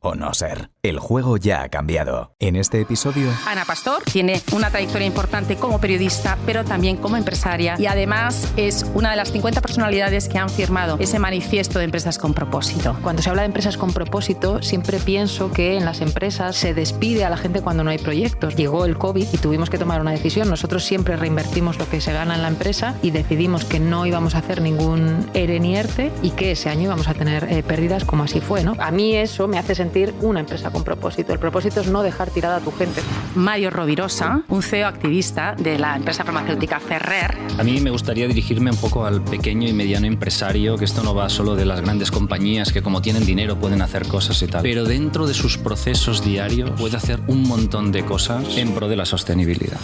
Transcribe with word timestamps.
o 0.00 0.14
no 0.14 0.32
ser. 0.34 0.70
El 0.82 0.98
juego 0.98 1.36
ya 1.36 1.62
ha 1.62 1.68
cambiado. 1.68 2.34
En 2.38 2.56
este 2.56 2.80
episodio... 2.80 3.30
Ana 3.46 3.64
Pastor 3.66 4.02
tiene 4.04 4.40
una 4.52 4.70
trayectoria 4.70 5.06
importante 5.06 5.56
como 5.56 5.78
periodista, 5.78 6.38
pero 6.46 6.64
también 6.64 6.96
como 6.96 7.18
empresaria 7.18 7.76
y 7.78 7.86
además 7.86 8.50
es 8.56 8.86
una 8.94 9.10
de 9.10 9.16
las 9.16 9.30
50 9.30 9.60
personalidades 9.60 10.28
que 10.28 10.38
han 10.38 10.48
firmado 10.48 10.96
ese 10.98 11.18
manifiesto 11.18 11.78
de 11.78 11.84
empresas 11.84 12.18
con 12.18 12.32
propósito. 12.32 12.96
Cuando 13.02 13.20
se 13.20 13.28
habla 13.28 13.42
de 13.42 13.46
empresas 13.46 13.76
con 13.76 13.92
propósito, 13.92 14.62
siempre 14.62 14.98
pienso 14.98 15.52
que 15.52 15.76
en 15.76 15.84
las 15.84 16.00
empresas 16.00 16.56
se 16.56 16.72
despide 16.72 17.26
a 17.26 17.30
la 17.30 17.36
gente 17.36 17.60
cuando 17.60 17.84
no 17.84 17.90
hay 17.90 17.98
proyectos. 17.98 18.56
Llegó 18.56 18.86
el 18.86 18.96
COVID 18.96 19.28
y 19.30 19.36
tuvimos 19.36 19.68
que 19.68 19.76
tomar 19.78 20.00
una 20.00 20.12
decisión. 20.12 20.48
Nosotros 20.48 20.84
siempre 20.84 21.16
reinvertimos 21.16 21.78
lo 21.78 21.88
que 21.88 22.00
se 22.00 22.12
gana 22.14 22.36
en 22.36 22.42
la 22.42 22.48
empresa 22.48 22.94
y 23.02 23.10
decidimos 23.10 23.66
que 23.66 23.78
no 23.78 24.06
íbamos 24.06 24.34
a 24.34 24.38
hacer 24.38 24.62
ningún 24.62 25.28
ERE 25.34 25.60
ni 25.60 25.76
ERTE 25.76 26.10
y 26.22 26.30
que 26.30 26.52
ese 26.52 26.70
año 26.70 26.84
íbamos 26.84 27.08
a 27.08 27.14
tener 27.14 27.44
eh, 27.52 27.62
pérdidas 27.62 28.04
como 28.06 28.24
así 28.24 28.40
fue. 28.40 28.64
¿no? 28.64 28.74
A 28.78 28.90
mí 28.90 29.14
eso 29.14 29.46
me 29.46 29.58
hace 29.58 29.74
sentir 29.74 29.89
una 30.20 30.40
empresa 30.40 30.70
con 30.70 30.84
propósito. 30.84 31.32
El 31.32 31.38
propósito 31.38 31.80
es 31.80 31.88
no 31.88 32.02
dejar 32.02 32.30
tirada 32.30 32.56
a 32.56 32.60
tu 32.60 32.70
gente. 32.70 33.02
Mario 33.34 33.70
Rovirosa, 33.70 34.42
un 34.48 34.62
CEO 34.62 34.86
activista 34.86 35.54
de 35.58 35.78
la 35.78 35.96
empresa 35.96 36.24
farmacéutica 36.24 36.78
Ferrer. 36.78 37.36
A 37.58 37.64
mí 37.64 37.80
me 37.80 37.90
gustaría 37.90 38.28
dirigirme 38.28 38.70
un 38.70 38.76
poco 38.76 39.04
al 39.04 39.22
pequeño 39.22 39.68
y 39.68 39.72
mediano 39.72 40.06
empresario, 40.06 40.76
que 40.76 40.84
esto 40.84 41.02
no 41.02 41.14
va 41.14 41.28
solo 41.28 41.56
de 41.56 41.64
las 41.64 41.80
grandes 41.80 42.10
compañías 42.10 42.72
que 42.72 42.82
como 42.82 43.02
tienen 43.02 43.26
dinero 43.26 43.58
pueden 43.58 43.82
hacer 43.82 44.06
cosas 44.06 44.40
y 44.42 44.46
tal, 44.46 44.62
pero 44.62 44.84
dentro 44.84 45.26
de 45.26 45.34
sus 45.34 45.58
procesos 45.58 46.24
diarios 46.24 46.70
puede 46.78 46.96
hacer 46.96 47.20
un 47.26 47.42
montón 47.42 47.90
de 47.90 48.04
cosas 48.04 48.56
en 48.56 48.72
pro 48.72 48.88
de 48.88 48.96
la 48.96 49.04
sostenibilidad. 49.04 49.78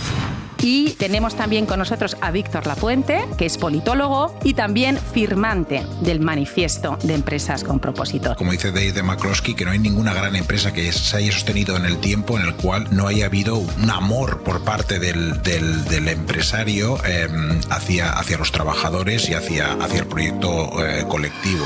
Y 0.63 0.93
tenemos 0.93 1.35
también 1.35 1.67
con 1.67 1.79
nosotros 1.79 2.17
a 2.21 2.31
Víctor 2.31 2.67
Lapuente, 2.67 3.25
que 3.37 3.47
es 3.47 3.59
politólogo 3.59 4.35
y 4.43 4.55
también 4.55 4.97
firmante 4.97 5.87
del 6.01 6.21
manifiesto 6.21 6.99
de 7.03 7.15
empresas 7.15 7.63
con 7.63 7.79
propósito. 7.79 8.35
Como 8.37 8.53
dice 8.53 8.73
Dave 8.73 9.03
McCloskey, 9.03 9.55
que 9.55 9.65
no 9.65 9.71
hay 9.71 9.79
ninguna 9.97 10.13
gran 10.13 10.37
empresa 10.37 10.75
que 10.75 10.93
se 10.93 11.17
haya 11.17 11.33
sostenido 11.33 11.75
en 11.75 11.87
el 11.87 11.97
tiempo 11.97 12.39
en 12.39 12.45
el 12.45 12.55
cual 12.55 12.87
no 12.91 13.09
haya 13.09 13.25
habido 13.25 13.57
un 13.57 13.91
amor 13.91 14.43
por 14.43 14.63
parte 14.63 14.99
del, 14.99 15.41
empresario 16.07 16.99
eh, 17.07 17.27
hacia, 17.71 18.13
los 18.39 18.53
trabajadores 18.53 19.31
y 19.31 19.33
hacia, 19.33 19.73
hacia 19.73 20.01
el 20.01 20.07
proyecto 20.07 20.87
eh, 20.87 21.07
colectivo. 21.09 21.65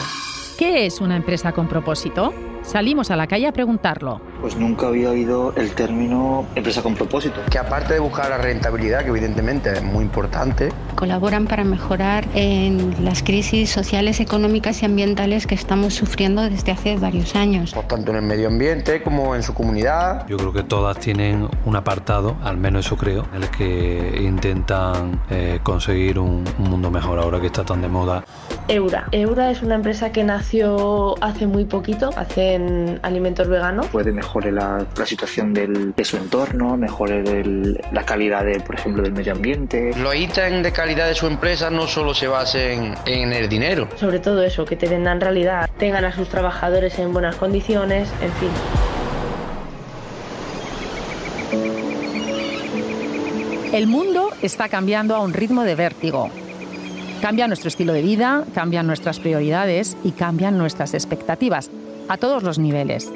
¿Qué 0.57 0.87
es 0.87 1.01
una 1.01 1.17
empresa 1.17 1.51
con 1.51 1.67
propósito? 1.67 2.33
Salimos 2.63 3.11
a 3.11 3.17
la 3.17 3.27
calle 3.27 3.47
a 3.47 3.53
preguntarlo. 3.53 4.21
Pues 4.41 4.57
nunca 4.57 4.87
había 4.87 5.11
oído 5.11 5.53
el 5.57 5.73
término 5.73 6.47
empresa 6.55 6.83
con 6.83 6.95
propósito. 6.95 7.41
Que 7.51 7.59
aparte 7.59 7.95
de 7.95 8.01
buscar 8.01 8.31
la 8.31 8.39
rentabilidad, 8.39 9.03
que 9.03 9.09
evidentemente 9.09 9.73
es 9.73 9.83
muy 9.83 10.05
importante, 10.05 10.71
colaboran 10.95 11.47
para 11.47 11.65
mejorar 11.65 12.27
en 12.35 13.05
las 13.05 13.23
crisis 13.23 13.71
sociales, 13.71 14.21
económicas 14.21 14.83
y 14.83 14.87
ambientales 14.87 15.47
que 15.47 15.55
estamos 15.55 15.95
sufriendo 15.95 16.43
desde 16.43 16.73
hace 16.73 16.97
varios 16.97 17.35
años. 17.35 17.73
Pues 17.75 17.89
tanto 17.89 18.11
en 18.11 18.19
el 18.19 18.23
medio 18.23 18.49
ambiente 18.49 19.03
como 19.03 19.35
en 19.35 19.43
su 19.43 19.55
comunidad. 19.55 20.27
Yo 20.29 20.37
creo 20.37 20.53
que 20.53 20.63
todas 20.63 20.99
tienen 20.99 21.49
un 21.65 21.77
apartado, 21.77 22.37
al 22.43 22.57
menos 22.57 22.87
eso 22.87 22.97
creo, 22.97 23.27
en 23.35 23.43
el 23.43 23.51
que 23.51 24.21
intentan 24.23 25.21
eh, 25.31 25.61
conseguir 25.63 26.19
un, 26.19 26.45
un 26.59 26.71
mundo 26.71 26.91
mejor 26.91 27.19
ahora 27.19 27.41
que 27.41 27.47
está 27.47 27.65
tan 27.65 27.83
de 27.83 27.89
moda. 27.89 28.25
Eura. 28.69 29.09
Eura 29.13 29.51
es 29.51 29.63
una 29.63 29.75
empresa 29.75 30.13
que 30.13 30.23
nació 30.23 31.23
hace 31.23 31.47
muy 31.47 31.65
poquito, 31.65 32.11
hace 32.17 32.50
alimentos 33.03 33.49
veganos. 33.49 33.87
Puede 33.89 34.13
mejorar 34.13 34.53
la, 34.53 34.87
la 34.97 35.07
situación 35.07 35.53
del, 35.53 35.95
de 35.95 36.05
su 36.05 36.17
entorno, 36.17 36.77
mejorar 36.77 37.25
la 37.93 38.03
calidad, 38.05 38.45
de, 38.45 38.61
por 38.61 38.75
ejemplo, 38.75 39.03
del 39.03 39.13
medio 39.13 39.33
ambiente. 39.33 39.93
Los 39.97 40.15
ítems 40.15 40.63
de 40.63 40.73
calidad 40.73 41.09
de 41.09 41.15
su 41.15 41.27
empresa 41.27 41.71
no 41.71 41.87
solo 41.87 42.15
se 42.15 42.27
basen 42.27 42.95
en 43.07 43.33
el 43.33 43.49
dinero. 43.49 43.89
Sobre 43.97 44.19
todo 44.19 44.43
eso, 44.43 44.65
que 44.65 44.77
te 44.77 44.89
vendan 44.89 45.21
realidad, 45.21 45.69
tengan 45.79 46.05
a 46.05 46.13
sus 46.13 46.29
trabajadores 46.29 46.99
en 46.99 47.13
buenas 47.13 47.37
condiciones, 47.37 48.09
en 48.23 48.33
fin. 48.33 48.51
El 53.73 53.87
mundo 53.87 54.31
está 54.43 54.69
cambiando 54.69 55.15
a 55.15 55.21
un 55.21 55.33
ritmo 55.33 55.63
de 55.63 55.77
vértigo. 55.77 56.29
Cambia 57.23 57.47
nuestro 57.47 57.69
estilo 57.69 57.93
de 57.93 58.03
vida, 58.03 58.45
cambian 58.55 58.87
nuestras 58.87 59.21
prioridades 59.21 59.97
y 60.03 60.13
cambian 60.13 60.59
nuestras 60.59 60.95
expectativas 60.95 61.71
a 62.11 62.17
todos 62.17 62.43
los 62.43 62.59
niveles. 62.59 63.11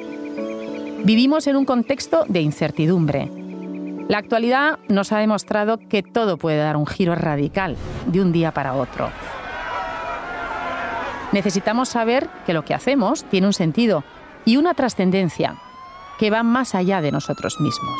Vivimos 1.03 1.47
en 1.47 1.57
un 1.57 1.65
contexto 1.65 2.23
de 2.29 2.39
incertidumbre. 2.39 3.29
La 4.07 4.19
actualidad 4.19 4.79
nos 4.87 5.11
ha 5.11 5.19
demostrado 5.19 5.77
que 5.77 6.01
todo 6.01 6.37
puede 6.37 6.59
dar 6.59 6.77
un 6.77 6.87
giro 6.87 7.13
radical 7.13 7.75
de 8.07 8.21
un 8.21 8.31
día 8.31 8.53
para 8.53 8.73
otro. 8.73 9.09
Necesitamos 11.33 11.89
saber 11.89 12.29
que 12.45 12.53
lo 12.53 12.63
que 12.63 12.73
hacemos 12.73 13.25
tiene 13.25 13.47
un 13.47 13.53
sentido 13.53 14.05
y 14.45 14.55
una 14.55 14.73
trascendencia 14.73 15.57
que 16.17 16.29
va 16.29 16.43
más 16.43 16.73
allá 16.73 17.01
de 17.01 17.11
nosotros 17.11 17.59
mismos. 17.59 17.99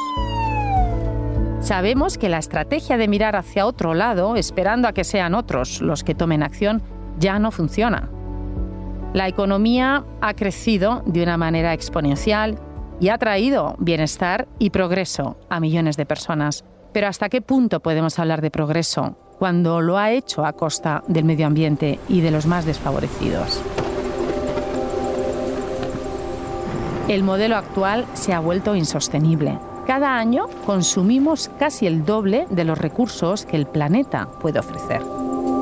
Sabemos 1.60 2.18
que 2.18 2.30
la 2.30 2.38
estrategia 2.38 2.96
de 2.96 3.10
mirar 3.10 3.36
hacia 3.36 3.66
otro 3.66 3.94
lado, 3.96 4.38
esperando 4.38 4.88
a 4.88 4.94
que 4.94 5.04
sean 5.04 5.34
otros 5.34 5.82
los 5.82 6.06
que 6.06 6.16
tomen 6.16 6.42
acción, 6.42 6.82
ya 7.20 7.38
no 7.38 7.52
funciona. 7.52 8.10
La 9.14 9.28
economía 9.28 10.04
ha 10.22 10.34
crecido 10.34 11.04
de 11.06 11.24
una 11.24 11.38
manera 11.38 11.74
exponencial 11.74 12.60
y 13.00 13.10
ha 13.10 13.18
traído 13.18 13.76
bienestar 13.80 14.48
y 14.60 14.70
progreso 14.70 15.38
a 15.50 15.60
millones 15.60 15.98
de 15.98 16.06
personas. 16.06 16.64
Pero 16.92 17.08
¿hasta 17.08 17.30
qué 17.30 17.42
punto 17.42 17.82
podemos 17.82 18.20
hablar 18.20 18.42
de 18.42 18.52
progreso 18.52 19.18
cuando 19.38 19.82
lo 19.82 19.98
ha 19.98 20.12
hecho 20.12 20.46
a 20.46 20.54
costa 20.54 21.04
del 21.08 21.26
medio 21.26 21.48
ambiente 21.48 22.00
y 22.08 22.22
de 22.22 22.32
los 22.32 22.46
más 22.46 22.66
desfavorecidos? 22.66 23.62
El 27.08 27.24
modelo 27.24 27.56
actual 27.56 28.06
se 28.14 28.34
ha 28.34 28.40
vuelto 28.40 28.76
insostenible. 28.76 29.60
Cada 29.86 30.18
año 30.18 30.48
consumimos 30.66 31.52
casi 31.60 31.86
el 31.86 32.04
doble 32.04 32.48
de 32.50 32.64
los 32.64 32.80
recursos 32.80 33.46
que 33.46 33.58
el 33.58 33.68
planeta 33.68 34.28
puede 34.42 34.58
ofrecer. 34.58 35.15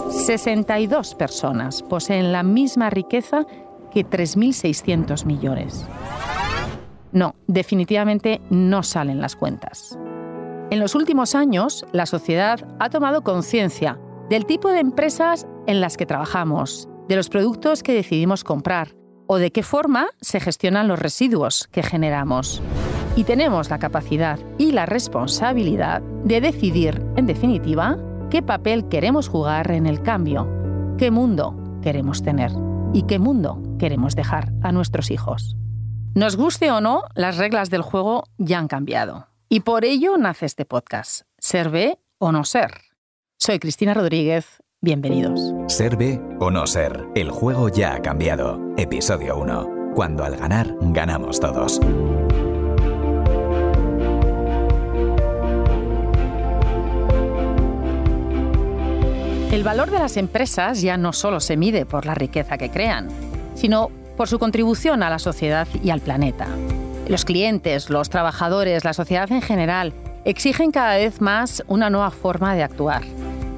62 0.09 1.15
personas 1.15 1.81
poseen 1.83 2.31
la 2.31 2.43
misma 2.43 2.89
riqueza 2.89 3.45
que 3.91 4.05
3.600 4.05 5.25
millones. 5.25 5.85
No, 7.11 7.35
definitivamente 7.47 8.41
no 8.49 8.83
salen 8.83 9.21
las 9.21 9.35
cuentas. 9.35 9.97
En 10.71 10.79
los 10.79 10.95
últimos 10.95 11.35
años, 11.35 11.85
la 11.91 12.05
sociedad 12.05 12.67
ha 12.79 12.89
tomado 12.89 13.23
conciencia 13.23 13.99
del 14.29 14.45
tipo 14.45 14.69
de 14.69 14.79
empresas 14.79 15.45
en 15.67 15.81
las 15.81 15.97
que 15.97 16.07
trabajamos, 16.07 16.89
de 17.07 17.15
los 17.15 17.29
productos 17.29 17.83
que 17.83 17.93
decidimos 17.93 18.43
comprar 18.43 18.95
o 19.27 19.37
de 19.37 19.51
qué 19.51 19.61
forma 19.63 20.07
se 20.21 20.39
gestionan 20.39 20.87
los 20.87 20.99
residuos 20.99 21.67
que 21.71 21.83
generamos. 21.83 22.61
Y 23.15 23.25
tenemos 23.25 23.69
la 23.69 23.77
capacidad 23.77 24.39
y 24.57 24.71
la 24.71 24.87
responsabilidad 24.87 26.01
de 26.23 26.41
decidir, 26.41 27.05
en 27.15 27.27
definitiva, 27.27 27.97
qué 28.33 28.41
papel 28.41 28.89
queremos 28.89 29.27
jugar 29.27 29.69
en 29.69 29.85
el 29.85 30.01
cambio, 30.01 30.49
qué 30.97 31.11
mundo 31.11 31.55
queremos 31.83 32.23
tener 32.23 32.51
y 32.91 33.03
qué 33.03 33.19
mundo 33.19 33.61
queremos 33.77 34.15
dejar 34.15 34.51
a 34.63 34.71
nuestros 34.71 35.11
hijos. 35.11 35.55
Nos 36.15 36.35
guste 36.35 36.71
o 36.71 36.81
no, 36.81 37.03
las 37.13 37.37
reglas 37.37 37.69
del 37.69 37.83
juego 37.83 38.23
ya 38.39 38.57
han 38.57 38.67
cambiado. 38.67 39.27
Y 39.49 39.59
por 39.59 39.85
ello 39.85 40.17
nace 40.17 40.47
este 40.47 40.65
podcast, 40.65 41.27
Ser 41.37 41.99
o 42.17 42.31
no 42.31 42.43
ser. 42.43 42.71
Soy 43.37 43.59
Cristina 43.59 43.93
Rodríguez, 43.93 44.63
bienvenidos. 44.81 45.53
Ser 45.67 45.95
o 46.39 46.49
no 46.49 46.65
ser, 46.65 47.05
el 47.13 47.29
juego 47.29 47.69
ya 47.69 47.93
ha 47.93 48.01
cambiado. 48.01 48.59
Episodio 48.77 49.37
1. 49.37 49.93
Cuando 49.93 50.23
al 50.23 50.37
ganar, 50.37 50.75
ganamos 50.81 51.39
todos. 51.39 51.79
El 59.53 59.63
valor 59.63 59.91
de 59.91 59.99
las 59.99 60.17
empresas 60.17 60.81
ya 60.81 60.97
no 60.97 61.13
solo 61.13 61.39
se 61.39 61.57
mide 61.57 61.85
por 61.85 62.07
la 62.07 62.15
riqueza 62.15 62.57
que 62.57 62.71
crean, 62.71 63.09
sino 63.53 63.91
por 64.17 64.27
su 64.27 64.39
contribución 64.39 65.03
a 65.03 65.11
la 65.11 65.19
sociedad 65.19 65.67
y 65.83 65.91
al 65.91 66.01
planeta. 66.01 66.47
Los 67.07 67.23
clientes, 67.23 67.91
los 67.91 68.09
trabajadores, 68.09 68.83
la 68.83 68.93
sociedad 68.93 69.31
en 69.31 69.43
general 69.43 69.93
exigen 70.25 70.71
cada 70.71 70.95
vez 70.95 71.21
más 71.21 71.63
una 71.67 71.91
nueva 71.91 72.09
forma 72.09 72.55
de 72.55 72.63
actuar. 72.63 73.03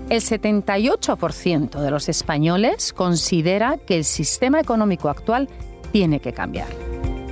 El 0.10 0.20
78% 0.20 1.80
de 1.80 1.92
los 1.92 2.10
españoles 2.10 2.92
considera 2.92 3.78
que 3.78 3.96
el 3.96 4.04
sistema 4.04 4.60
económico 4.60 5.08
actual 5.08 5.48
tiene 5.94 6.20
que 6.20 6.34
cambiar. 6.34 6.68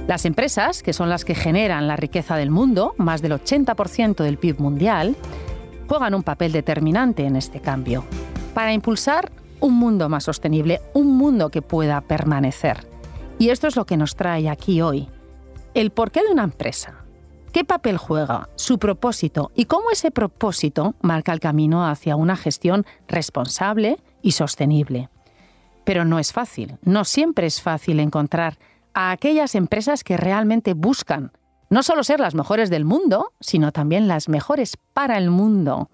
Las 0.08 0.24
empresas, 0.24 0.84
que 0.84 0.94
son 0.94 1.10
las 1.10 1.26
que 1.26 1.36
generan 1.36 1.90
la 1.90 1.98
riqueza 1.98 2.38
del 2.38 2.50
mundo, 2.50 2.96
más 2.98 3.22
del 3.22 3.34
80% 3.34 4.24
del 4.24 4.38
PIB 4.38 4.62
mundial, 4.62 5.18
juegan 5.90 6.16
un 6.16 6.24
papel 6.24 6.54
determinante 6.54 7.26
en 7.26 7.36
este 7.36 7.60
cambio 7.60 8.06
para 8.54 8.74
impulsar 8.74 9.32
un 9.60 9.76
mundo 9.76 10.10
más 10.10 10.26
sostenible, 10.26 10.82
un 10.94 11.16
mundo 11.18 11.50
que 11.50 11.62
pueda 11.62 12.02
permanecer. 12.02 12.88
Y 13.40 13.50
esto 13.50 13.68
es 13.68 13.76
lo 13.76 13.86
que 13.86 13.98
nos 13.98 14.16
trae 14.16 14.50
aquí 14.50 14.82
hoy. 14.82 15.10
El 15.74 15.92
porqué 15.92 16.22
de 16.24 16.32
una 16.32 16.44
empresa. 16.44 17.04
¿Qué 17.52 17.64
papel 17.64 17.98
juega? 17.98 18.50
Su 18.56 18.80
propósito 18.80 19.52
y 19.56 19.66
cómo 19.66 19.92
ese 19.92 20.12
propósito 20.12 20.96
marca 21.02 21.32
el 21.34 21.40
camino 21.40 21.88
hacia 21.88 22.16
una 22.16 22.36
gestión 22.36 22.86
responsable 23.08 24.00
y 24.22 24.32
sostenible. 24.32 25.10
Pero 25.84 26.06
no 26.06 26.20
es 26.20 26.34
fácil, 26.34 26.78
no 26.84 27.06
siempre 27.06 27.46
es 27.46 27.62
fácil 27.62 28.00
encontrar 28.00 28.58
a 28.94 29.12
aquellas 29.12 29.56
empresas 29.56 30.04
que 30.04 30.18
realmente 30.18 30.74
buscan 30.74 31.32
no 31.70 31.82
solo 31.82 32.04
ser 32.04 32.20
las 32.20 32.36
mejores 32.36 32.70
del 32.70 32.86
mundo, 32.86 33.34
sino 33.40 33.72
también 33.72 34.08
las 34.08 34.30
mejores 34.30 34.78
para 34.94 35.18
el 35.18 35.32
mundo. 35.32 35.90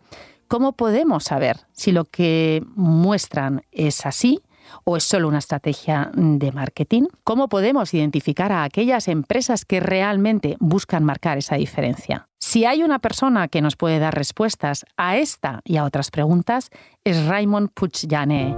¿Cómo 0.49 0.71
podemos 0.71 1.25
saber 1.25 1.57
si 1.73 1.91
lo 1.91 2.05
que 2.05 2.63
muestran 2.75 3.61
es 3.71 4.07
así 4.07 4.41
o 4.83 4.97
es 4.97 5.03
solo 5.03 5.27
una 5.27 5.37
estrategia 5.37 6.09
de 6.15 6.51
marketing? 6.51 7.03
¿Cómo 7.23 7.49
podemos 7.49 7.93
identificar 7.93 8.51
a 8.51 8.63
aquellas 8.63 9.07
empresas 9.07 9.63
que 9.63 9.79
realmente 9.79 10.57
buscan 10.59 11.03
marcar 11.03 11.37
esa 11.37 11.55
diferencia? 11.55 12.29
Si 12.39 12.65
hay 12.65 12.81
una 12.81 12.97
persona 12.97 13.47
que 13.47 13.61
nos 13.61 13.75
puede 13.75 13.99
dar 13.99 14.15
respuestas 14.15 14.87
a 14.97 15.17
esta 15.17 15.61
y 15.65 15.77
a 15.77 15.83
otras 15.83 16.09
preguntas, 16.09 16.71
es 17.03 17.27
Raymond 17.27 17.69
Puigjané. 17.75 18.55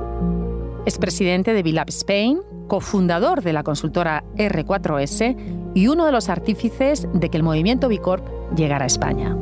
Es 0.85 0.97
presidente 0.97 1.53
de 1.53 1.61
Vilab 1.61 1.89
Spain, 1.89 2.39
cofundador 2.69 3.41
de 3.43 3.51
la 3.51 3.63
consultora 3.63 4.23
R4S 4.37 5.73
y 5.75 5.87
uno 5.87 6.05
de 6.05 6.13
los 6.13 6.29
artífices 6.29 7.05
de 7.13 7.29
que 7.29 7.35
el 7.35 7.43
movimiento 7.43 7.89
Bicorp 7.89 8.25
llegara 8.55 8.85
a 8.85 8.87
España. 8.87 9.35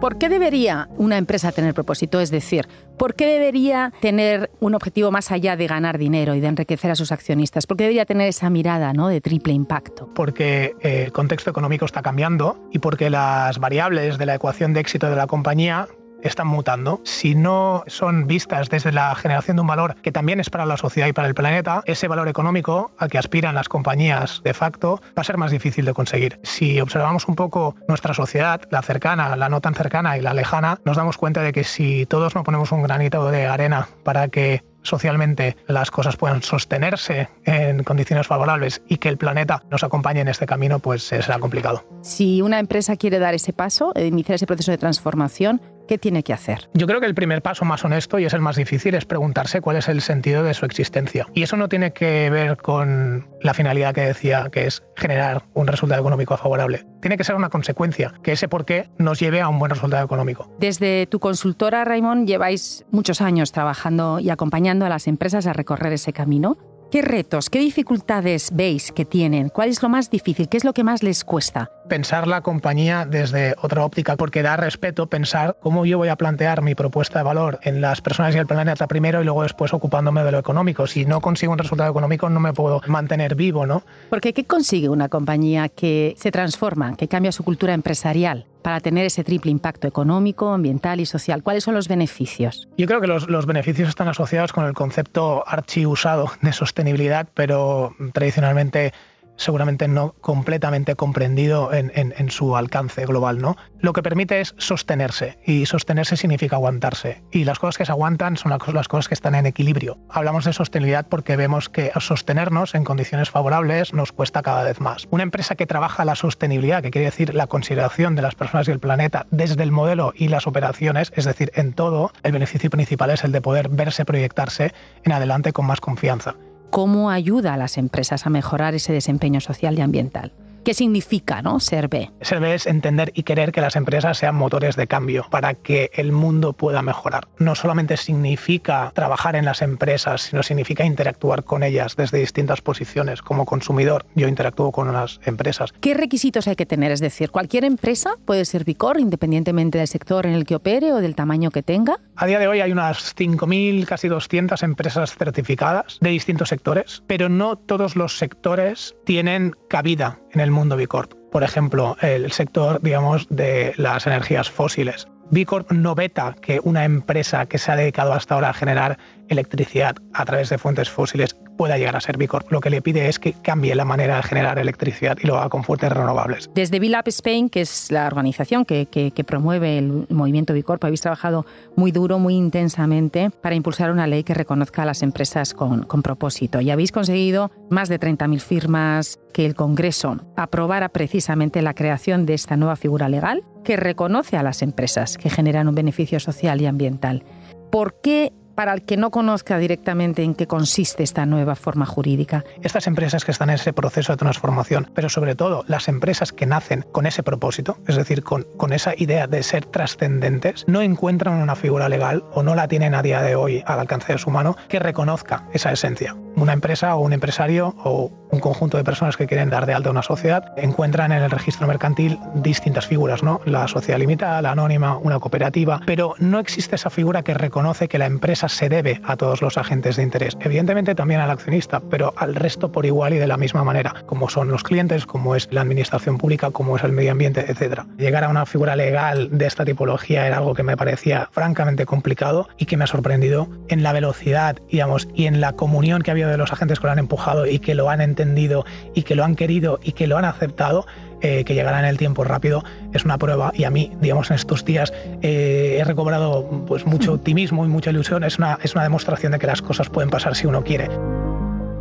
¿Por 0.00 0.18
qué 0.18 0.28
debería 0.28 0.88
una 0.98 1.16
empresa 1.16 1.52
tener 1.52 1.72
propósito? 1.72 2.20
Es 2.20 2.30
decir, 2.30 2.68
¿por 2.98 3.14
qué 3.14 3.26
debería 3.26 3.92
tener 4.00 4.50
un 4.60 4.74
objetivo 4.74 5.10
más 5.10 5.32
allá 5.32 5.56
de 5.56 5.66
ganar 5.66 5.96
dinero 5.96 6.34
y 6.34 6.40
de 6.40 6.48
enriquecer 6.48 6.90
a 6.90 6.94
sus 6.94 7.12
accionistas? 7.12 7.66
¿Por 7.66 7.78
qué 7.78 7.84
debería 7.84 8.04
tener 8.04 8.28
esa 8.28 8.50
mirada 8.50 8.92
¿no? 8.92 9.08
de 9.08 9.22
triple 9.22 9.54
impacto? 9.54 10.10
Porque 10.14 10.74
eh, 10.82 11.04
el 11.06 11.12
contexto 11.12 11.48
económico 11.48 11.86
está 11.86 12.02
cambiando 12.02 12.58
y 12.72 12.78
porque 12.78 13.08
las 13.08 13.58
variables 13.58 14.18
de 14.18 14.26
la 14.26 14.34
ecuación 14.34 14.74
de 14.74 14.80
éxito 14.80 15.08
de 15.08 15.16
la 15.16 15.26
compañía 15.26 15.88
están 16.22 16.46
mutando. 16.46 17.00
Si 17.04 17.34
no 17.34 17.84
son 17.86 18.26
vistas 18.26 18.68
desde 18.68 18.92
la 18.92 19.14
generación 19.14 19.56
de 19.56 19.60
un 19.62 19.66
valor 19.66 19.96
que 20.02 20.12
también 20.12 20.40
es 20.40 20.50
para 20.50 20.66
la 20.66 20.76
sociedad 20.76 21.08
y 21.08 21.12
para 21.12 21.28
el 21.28 21.34
planeta, 21.34 21.82
ese 21.86 22.08
valor 22.08 22.28
económico 22.28 22.92
al 22.98 23.10
que 23.10 23.18
aspiran 23.18 23.54
las 23.54 23.68
compañías 23.68 24.40
de 24.44 24.54
facto 24.54 25.00
va 25.16 25.20
a 25.20 25.24
ser 25.24 25.36
más 25.36 25.50
difícil 25.50 25.84
de 25.84 25.94
conseguir. 25.94 26.40
Si 26.42 26.80
observamos 26.80 27.28
un 27.28 27.36
poco 27.36 27.76
nuestra 27.88 28.14
sociedad, 28.14 28.62
la 28.70 28.82
cercana, 28.82 29.36
la 29.36 29.48
no 29.48 29.60
tan 29.60 29.74
cercana 29.74 30.16
y 30.18 30.22
la 30.22 30.34
lejana, 30.34 30.80
nos 30.84 30.96
damos 30.96 31.16
cuenta 31.16 31.42
de 31.42 31.52
que 31.52 31.64
si 31.64 32.06
todos 32.06 32.34
no 32.34 32.44
ponemos 32.44 32.72
un 32.72 32.82
granito 32.82 33.30
de 33.30 33.46
arena 33.46 33.88
para 34.04 34.28
que 34.28 34.62
socialmente 34.86 35.56
las 35.66 35.90
cosas 35.90 36.16
puedan 36.16 36.42
sostenerse 36.42 37.28
en 37.44 37.82
condiciones 37.82 38.26
favorables 38.26 38.82
y 38.88 38.98
que 38.98 39.08
el 39.08 39.18
planeta 39.18 39.62
nos 39.70 39.84
acompañe 39.84 40.20
en 40.20 40.28
este 40.28 40.46
camino, 40.46 40.78
pues 40.78 41.02
será 41.02 41.38
complicado. 41.38 41.84
Si 42.02 42.40
una 42.40 42.58
empresa 42.58 42.96
quiere 42.96 43.18
dar 43.18 43.34
ese 43.34 43.52
paso, 43.52 43.92
iniciar 43.96 44.36
ese 44.36 44.46
proceso 44.46 44.70
de 44.70 44.78
transformación, 44.78 45.60
¿qué 45.86 45.98
tiene 45.98 46.22
que 46.22 46.32
hacer? 46.32 46.68
Yo 46.74 46.86
creo 46.86 47.00
que 47.00 47.06
el 47.06 47.14
primer 47.14 47.42
paso 47.42 47.64
más 47.64 47.84
honesto 47.84 48.18
y 48.18 48.24
es 48.24 48.34
el 48.34 48.40
más 48.40 48.56
difícil 48.56 48.94
es 48.94 49.04
preguntarse 49.04 49.60
cuál 49.60 49.76
es 49.76 49.88
el 49.88 50.00
sentido 50.00 50.42
de 50.42 50.54
su 50.54 50.66
existencia. 50.66 51.26
Y 51.34 51.42
eso 51.42 51.56
no 51.56 51.68
tiene 51.68 51.92
que 51.92 52.30
ver 52.30 52.56
con 52.56 53.26
la 53.40 53.54
finalidad 53.54 53.94
que 53.94 54.02
decía, 54.02 54.48
que 54.50 54.66
es 54.66 54.82
generar 54.96 55.44
un 55.54 55.66
resultado 55.66 56.00
económico 56.00 56.36
favorable. 56.36 56.84
Tiene 57.00 57.16
que 57.16 57.24
ser 57.24 57.36
una 57.36 57.48
consecuencia, 57.48 58.12
que 58.22 58.32
ese 58.32 58.48
por 58.48 58.64
qué 58.64 58.88
nos 58.98 59.20
lleve 59.20 59.40
a 59.40 59.48
un 59.48 59.58
buen 59.58 59.70
resultado 59.70 60.04
económico. 60.04 60.50
Desde 60.58 61.06
tu 61.06 61.20
consultora, 61.20 61.84
Raymond, 61.84 62.26
lleváis 62.26 62.84
muchos 62.90 63.20
años 63.20 63.52
trabajando 63.52 64.18
y 64.18 64.30
acompañando 64.30 64.84
a 64.86 64.88
las 64.88 65.06
empresas 65.06 65.46
a 65.46 65.52
recorrer 65.52 65.92
ese 65.92 66.12
camino. 66.12 66.56
¿Qué 66.90 67.02
retos, 67.02 67.50
qué 67.50 67.58
dificultades 67.58 68.50
veis 68.54 68.92
que 68.92 69.04
tienen? 69.04 69.48
¿Cuál 69.48 69.70
es 69.70 69.82
lo 69.82 69.88
más 69.88 70.08
difícil? 70.08 70.48
¿Qué 70.48 70.56
es 70.56 70.64
lo 70.64 70.72
que 70.72 70.84
más 70.84 71.02
les 71.02 71.24
cuesta? 71.24 71.70
Pensar 71.88 72.26
la 72.26 72.40
compañía 72.40 73.06
desde 73.08 73.54
otra 73.62 73.84
óptica, 73.84 74.16
porque 74.16 74.42
da 74.42 74.56
respeto 74.56 75.06
pensar 75.06 75.56
cómo 75.60 75.86
yo 75.86 75.98
voy 75.98 76.08
a 76.08 76.16
plantear 76.16 76.62
mi 76.62 76.74
propuesta 76.74 77.20
de 77.20 77.24
valor 77.24 77.60
en 77.62 77.80
las 77.80 78.00
personas 78.00 78.34
y 78.34 78.38
el 78.38 78.46
planeta 78.46 78.86
primero 78.86 79.20
y 79.20 79.24
luego 79.24 79.42
después 79.42 79.72
ocupándome 79.72 80.24
de 80.24 80.32
lo 80.32 80.38
económico. 80.38 80.86
Si 80.86 81.04
no 81.04 81.20
consigo 81.20 81.52
un 81.52 81.58
resultado 81.58 81.90
económico 81.90 82.28
no 82.28 82.40
me 82.40 82.52
puedo 82.52 82.80
mantener 82.88 83.36
vivo, 83.36 83.66
¿no? 83.66 83.82
Porque 84.10 84.32
¿qué 84.32 84.44
consigue 84.44 84.88
una 84.88 85.08
compañía 85.08 85.68
que 85.68 86.14
se 86.18 86.32
transforma, 86.32 86.96
que 86.96 87.08
cambia 87.08 87.32
su 87.32 87.44
cultura 87.44 87.74
empresarial? 87.74 88.46
para 88.66 88.80
tener 88.80 89.06
ese 89.06 89.22
triple 89.22 89.52
impacto 89.52 89.86
económico, 89.86 90.52
ambiental 90.52 90.98
y 90.98 91.06
social? 91.06 91.44
¿Cuáles 91.44 91.62
son 91.62 91.74
los 91.74 91.86
beneficios? 91.86 92.66
Yo 92.76 92.88
creo 92.88 93.00
que 93.00 93.06
los, 93.06 93.28
los 93.30 93.46
beneficios 93.46 93.88
están 93.88 94.08
asociados 94.08 94.52
con 94.52 94.64
el 94.64 94.74
concepto 94.74 95.44
archi 95.46 95.86
usado 95.86 96.32
de 96.42 96.52
sostenibilidad, 96.52 97.28
pero 97.32 97.94
tradicionalmente 98.12 98.92
seguramente 99.36 99.88
no 99.88 100.14
completamente 100.20 100.94
comprendido 100.94 101.72
en, 101.72 101.86
su 102.30 102.56
alcance 102.56 103.06
global, 103.06 103.38
¿no? 103.38 103.56
Lo 103.80 103.92
que 103.92 104.02
permite 104.02 104.40
es 104.40 104.54
sostenerse 104.58 105.38
y 105.44 105.66
sostenerse 105.66 106.16
significa 106.16 106.56
aguantarse 106.56 107.22
y 107.30 107.44
las 107.44 107.58
cosas 107.58 107.78
que 107.78 107.86
se 107.86 107.92
aguantan 107.92 108.36
son 108.36 108.50
las 108.50 108.88
cosas 108.88 109.08
que 109.08 109.14
están 109.14 109.34
en 109.34 109.46
equilibrio. 109.46 109.98
Hablamos 110.10 110.44
de 110.44 110.52
sostenibilidad 110.52 111.06
porque 111.08 111.36
vemos 111.36 111.68
que 111.68 111.92
sostenernos 112.00 112.74
en 112.74 112.84
condiciones 112.84 113.30
favorables 113.30 113.92
nos 113.92 114.12
cuesta 114.12 114.42
cada 114.42 114.64
vez 114.64 114.80
más. 114.80 115.06
Una 115.10 115.22
empresa 115.22 115.54
que 115.54 115.66
trabaja 115.66 116.04
la 116.04 116.16
sostenibilidad, 116.16 116.82
que 116.82 116.90
quiere 116.90 117.06
decir 117.06 117.34
la 117.34 117.46
consideración 117.46 118.16
de 118.16 118.22
las 118.22 118.34
personas 118.34 118.68
y 118.68 118.72
el 118.72 118.80
planeta 118.80 119.26
desde 119.30 119.62
el 119.62 119.72
modelo 119.72 120.12
y 120.16 120.28
las 120.28 120.46
operaciones, 120.46 121.12
es 121.14 121.24
decir, 121.24 121.52
en 121.54 121.72
todo, 121.72 122.12
el 122.22 122.32
beneficio 122.32 122.70
principal 122.70 123.10
es 123.10 123.24
el 123.24 123.32
de 123.32 123.40
poder 123.40 123.68
verse 123.68 124.04
proyectarse 124.04 124.72
en 125.04 125.12
adelante 125.12 125.52
con 125.52 125.66
más 125.66 125.80
confianza 125.80 126.34
cómo 126.76 127.10
ayuda 127.10 127.54
a 127.54 127.56
las 127.56 127.78
empresas 127.78 128.26
a 128.26 128.28
mejorar 128.28 128.74
ese 128.74 128.92
desempeño 128.92 129.40
social 129.40 129.78
y 129.78 129.80
ambiental. 129.80 130.32
¿Qué 130.66 130.74
significa 130.74 131.42
¿no? 131.42 131.60
ser 131.60 131.86
B? 131.86 132.10
Ser 132.22 132.40
B 132.40 132.52
es 132.52 132.66
entender 132.66 133.12
y 133.14 133.22
querer 133.22 133.52
que 133.52 133.60
las 133.60 133.76
empresas 133.76 134.18
sean 134.18 134.34
motores 134.34 134.74
de 134.74 134.88
cambio 134.88 135.24
para 135.30 135.54
que 135.54 135.92
el 135.94 136.10
mundo 136.10 136.54
pueda 136.54 136.82
mejorar. 136.82 137.28
No 137.38 137.54
solamente 137.54 137.96
significa 137.96 138.90
trabajar 138.92 139.36
en 139.36 139.44
las 139.44 139.62
empresas, 139.62 140.22
sino 140.22 140.42
significa 140.42 140.84
interactuar 140.84 141.44
con 141.44 141.62
ellas 141.62 141.94
desde 141.94 142.18
distintas 142.18 142.62
posiciones. 142.62 143.22
Como 143.22 143.46
consumidor, 143.46 144.06
yo 144.16 144.26
interactúo 144.26 144.72
con 144.72 144.92
las 144.92 145.20
empresas. 145.24 145.72
¿Qué 145.80 145.94
requisitos 145.94 146.48
hay 146.48 146.56
que 146.56 146.66
tener? 146.66 146.90
Es 146.90 146.98
decir, 146.98 147.30
¿cualquier 147.30 147.64
empresa 147.64 148.14
puede 148.24 148.44
ser 148.44 148.64
Bicor 148.64 148.98
independientemente 148.98 149.78
del 149.78 149.86
sector 149.86 150.26
en 150.26 150.32
el 150.32 150.46
que 150.46 150.56
opere 150.56 150.92
o 150.92 150.96
del 150.96 151.14
tamaño 151.14 151.52
que 151.52 151.62
tenga? 151.62 152.00
A 152.16 152.26
día 152.26 152.40
de 152.40 152.48
hoy 152.48 152.60
hay 152.60 152.72
unas 152.72 153.14
5.000, 153.14 153.86
casi 153.86 154.08
200 154.08 154.60
empresas 154.64 155.14
certificadas 155.14 155.98
de 156.00 156.10
distintos 156.10 156.48
sectores, 156.48 157.04
pero 157.06 157.28
no 157.28 157.54
todos 157.54 157.94
los 157.94 158.18
sectores 158.18 158.96
tienen 159.04 159.54
cabida 159.68 160.18
en 160.36 160.40
el 160.40 160.50
mundo 160.50 160.76
Bicorp. 160.76 161.14
Por 161.32 161.42
ejemplo, 161.42 161.96
el 162.02 162.30
sector, 162.30 162.80
digamos, 162.82 163.26
de 163.30 163.72
las 163.78 164.06
energías 164.06 164.50
fósiles. 164.50 165.08
Bicorp 165.30 165.72
no 165.72 165.94
veta 165.94 166.36
que 166.40 166.60
una 166.62 166.84
empresa 166.84 167.46
que 167.46 167.56
se 167.56 167.72
ha 167.72 167.76
dedicado 167.76 168.12
hasta 168.12 168.34
ahora 168.34 168.50
a 168.50 168.54
generar 168.54 168.98
electricidad 169.28 169.96
a 170.12 170.24
través 170.26 170.50
de 170.50 170.58
fuentes 170.58 170.90
fósiles 170.90 171.36
pueda 171.56 171.78
llegar 171.78 171.96
a 171.96 172.00
ser 172.00 172.16
Bicorp. 172.18 172.50
Lo 172.52 172.60
que 172.60 172.70
le 172.70 172.82
pide 172.82 173.08
es 173.08 173.18
que 173.18 173.32
cambie 173.32 173.74
la 173.74 173.84
manera 173.84 174.16
de 174.16 174.22
generar 174.22 174.58
electricidad 174.58 175.16
y 175.22 175.26
lo 175.26 175.36
haga 175.36 175.48
con 175.48 175.64
fuentes 175.64 175.90
renovables. 175.90 176.50
Desde 176.54 176.78
Vilap 176.78 177.08
Spain, 177.08 177.48
que 177.48 177.62
es 177.62 177.90
la 177.90 178.06
organización 178.06 178.64
que, 178.64 178.86
promueve 179.26 179.78
el 179.78 180.06
movimiento 180.10 180.52
Bicorp, 180.52 180.84
habéis 180.84 181.00
trabajado 181.00 181.46
muy 181.74 181.90
duro, 181.90 182.18
muy 182.18 182.34
intensamente 182.34 183.30
para 183.30 183.54
impulsar 183.54 183.90
una 183.90 184.06
ley 184.06 184.22
que 184.22 184.34
reconozca 184.34 184.82
a 184.82 184.86
las 184.86 185.02
empresas 185.02 185.54
con, 185.54 185.86
propósito. 186.02 186.60
Y 186.60 186.70
habéis 186.70 186.92
conseguido 186.92 187.50
más 187.70 187.88
de 187.88 187.98
30.000 187.98 188.40
firmas 188.40 189.18
que 189.32 189.46
el 189.46 189.54
Congreso 189.54 190.18
aprobara 190.36 190.90
precisamente 190.90 191.62
la 191.62 191.74
creación 191.74 192.26
de 192.26 192.34
esta 192.34 192.56
nueva 192.56 192.76
figura 192.76 193.08
legal 193.08 193.42
que 193.64 193.76
reconoce 193.76 194.36
a 194.36 194.42
las 194.42 194.62
empresas 194.62 195.18
que 195.18 195.30
generan 195.30 195.68
un 195.68 195.74
beneficio 195.74 196.20
social 196.20 196.60
y 196.60 196.66
ambiental. 196.66 197.24
¿Por 197.70 198.00
qué 198.00 198.32
para 198.56 198.72
el 198.72 198.82
que 198.82 198.96
no 198.96 199.10
conozca 199.10 199.58
directamente 199.58 200.24
en 200.24 200.34
qué 200.34 200.48
consiste 200.48 201.04
esta 201.04 201.26
nueva 201.26 201.54
forma 201.54 201.86
jurídica. 201.86 202.44
Estas 202.62 202.88
empresas 202.88 203.24
que 203.24 203.30
están 203.30 203.50
en 203.50 203.56
ese 203.56 203.72
proceso 203.72 204.12
de 204.12 204.16
transformación, 204.16 204.90
pero 204.94 205.08
sobre 205.08 205.36
todo 205.36 205.64
las 205.68 205.86
empresas 205.86 206.32
que 206.32 206.46
nacen 206.46 206.84
con 206.90 207.06
ese 207.06 207.22
propósito, 207.22 207.78
es 207.86 207.96
decir, 207.96 208.24
con, 208.24 208.46
esa 208.72 208.94
idea 208.96 209.28
de 209.28 209.44
ser 209.44 209.66
trascendentes, 209.66 210.64
no 210.66 210.82
encuentran 210.82 211.40
una 211.40 211.54
figura 211.54 211.88
legal 211.88 212.24
o 212.32 212.42
no 212.42 212.56
la 212.56 212.66
tienen 212.66 212.94
a 212.94 213.02
día 213.02 213.22
de 213.22 213.36
hoy 213.36 213.62
al 213.64 213.78
alcance 213.78 214.12
de 214.12 214.18
su 214.18 214.30
mano 214.30 214.56
que 214.68 214.80
reconozca 214.80 215.46
esa 215.52 215.70
esencia. 215.70 216.16
Una 216.34 216.52
empresa 216.52 216.96
o 216.96 217.00
un 217.00 217.12
empresario 217.12 217.74
o 217.84 218.10
un 218.30 218.40
conjunto 218.40 218.76
de 218.76 218.84
personas 218.84 219.16
que 219.16 219.26
quieren 219.26 219.50
dar 219.50 219.66
de 219.66 219.74
alta 219.74 219.90
una 219.90 220.02
sociedad 220.02 220.52
encuentran 220.56 221.12
en 221.12 221.22
el 221.22 221.30
registro 221.30 221.66
mercantil 221.66 222.18
distintas 222.34 222.86
figuras, 222.86 223.22
¿no? 223.22 223.40
La 223.44 223.68
sociedad 223.68 223.98
limitada, 223.98 224.42
la 224.42 224.50
anónima, 224.50 224.96
una 224.96 225.20
cooperativa, 225.20 225.80
pero 225.86 226.14
no 226.18 226.38
existe 226.38 226.74
esa 226.74 226.90
figura 226.90 227.22
que 227.22 227.34
reconoce 227.34 227.88
que 227.88 227.98
la 227.98 228.06
empresa 228.06 228.45
se 228.48 228.68
debe 228.68 229.00
a 229.04 229.16
todos 229.16 229.42
los 229.42 229.58
agentes 229.58 229.96
de 229.96 230.02
interés. 230.02 230.36
Evidentemente 230.40 230.94
también 230.94 231.20
al 231.20 231.30
accionista, 231.30 231.80
pero 231.80 232.14
al 232.16 232.34
resto 232.34 232.72
por 232.72 232.86
igual 232.86 233.14
y 233.14 233.18
de 233.18 233.26
la 233.26 233.36
misma 233.36 233.64
manera, 233.64 233.94
como 234.06 234.28
son 234.28 234.48
los 234.48 234.62
clientes, 234.62 235.06
como 235.06 235.34
es 235.34 235.48
la 235.50 235.62
administración 235.62 236.18
pública, 236.18 236.50
como 236.50 236.76
es 236.76 236.84
el 236.84 236.92
medio 236.92 237.12
ambiente, 237.12 237.44
etc. 237.50 237.82
Llegar 237.98 238.24
a 238.24 238.28
una 238.28 238.46
figura 238.46 238.76
legal 238.76 239.28
de 239.32 239.46
esta 239.46 239.64
tipología 239.64 240.26
era 240.26 240.38
algo 240.38 240.54
que 240.54 240.62
me 240.62 240.76
parecía 240.76 241.28
francamente 241.32 241.86
complicado 241.86 242.48
y 242.58 242.66
que 242.66 242.76
me 242.76 242.84
ha 242.84 242.88
sorprendido 242.88 243.48
en 243.68 243.82
la 243.82 243.92
velocidad 243.92 244.56
digamos, 244.70 245.08
y 245.14 245.26
en 245.26 245.40
la 245.40 245.52
comunión 245.52 246.02
que 246.02 246.10
ha 246.10 246.12
habido 246.12 246.30
de 246.30 246.36
los 246.36 246.52
agentes 246.52 246.80
que 246.80 246.86
lo 246.86 246.92
han 246.92 246.98
empujado 246.98 247.46
y 247.46 247.58
que 247.58 247.74
lo 247.74 247.90
han 247.90 248.00
entendido 248.00 248.64
y 248.94 249.02
que 249.02 249.14
lo 249.14 249.24
han 249.24 249.36
querido 249.36 249.78
y 249.82 249.92
que 249.92 250.06
lo 250.06 250.18
han 250.18 250.24
aceptado 250.24 250.86
eh, 251.20 251.44
que 251.44 251.54
llegará 251.54 251.78
en 251.80 251.86
el 251.86 251.98
tiempo 251.98 252.24
rápido, 252.24 252.64
es 252.92 253.04
una 253.04 253.18
prueba 253.18 253.52
y 253.54 253.64
a 253.64 253.70
mí, 253.70 253.92
digamos, 254.00 254.30
en 254.30 254.36
estos 254.36 254.64
días 254.64 254.92
eh, 255.22 255.78
he 255.80 255.84
recobrado 255.84 256.64
pues, 256.66 256.86
mucho 256.86 257.14
optimismo 257.14 257.64
y 257.64 257.68
mucha 257.68 257.90
ilusión. 257.90 258.24
Es 258.24 258.38
una, 258.38 258.58
es 258.62 258.74
una 258.74 258.82
demostración 258.82 259.32
de 259.32 259.38
que 259.38 259.46
las 259.46 259.62
cosas 259.62 259.88
pueden 259.88 260.10
pasar 260.10 260.34
si 260.34 260.46
uno 260.46 260.64
quiere 260.64 260.88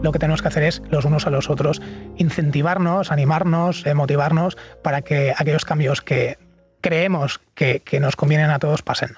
lo 0.02 0.12
que 0.12 0.20
tenemos 0.20 0.44
que 0.44 0.50
hacer 0.50 0.64
es 0.64 0.84
los 0.92 1.06
unos 1.06 1.26
a 1.26 1.32
los 1.32 1.50
otros 1.50 1.82
incentivarnos, 2.18 3.12
animarnos, 3.12 3.84
motivarnos 3.96 4.56
para 4.84 5.02
que 5.02 5.34
aquellos 5.36 5.66
cambios 5.66 6.02
que 6.02 6.38
creemos 6.82 7.40
que, 7.56 7.80
que 7.80 8.00
nos 8.00 8.16
convienen 8.16 8.52
a 8.52 8.60
todos 8.60 8.84
pasen. 8.84 9.16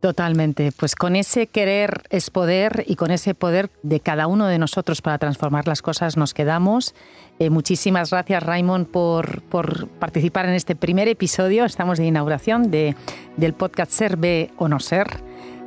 Totalmente. 0.00 0.70
Pues 0.70 0.94
con 0.94 1.16
ese 1.16 1.48
querer 1.48 2.04
es 2.10 2.30
poder 2.30 2.84
y 2.86 2.94
con 2.94 3.10
ese 3.10 3.34
poder 3.34 3.68
de 3.82 3.98
cada 3.98 4.28
uno 4.28 4.46
de 4.46 4.58
nosotros 4.58 5.02
para 5.02 5.18
transformar 5.18 5.66
las 5.66 5.82
cosas 5.82 6.16
nos 6.16 6.34
quedamos. 6.34 6.94
Eh, 7.40 7.50
muchísimas 7.50 8.10
gracias, 8.10 8.42
Raymond, 8.42 8.86
por, 8.86 9.42
por, 9.42 9.88
participar 9.88 10.46
en 10.46 10.54
este 10.54 10.76
primer 10.76 11.08
episodio. 11.08 11.64
Estamos 11.64 11.98
de 11.98 12.06
inauguración 12.06 12.70
de, 12.70 12.94
del 13.36 13.54
podcast 13.54 13.90
Ser, 13.90 14.16
B 14.16 14.52
o 14.56 14.68
No 14.68 14.78
Ser. 14.78 15.20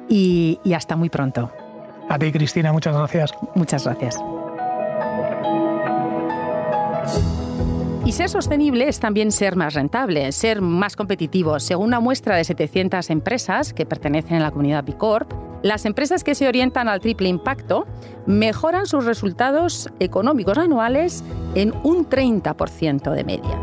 Y, 0.08 0.60
y 0.64 0.74
hasta 0.74 0.96
muy 0.96 1.10
pronto. 1.10 1.52
A 2.10 2.18
ti, 2.18 2.32
Cristina, 2.32 2.72
muchas 2.72 2.96
gracias. 2.96 3.34
Muchas 3.56 3.86
gracias. 3.86 4.18
Y 8.04 8.14
ser 8.14 8.30
sostenible 8.30 8.88
es 8.88 9.00
también 9.00 9.32
ser 9.32 9.56
más 9.56 9.76
rentable, 9.76 10.32
ser 10.32 10.60
más 10.60 10.96
competitivo. 10.96 11.60
Según 11.60 11.88
una 11.88 12.00
muestra 12.00 12.36
de 12.36 12.44
700 12.44 13.12
empresas 13.12 13.74
que 13.74 13.86
pertenecen 13.86 14.38
a 14.38 14.40
la 14.40 14.50
comunidad 14.50 14.84
B 14.84 14.98
Corp, 14.98 15.32
las 15.62 15.86
empresas 15.86 16.24
que 16.24 16.34
se 16.34 16.48
orientan 16.48 16.88
al 16.88 17.00
triple 17.00 17.30
impacto 17.30 17.86
mejoran 18.26 18.88
sus 18.88 19.06
resultados 19.06 19.88
económicos 20.00 20.58
anuales 20.58 21.24
en 21.54 21.74
un 21.84 22.10
30% 22.10 23.12
de 23.12 23.24
media. 23.24 23.60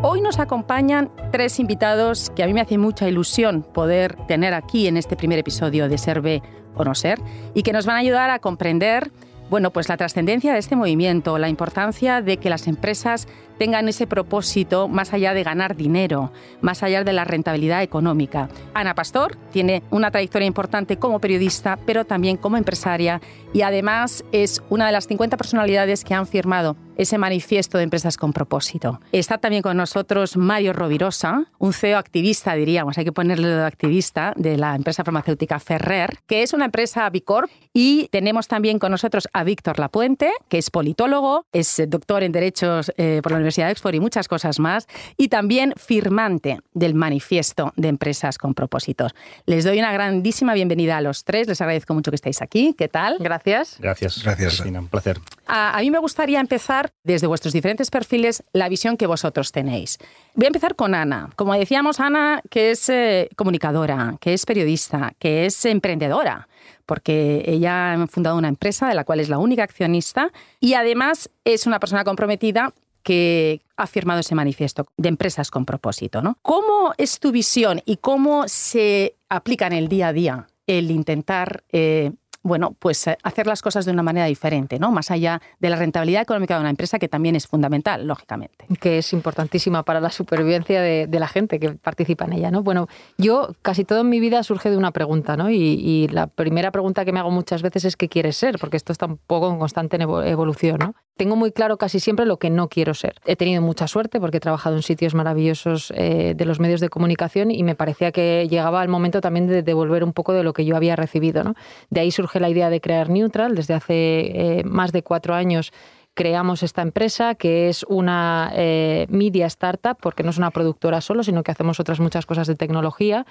Hoy 0.00 0.22
nos 0.22 0.38
acompañan 0.38 1.10
tres 1.32 1.60
invitados 1.60 2.30
que 2.30 2.42
a 2.42 2.46
mí 2.46 2.54
me 2.54 2.62
hace 2.62 2.78
mucha 2.78 3.06
ilusión 3.08 3.62
poder 3.62 4.16
tener 4.26 4.54
aquí 4.54 4.86
en 4.86 4.96
este 4.96 5.16
primer 5.16 5.38
episodio 5.38 5.86
de 5.86 5.98
Ser 5.98 6.22
B 6.22 6.42
o 6.74 6.84
No 6.84 6.94
Ser 6.94 7.20
y 7.52 7.62
que 7.62 7.74
nos 7.74 7.84
van 7.84 7.96
a 7.96 8.00
ayudar 8.00 8.30
a 8.30 8.38
comprender 8.38 9.12
bueno, 9.50 9.70
pues 9.70 9.88
la 9.88 9.96
trascendencia 9.96 10.52
de 10.52 10.58
este 10.58 10.76
movimiento, 10.76 11.38
la 11.38 11.48
importancia 11.48 12.22
de 12.22 12.38
que 12.38 12.50
las 12.50 12.66
empresas 12.66 13.28
tengan 13.58 13.88
ese 13.88 14.06
propósito 14.06 14.88
más 14.88 15.12
allá 15.12 15.34
de 15.34 15.42
ganar 15.42 15.76
dinero, 15.76 16.32
más 16.60 16.82
allá 16.82 17.04
de 17.04 17.12
la 17.12 17.24
rentabilidad 17.24 17.82
económica. 17.82 18.48
Ana 18.74 18.94
Pastor 18.94 19.36
tiene 19.50 19.82
una 19.90 20.10
trayectoria 20.10 20.46
importante 20.46 20.98
como 20.98 21.20
periodista, 21.20 21.78
pero 21.86 22.04
también 22.04 22.36
como 22.36 22.56
empresaria 22.56 23.20
y 23.52 23.62
además 23.62 24.24
es 24.32 24.62
una 24.70 24.86
de 24.86 24.92
las 24.92 25.06
50 25.06 25.36
personalidades 25.36 26.04
que 26.04 26.14
han 26.14 26.26
firmado 26.26 26.76
ese 26.96 27.18
manifiesto 27.18 27.78
de 27.78 27.84
empresas 27.84 28.16
con 28.16 28.32
propósito. 28.32 29.00
Está 29.12 29.38
también 29.38 29.62
con 29.62 29.76
nosotros 29.76 30.36
Mario 30.36 30.72
Rovirosa, 30.72 31.46
un 31.58 31.72
CEO 31.72 31.98
activista, 31.98 32.54
diríamos, 32.54 32.98
hay 32.98 33.04
que 33.04 33.12
ponerle 33.12 33.48
de 33.48 33.64
activista, 33.64 34.32
de 34.36 34.56
la 34.56 34.74
empresa 34.74 35.04
farmacéutica 35.04 35.58
Ferrer, 35.58 36.18
que 36.26 36.42
es 36.42 36.52
una 36.52 36.66
empresa 36.66 37.08
Bicorp. 37.10 37.50
Y 37.72 38.08
tenemos 38.08 38.48
también 38.48 38.78
con 38.78 38.90
nosotros 38.90 39.28
a 39.32 39.44
Víctor 39.44 39.78
Lapuente, 39.78 40.30
que 40.48 40.58
es 40.58 40.70
politólogo, 40.70 41.46
es 41.52 41.82
doctor 41.88 42.22
en 42.22 42.32
Derechos 42.32 42.92
eh, 42.96 43.20
por 43.22 43.32
la 43.32 43.38
Universidad 43.42 43.66
de 43.66 43.72
Oxford 43.72 43.94
y 43.94 44.00
muchas 44.00 44.28
cosas 44.28 44.58
más, 44.58 44.86
y 45.16 45.28
también 45.28 45.74
firmante 45.76 46.60
del 46.72 46.94
manifiesto 46.94 47.72
de 47.76 47.88
empresas 47.88 48.38
con 48.38 48.54
propósitos. 48.54 49.14
Les 49.46 49.64
doy 49.64 49.78
una 49.78 49.92
grandísima 49.92 50.54
bienvenida 50.54 50.96
a 50.96 51.00
los 51.00 51.24
tres, 51.24 51.48
les 51.48 51.60
agradezco 51.60 51.94
mucho 51.94 52.10
que 52.10 52.16
estéis 52.16 52.42
aquí. 52.42 52.74
¿Qué 52.76 52.88
tal? 52.88 53.16
Gracias. 53.20 53.76
Gracias. 53.78 54.22
Gracias. 54.22 54.54
Cristina, 54.54 54.80
un 54.80 54.88
placer. 54.88 55.18
A, 55.46 55.76
a 55.76 55.80
mí 55.80 55.90
me 55.90 55.98
gustaría 55.98 56.40
empezar 56.40 56.92
desde 57.04 57.26
vuestros 57.26 57.52
diferentes 57.52 57.90
perfiles 57.90 58.42
la 58.52 58.68
visión 58.68 58.96
que 58.96 59.06
vosotros 59.06 59.52
tenéis. 59.52 59.98
Voy 60.34 60.46
a 60.46 60.48
empezar 60.48 60.74
con 60.76 60.94
Ana. 60.94 61.30
Como 61.36 61.54
decíamos, 61.54 62.00
Ana, 62.00 62.40
que 62.50 62.70
es 62.70 62.88
eh, 62.88 63.28
comunicadora, 63.36 64.16
que 64.20 64.32
es 64.32 64.46
periodista, 64.46 65.14
que 65.18 65.46
es 65.46 65.64
emprendedora, 65.64 66.48
porque 66.86 67.44
ella 67.46 67.94
ha 67.94 68.06
fundado 68.06 68.36
una 68.36 68.48
empresa 68.48 68.88
de 68.88 68.94
la 68.94 69.04
cual 69.04 69.20
es 69.20 69.28
la 69.28 69.38
única 69.38 69.62
accionista 69.62 70.30
y 70.60 70.74
además 70.74 71.30
es 71.44 71.66
una 71.66 71.80
persona 71.80 72.04
comprometida 72.04 72.72
que 73.02 73.62
ha 73.76 73.86
firmado 73.86 74.20
ese 74.20 74.34
manifiesto 74.34 74.86
de 74.96 75.08
empresas 75.08 75.50
con 75.50 75.64
propósito. 75.64 76.22
¿no? 76.22 76.38
¿Cómo 76.42 76.94
es 76.98 77.18
tu 77.20 77.32
visión 77.32 77.82
y 77.84 77.96
cómo 77.96 78.48
se 78.48 79.16
aplica 79.28 79.66
en 79.66 79.72
el 79.72 79.88
día 79.88 80.08
a 80.08 80.12
día 80.12 80.46
el 80.66 80.90
intentar 80.90 81.64
eh, 81.70 82.12
bueno, 82.42 82.74
pues 82.78 83.06
eh, 83.06 83.16
hacer 83.22 83.46
las 83.46 83.62
cosas 83.62 83.84
de 83.84 83.92
una 83.92 84.02
manera 84.02 84.26
diferente, 84.26 84.78
¿no? 84.78 84.90
Más 84.90 85.10
allá 85.10 85.40
de 85.60 85.70
la 85.70 85.76
rentabilidad 85.76 86.22
económica 86.22 86.54
de 86.54 86.60
una 86.60 86.70
empresa, 86.70 86.98
que 86.98 87.08
también 87.08 87.36
es 87.36 87.46
fundamental, 87.46 88.06
lógicamente. 88.06 88.66
Que 88.80 88.98
es 88.98 89.12
importantísima 89.12 89.84
para 89.84 90.00
la 90.00 90.10
supervivencia 90.10 90.80
de, 90.80 91.08
la 91.22 91.28
gente 91.28 91.60
que 91.60 91.70
participa 91.70 92.24
en 92.24 92.32
ella, 92.32 92.50
¿no? 92.50 92.64
Bueno, 92.64 92.88
yo 93.16 93.54
casi 93.62 93.84
todo 93.84 94.00
en 94.00 94.08
mi 94.08 94.18
vida 94.18 94.42
surge 94.42 94.70
de 94.70 94.76
una 94.76 94.90
pregunta, 94.90 95.36
¿no? 95.36 95.50
Y, 95.50 96.08
la 96.12 96.26
primera 96.26 96.72
pregunta 96.72 97.04
que 97.04 97.12
me 97.12 97.20
hago 97.20 97.30
muchas 97.30 97.62
veces 97.62 97.84
es 97.84 97.96
¿qué 97.96 98.08
quieres 98.08 98.36
ser? 98.36 98.58
Porque 98.58 98.76
esto 98.76 98.92
está 98.92 99.06
un 99.06 99.18
poco 99.18 99.50
en 99.50 99.58
constante 99.58 99.96
evolución, 99.96 100.78
¿no? 100.80 100.94
Tengo 101.16 101.36
muy 101.36 101.52
claro 101.52 101.76
casi 101.76 102.00
siempre 102.00 102.24
lo 102.24 102.38
que 102.38 102.48
no 102.48 102.68
quiero 102.68 102.94
ser. 102.94 103.14
He 103.26 103.36
tenido 103.36 103.60
mucha 103.60 103.86
suerte 103.86 104.18
porque 104.18 104.38
he 104.38 104.40
trabajado 104.40 104.76
en 104.76 104.82
sitios 104.82 105.14
maravillosos 105.14 105.92
eh, 105.94 106.32
de 106.34 106.44
los 106.46 106.58
medios 106.58 106.80
de 106.80 106.88
comunicación 106.88 107.50
y 107.50 107.62
me 107.62 107.74
parecía 107.74 108.12
que 108.12 108.48
llegaba 108.48 108.82
el 108.82 108.88
momento 108.88 109.20
también 109.20 109.46
de 109.46 109.62
devolver 109.62 110.04
un 110.04 110.14
poco 110.14 110.32
de 110.32 110.42
lo 110.42 110.52
que 110.52 110.64
yo 110.64 110.74
había 110.74 110.96
recibido, 110.96 111.44
¿no? 111.44 111.54
De 111.90 112.00
ahí 112.00 112.10
surge 112.10 112.40
la 112.40 112.48
idea 112.48 112.70
de 112.70 112.80
crear 112.80 113.10
Neutral. 113.10 113.54
Desde 113.54 113.74
hace 113.74 113.94
eh, 113.94 114.64
más 114.64 114.92
de 114.92 115.02
cuatro 115.02 115.34
años 115.34 115.72
creamos 116.14 116.62
esta 116.62 116.82
empresa 116.82 117.34
que 117.34 117.68
es 117.68 117.84
una 117.84 118.50
eh, 118.54 119.06
media 119.08 119.46
startup, 119.46 119.96
porque 120.00 120.22
no 120.22 120.30
es 120.30 120.38
una 120.38 120.50
productora 120.50 121.00
solo, 121.00 121.22
sino 121.22 121.42
que 121.42 121.50
hacemos 121.50 121.80
otras 121.80 122.00
muchas 122.00 122.26
cosas 122.26 122.46
de 122.46 122.54
tecnología. 122.54 123.26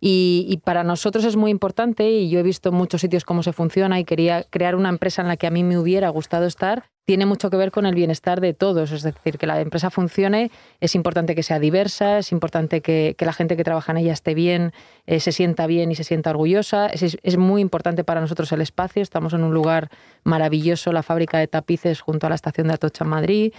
Y, 0.00 0.46
y, 0.48 0.58
para 0.58 0.84
nosotros 0.84 1.24
es 1.24 1.36
muy 1.36 1.50
importante, 1.50 2.10
y 2.10 2.28
yo 2.28 2.38
he 2.38 2.42
visto 2.42 2.68
en 2.68 2.74
muchos 2.74 3.00
sitios 3.00 3.24
cómo 3.24 3.42
se 3.42 3.52
funciona, 3.52 3.98
y 3.98 4.04
quería 4.04 4.44
crear 4.44 4.74
una 4.74 4.90
empresa 4.90 5.22
en 5.22 5.28
la 5.28 5.36
que 5.36 5.46
a 5.46 5.50
mí 5.50 5.64
me 5.64 5.78
hubiera 5.78 6.08
gustado 6.10 6.46
estar, 6.46 6.90
tiene 7.06 7.24
mucho 7.24 7.50
que 7.50 7.56
ver 7.56 7.70
con 7.70 7.86
el 7.86 7.94
bienestar 7.94 8.40
de 8.40 8.52
todos. 8.52 8.90
Es 8.90 9.02
decir, 9.02 9.38
que 9.38 9.46
la 9.46 9.60
empresa 9.60 9.90
funcione, 9.90 10.50
es 10.80 10.96
importante 10.96 11.36
que 11.36 11.44
sea 11.44 11.60
diversa, 11.60 12.18
es 12.18 12.32
importante 12.32 12.82
que, 12.82 13.14
la 13.20 13.32
gente 13.32 13.56
que 13.56 13.62
trabaja 13.62 13.92
en 13.92 13.98
ella 13.98 14.12
esté 14.12 14.34
bien, 14.34 14.72
eh, 15.06 15.20
se 15.20 15.30
sienta 15.30 15.68
bien 15.68 15.92
y 15.92 15.94
se 15.94 16.02
sienta 16.02 16.30
orgullosa. 16.30 16.88
Es, 16.88 17.38
muy 17.38 17.62
importante 17.62 18.02
para 18.02 18.20
nosotros 18.20 18.50
el 18.50 18.60
espacio. 18.60 19.02
Estamos 19.02 19.32
en 19.34 19.44
un 19.44 19.54
lugar 19.54 19.88
maravilloso, 20.24 20.92
la 20.92 21.04
fábrica 21.04 21.38
de 21.38 21.46
tapices 21.46 22.00
junto 22.00 22.26
a 22.26 22.28
la 22.28 22.34
estación 22.34 22.66
de 22.66 22.74
Atocha 22.74 23.04
Madrid. 23.04 23.54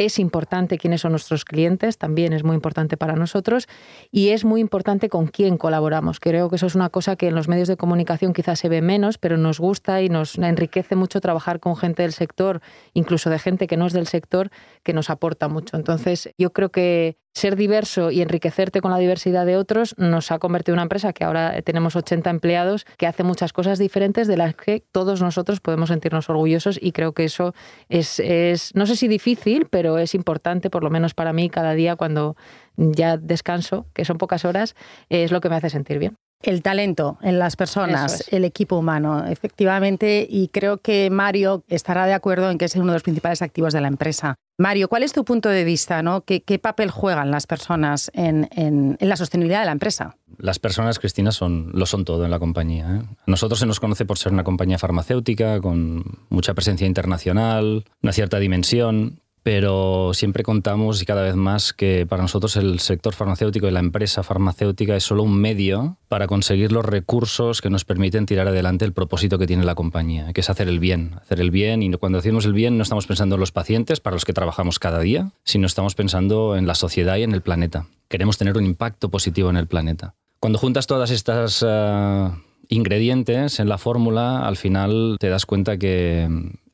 Es 0.00 0.18
importante 0.18 0.78
quiénes 0.78 1.02
son 1.02 1.10
nuestros 1.10 1.44
clientes, 1.44 1.98
también 1.98 2.32
es 2.32 2.42
muy 2.42 2.54
importante 2.54 2.96
para 2.96 3.16
nosotros 3.16 3.68
y 4.10 4.30
es 4.30 4.46
muy 4.46 4.62
importante 4.62 5.10
con 5.10 5.26
quién 5.26 5.58
colaboramos. 5.58 6.20
Creo 6.20 6.48
que 6.48 6.56
eso 6.56 6.64
es 6.64 6.74
una 6.74 6.88
cosa 6.88 7.16
que 7.16 7.28
en 7.28 7.34
los 7.34 7.48
medios 7.48 7.68
de 7.68 7.76
comunicación 7.76 8.32
quizás 8.32 8.58
se 8.58 8.70
ve 8.70 8.80
menos, 8.80 9.18
pero 9.18 9.36
nos 9.36 9.60
gusta 9.60 10.00
y 10.00 10.08
nos 10.08 10.38
enriquece 10.38 10.96
mucho 10.96 11.20
trabajar 11.20 11.60
con 11.60 11.76
gente 11.76 12.00
del 12.00 12.14
sector, 12.14 12.62
incluso 12.94 13.28
de 13.28 13.38
gente 13.38 13.66
que 13.66 13.76
no 13.76 13.88
es 13.88 13.92
del 13.92 14.06
sector, 14.06 14.48
que 14.84 14.94
nos 14.94 15.10
aporta 15.10 15.48
mucho. 15.48 15.76
Entonces, 15.76 16.30
yo 16.38 16.50
creo 16.54 16.70
que 16.70 17.18
ser 17.32 17.56
diverso 17.56 18.10
y 18.10 18.22
enriquecerte 18.22 18.80
con 18.80 18.90
la 18.90 18.98
diversidad 18.98 19.46
de 19.46 19.56
otros 19.56 19.94
nos 19.98 20.30
ha 20.30 20.38
convertido 20.38 20.74
en 20.74 20.78
una 20.78 20.82
empresa 20.82 21.12
que 21.12 21.24
ahora 21.24 21.60
tenemos 21.62 21.96
80 21.96 22.28
empleados 22.30 22.86
que 22.96 23.06
hace 23.06 23.22
muchas 23.22 23.52
cosas 23.52 23.78
diferentes 23.78 24.26
de 24.26 24.36
las 24.36 24.54
que 24.54 24.82
todos 24.92 25.20
nosotros 25.22 25.60
podemos 25.60 25.90
sentirnos 25.90 26.28
orgullosos 26.28 26.78
y 26.80 26.92
creo 26.92 27.12
que 27.12 27.24
eso 27.24 27.54
es, 27.88 28.20
es 28.20 28.74
no 28.74 28.86
sé 28.86 28.96
si 28.96 29.08
difícil, 29.08 29.66
pero 29.70 29.98
es 29.98 30.14
importante, 30.14 30.70
por 30.70 30.82
lo 30.82 30.90
menos 30.90 31.14
para 31.14 31.32
mí, 31.32 31.50
cada 31.50 31.74
día 31.74 31.96
cuando 31.96 32.36
ya 32.76 33.16
descanso, 33.16 33.86
que 33.94 34.04
son 34.04 34.18
pocas 34.18 34.44
horas, 34.44 34.74
es 35.08 35.30
lo 35.30 35.40
que 35.40 35.48
me 35.48 35.56
hace 35.56 35.70
sentir 35.70 35.98
bien. 35.98 36.16
El 36.42 36.62
talento 36.62 37.18
en 37.20 37.38
las 37.38 37.56
personas, 37.56 38.24
el 38.30 38.44
equipo 38.44 38.76
humano, 38.78 39.26
efectivamente, 39.26 40.26
y 40.28 40.48
creo 40.48 40.78
que 40.78 41.10
Mario 41.10 41.64
estará 41.68 42.06
de 42.06 42.14
acuerdo 42.14 42.50
en 42.50 42.56
que 42.56 42.64
es 42.64 42.76
uno 42.76 42.86
de 42.86 42.94
los 42.94 43.02
principales 43.02 43.42
activos 43.42 43.74
de 43.74 43.82
la 43.82 43.88
empresa. 43.88 44.36
Mario, 44.56 44.88
¿cuál 44.88 45.02
es 45.02 45.12
tu 45.12 45.24
punto 45.24 45.48
de 45.48 45.64
vista? 45.64 46.02
¿no? 46.02 46.22
¿Qué, 46.22 46.58
papel 46.58 46.90
juegan 46.90 47.30
las 47.30 47.46
personas 47.46 48.10
en, 48.14 48.96
la 49.00 49.16
sostenibilidad 49.16 49.60
de 49.60 49.66
la 49.66 49.72
empresa? 49.72 50.16
Las 50.38 50.58
personas, 50.58 50.98
Cristina, 50.98 51.32
son, 51.32 51.70
lo 51.74 51.86
son 51.86 52.04
todo 52.04 52.24
en 52.24 52.30
la 52.30 52.38
compañía. 52.38 52.86
¿eh? 52.86 53.02
A 53.02 53.30
nosotros 53.30 53.58
se 53.58 53.66
nos 53.66 53.80
conoce 53.80 54.04
por 54.04 54.18
ser 54.18 54.32
una 54.32 54.44
compañía 54.44 54.78
farmacéutica 54.78 55.60
con 55.60 56.04
mucha 56.30 56.54
presencia 56.54 56.86
internacional, 56.86 57.84
una 58.02 58.12
cierta 58.12 58.38
dimensión, 58.38 59.20
pero 59.42 60.12
siempre 60.12 60.42
contamos 60.42 61.00
y 61.00 61.06
cada 61.06 61.22
vez 61.22 61.34
más 61.34 61.72
que 61.72 62.06
para 62.06 62.22
nosotros 62.22 62.56
el 62.56 62.78
sector 62.80 63.14
farmacéutico 63.14 63.66
y 63.66 63.70
la 63.70 63.80
empresa 63.80 64.22
farmacéutica 64.22 64.96
es 64.96 65.04
solo 65.04 65.22
un 65.22 65.40
medio 65.40 65.96
para 66.08 66.26
conseguir 66.26 66.72
los 66.72 66.84
recursos 66.84 67.62
que 67.62 67.70
nos 67.70 67.84
permiten 67.84 68.26
tirar 68.26 68.48
adelante 68.48 68.84
el 68.84 68.92
propósito 68.92 69.38
que 69.38 69.46
tiene 69.46 69.64
la 69.64 69.74
compañía, 69.74 70.32
que 70.32 70.42
es 70.42 70.50
hacer 70.50 70.68
el 70.68 70.78
bien. 70.78 71.14
Hacer 71.22 71.40
el 71.40 71.50
bien 71.50 71.82
y 71.82 71.90
cuando 71.92 72.18
decimos 72.18 72.44
el 72.44 72.52
bien 72.52 72.76
no 72.76 72.82
estamos 72.82 73.06
pensando 73.06 73.36
en 73.36 73.40
los 73.40 73.52
pacientes 73.52 74.00
para 74.00 74.14
los 74.14 74.24
que 74.24 74.32
trabajamos 74.32 74.78
cada 74.78 75.00
día, 75.00 75.32
sino 75.44 75.66
estamos 75.66 75.94
pensando 75.94 76.56
en 76.56 76.66
la 76.66 76.74
sociedad 76.74 77.16
y 77.16 77.22
en 77.22 77.32
el 77.32 77.40
planeta. 77.40 77.86
Queremos 78.08 78.36
tener 78.36 78.56
un 78.58 78.66
impacto 78.66 79.10
positivo 79.10 79.48
en 79.50 79.56
el 79.56 79.66
planeta. 79.66 80.14
Cuando 80.38 80.58
juntas 80.58 80.86
todas 80.86 81.10
estas... 81.10 81.64
Eh, 81.66 82.30
ingredientes 82.72 83.58
en 83.58 83.68
la 83.68 83.78
fórmula, 83.78 84.46
al 84.46 84.56
final 84.56 85.16
te 85.18 85.28
das 85.28 85.44
cuenta 85.44 85.76
que 85.76 86.28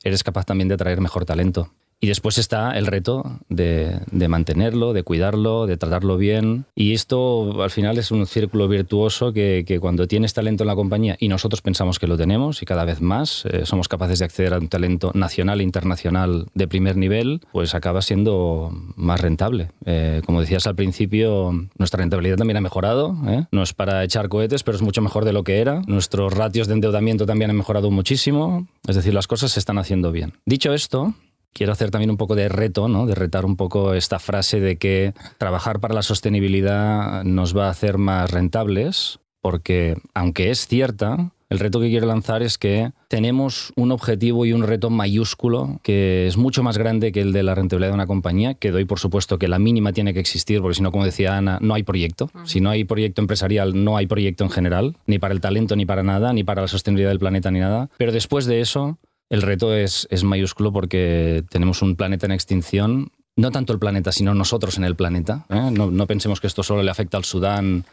eres 0.04 0.22
capaz 0.22 0.44
también 0.44 0.68
de 0.68 0.74
atraer 0.74 1.00
mejor 1.00 1.24
talento 1.24 1.72
Y 2.00 2.08
después 2.08 2.36
está 2.38 2.76
el 2.76 2.86
reto 2.86 3.40
de, 3.48 4.00
mantenerlo, 4.28 4.92
de 4.92 5.02
cuidarlo, 5.02 5.66
de 5.66 5.76
tratarlo 5.76 6.18
bien. 6.18 6.66
Y 6.74 6.92
esto 6.92 7.62
al 7.62 7.70
final 7.70 7.98
es 7.98 8.10
un 8.10 8.26
círculo 8.26 8.68
virtuoso 8.68 9.32
que, 9.32 9.78
cuando 9.80 10.06
tienes 10.06 10.34
talento 10.34 10.64
en 10.64 10.68
la 10.68 10.74
compañía, 10.74 11.16
y 11.18 11.28
nosotros 11.28 11.62
pensamos 11.62 11.98
que 11.98 12.06
lo 12.06 12.16
tenemos 12.16 12.62
y 12.62 12.66
cada 12.66 12.84
vez 12.84 13.00
más, 13.00 13.44
eh, 13.46 13.64
somos 13.64 13.88
capaces 13.88 14.18
de 14.18 14.26
acceder 14.26 14.52
a 14.52 14.58
un 14.58 14.68
talento 14.68 15.10
nacional 15.14 15.60
e 15.60 15.64
internacional 15.64 16.46
de 16.54 16.68
primer 16.68 16.96
nivel, 16.96 17.40
pues 17.52 17.74
acaba 17.74 18.02
siendo 18.02 18.70
más 18.96 19.20
rentable. 19.20 19.70
Eh, 19.84 20.20
como 20.26 20.40
decías 20.40 20.66
al 20.66 20.74
principio, 20.74 21.52
nuestra 21.78 21.98
rentabilidad 21.98 22.36
también 22.36 22.58
ha 22.58 22.60
mejorado. 22.60 23.16
¿eh? 23.26 23.46
No 23.50 23.62
es 23.62 23.72
para 23.72 24.04
echar 24.04 24.28
cohetes, 24.28 24.62
pero 24.62 24.76
es 24.76 24.82
mucho 24.82 25.00
mejor 25.00 25.24
de 25.24 25.32
lo 25.32 25.44
que 25.44 25.60
era. 25.60 25.82
Nuestros 25.86 26.32
ratios 26.34 26.68
de 26.68 26.74
endeudamiento 26.74 27.24
también 27.24 27.50
han 27.50 27.56
mejorado 27.56 27.90
muchísimo. 27.90 28.66
Es 28.86 28.96
decir, 28.96 29.14
las 29.14 29.26
cosas 29.26 29.52
se 29.52 29.60
están 29.60 29.78
haciendo 29.78 30.12
bien. 30.12 30.34
Dicho 30.44 30.74
esto, 30.74 31.14
quiero 31.56 31.72
hacer 31.72 31.90
también 31.90 32.10
un 32.10 32.18
poco 32.18 32.34
de 32.34 32.50
reto, 32.50 32.86
¿no? 32.86 33.06
de 33.06 33.14
retar 33.14 33.46
un 33.46 33.56
poco 33.56 33.94
esta 33.94 34.18
frase 34.18 34.60
de 34.60 34.76
que 34.76 35.14
trabajar 35.38 35.80
para 35.80 35.94
la 35.94 36.02
sostenibilidad 36.02 37.24
nos 37.24 37.56
va 37.56 37.68
a 37.68 37.70
hacer 37.70 37.96
más 37.96 38.30
rentables, 38.30 39.20
porque 39.40 39.96
aunque 40.12 40.50
es 40.50 40.66
cierta, 40.66 41.32
el 41.48 41.60
reto 41.60 41.80
que 41.80 41.88
quiero 41.88 42.06
lanzar 42.06 42.42
es 42.42 42.58
que 42.58 42.90
tenemos 43.08 43.72
un 43.76 43.92
objetivo 43.92 44.44
y 44.44 44.52
un 44.52 44.64
reto 44.64 44.90
mayúsculo 44.90 45.80
que 45.82 46.26
es 46.26 46.36
mucho 46.36 46.62
más 46.62 46.76
grande 46.76 47.12
que 47.12 47.20
el 47.20 47.32
de 47.32 47.44
la 47.44 47.54
rentabilidad 47.54 47.90
de 47.90 47.94
una 47.94 48.06
compañía, 48.06 48.54
que 48.54 48.72
doy 48.72 48.84
por 48.84 48.98
supuesto 48.98 49.38
que 49.38 49.48
la 49.48 49.58
mínima 49.58 49.92
tiene 49.92 50.12
que 50.12 50.20
existir, 50.20 50.60
porque 50.60 50.74
si 50.74 50.82
no, 50.82 50.90
como 50.90 51.04
decía 51.04 51.36
Ana, 51.36 51.58
no 51.62 51.74
hay 51.74 51.84
proyecto. 51.84 52.30
Si 52.44 52.60
no 52.60 52.68
hay 52.68 52.84
proyecto 52.84 53.22
empresarial, 53.22 53.82
no 53.84 53.96
hay 53.96 54.06
proyecto 54.06 54.44
en 54.44 54.50
general, 54.50 54.96
ni 55.06 55.18
para 55.18 55.32
el 55.32 55.40
talento, 55.40 55.76
ni 55.76 55.86
para 55.86 56.02
nada, 56.02 56.32
ni 56.32 56.42
para 56.42 56.62
la 56.62 56.68
sostenibilidad 56.68 57.10
del 57.10 57.20
planeta, 57.20 57.50
ni 57.50 57.60
nada. 57.60 57.88
Pero 57.96 58.12
después 58.12 58.46
de 58.46 58.60
eso, 58.60 58.98
el 59.30 59.42
reto 59.42 59.74
es, 59.74 60.06
es 60.10 60.24
mayúsculo 60.24 60.72
porque 60.72 61.44
tenemos 61.50 61.82
un 61.82 61.96
planeta 61.96 62.26
en 62.26 62.32
extinción 62.32 63.12
no 63.36 63.50
tanto 63.50 63.72
el 63.72 63.78
planeta, 63.78 64.12
sino 64.12 64.34
nosotros 64.34 64.78
en 64.78 64.84
el 64.84 64.96
planeta. 64.96 65.44
¿eh? 65.50 65.70
No, 65.70 65.90
no, 65.90 66.06
pensemos 66.06 66.40
que 66.40 66.46
esto 66.46 66.62
solo 66.62 66.82
le 66.82 66.90
afecta 66.90 67.18
al 67.18 67.24
Sudán 67.24 67.84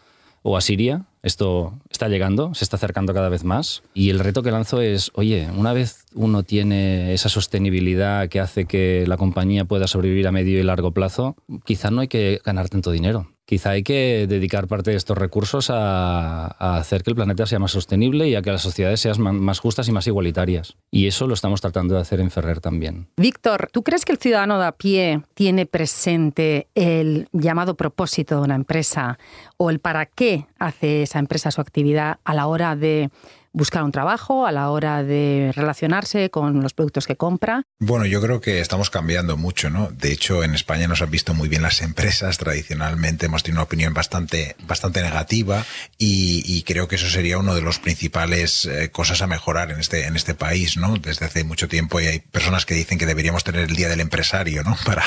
o 0.42 0.58
a 0.58 0.62
Siria. 0.62 1.06
Esto 1.22 1.74
está 1.90 2.08
llegando, 2.08 2.54
se 2.54 2.64
está 2.64 2.78
acercando 2.78 3.14
cada 3.14 3.30
vez 3.30 3.44
más. 3.44 3.84
Y 3.94 4.10
el 4.10 4.20
reto 4.20 4.42
que 4.42 4.52
lanzo 4.52 4.82
es, 4.82 5.12
oye, 5.16 5.50
una 5.56 5.74
vez 5.74 6.06
uno 6.14 6.44
tiene 6.44 7.14
esa 7.14 7.30
sostenibilidad 7.30 8.30
que 8.30 8.40
hace 8.40 8.66
que 8.66 9.06
la 9.08 9.18
compañía 9.18 9.66
pueda 9.66 9.88
sobrevivir 9.88 10.28
a 10.28 10.32
medio 10.32 10.60
y 10.60 10.64
largo 10.64 10.92
plazo, 10.92 11.36
quizá 11.66 11.92
no 11.92 12.02
hay 12.02 12.08
que 12.08 12.42
ganar 12.46 12.70
tanto 12.70 12.92
dinero 12.92 13.33
quizá 13.46 13.72
hay 13.72 13.84
que 13.84 14.26
dedicar 14.28 14.68
parte 14.68 14.92
de 14.92 14.98
estos 14.98 15.18
recursos 15.18 15.70
a, 15.70 16.48
hacer 16.78 17.04
que 17.04 17.12
el 17.12 17.16
planeta 17.16 17.46
sea 17.46 17.60
más 17.60 17.72
sostenible 17.72 18.28
y 18.28 18.36
a 18.36 18.42
que 18.42 18.52
las 18.52 18.62
sociedades 18.62 19.00
sean 19.00 19.22
más 19.22 19.60
justas 19.60 19.88
y 19.88 19.92
más 19.92 20.08
igualitarias. 20.08 20.76
Y 20.92 21.08
eso 21.08 21.28
lo 21.28 21.34
estamos 21.34 21.62
tratando 21.62 21.96
de 21.96 22.02
hacer 22.02 22.20
en 22.20 22.32
Ferrer 22.32 22.60
también. 22.60 23.08
Víctor, 23.18 23.70
¿tú 23.72 23.84
crees 23.84 24.06
que 24.06 24.12
el 24.12 24.18
ciudadano 24.18 24.60
de 24.60 24.66
a 24.66 24.72
pie 24.72 25.22
tiene 25.34 25.66
presente 25.66 26.68
el 26.76 27.28
llamado 27.32 27.76
propósito 27.76 28.38
de 28.38 28.42
una 28.42 28.56
empresa 28.56 29.18
o 29.58 29.70
el 29.70 29.80
para 29.80 30.06
qué 30.06 30.48
hace 30.60 31.04
esa 31.04 31.20
empresa 31.20 31.52
su 31.52 31.62
actividad 31.62 32.20
a 32.24 32.34
la 32.34 32.48
hora 32.48 32.76
de 32.76 33.10
buscar 33.54 33.84
un 33.84 33.92
trabajo, 33.92 34.48
a 34.48 34.52
la 34.52 34.72
hora 34.72 35.04
de 35.04 35.52
relacionarse 35.56 36.30
con 36.32 36.62
los 36.62 36.74
productos 36.74 37.06
que 37.06 37.16
compra? 37.16 37.64
Bueno, 37.80 38.06
yo 38.06 38.20
creo 38.22 38.42
que 38.42 38.60
estamos 38.60 38.90
cambiando 38.90 39.38
mucho, 39.38 39.70
¿no? 39.70 39.90
De 39.92 40.12
hecho, 40.12 40.44
en 40.44 40.56
España 40.56 40.88
nos 40.88 41.02
han 41.02 41.12
visto 41.12 41.34
muy 41.34 41.48
bien 41.48 41.62
las 41.62 41.82
empresas. 41.82 42.38
Tradicionalmente 42.40 43.28
hemos 43.28 43.44
tenido 43.44 43.60
una 43.60 43.66
opinión 43.66 43.94
bastante, 43.94 44.56
bastante 44.68 45.02
negativa 45.02 45.66
y, 45.98 46.64
creo 46.64 46.88
que 46.88 46.96
eso 46.96 47.10
sería 47.10 47.38
uno 47.38 47.56
de 47.56 47.62
los 47.62 47.80
principales 47.80 48.66
eh, 48.66 48.90
cosas 48.90 49.22
a 49.22 49.28
mejorar 49.28 49.70
en 49.70 49.80
este, 49.80 50.08
en 50.08 50.16
este 50.16 50.34
país, 50.34 50.78
¿no? 50.78 50.98
Desde 50.98 51.26
hace 51.26 51.44
mucho 51.44 51.68
tiempo 51.68 52.00
y 52.00 52.08
hay 52.08 52.20
personas 52.20 52.66
que 52.66 52.74
dicen 52.74 52.98
que 52.98 53.06
deberíamos 53.06 53.44
tener 53.44 53.70
el 53.70 53.76
Día 53.76 53.90
del 53.90 54.00
Empresario, 54.00 54.64
¿no? 54.64 54.78
Para, 54.86 55.04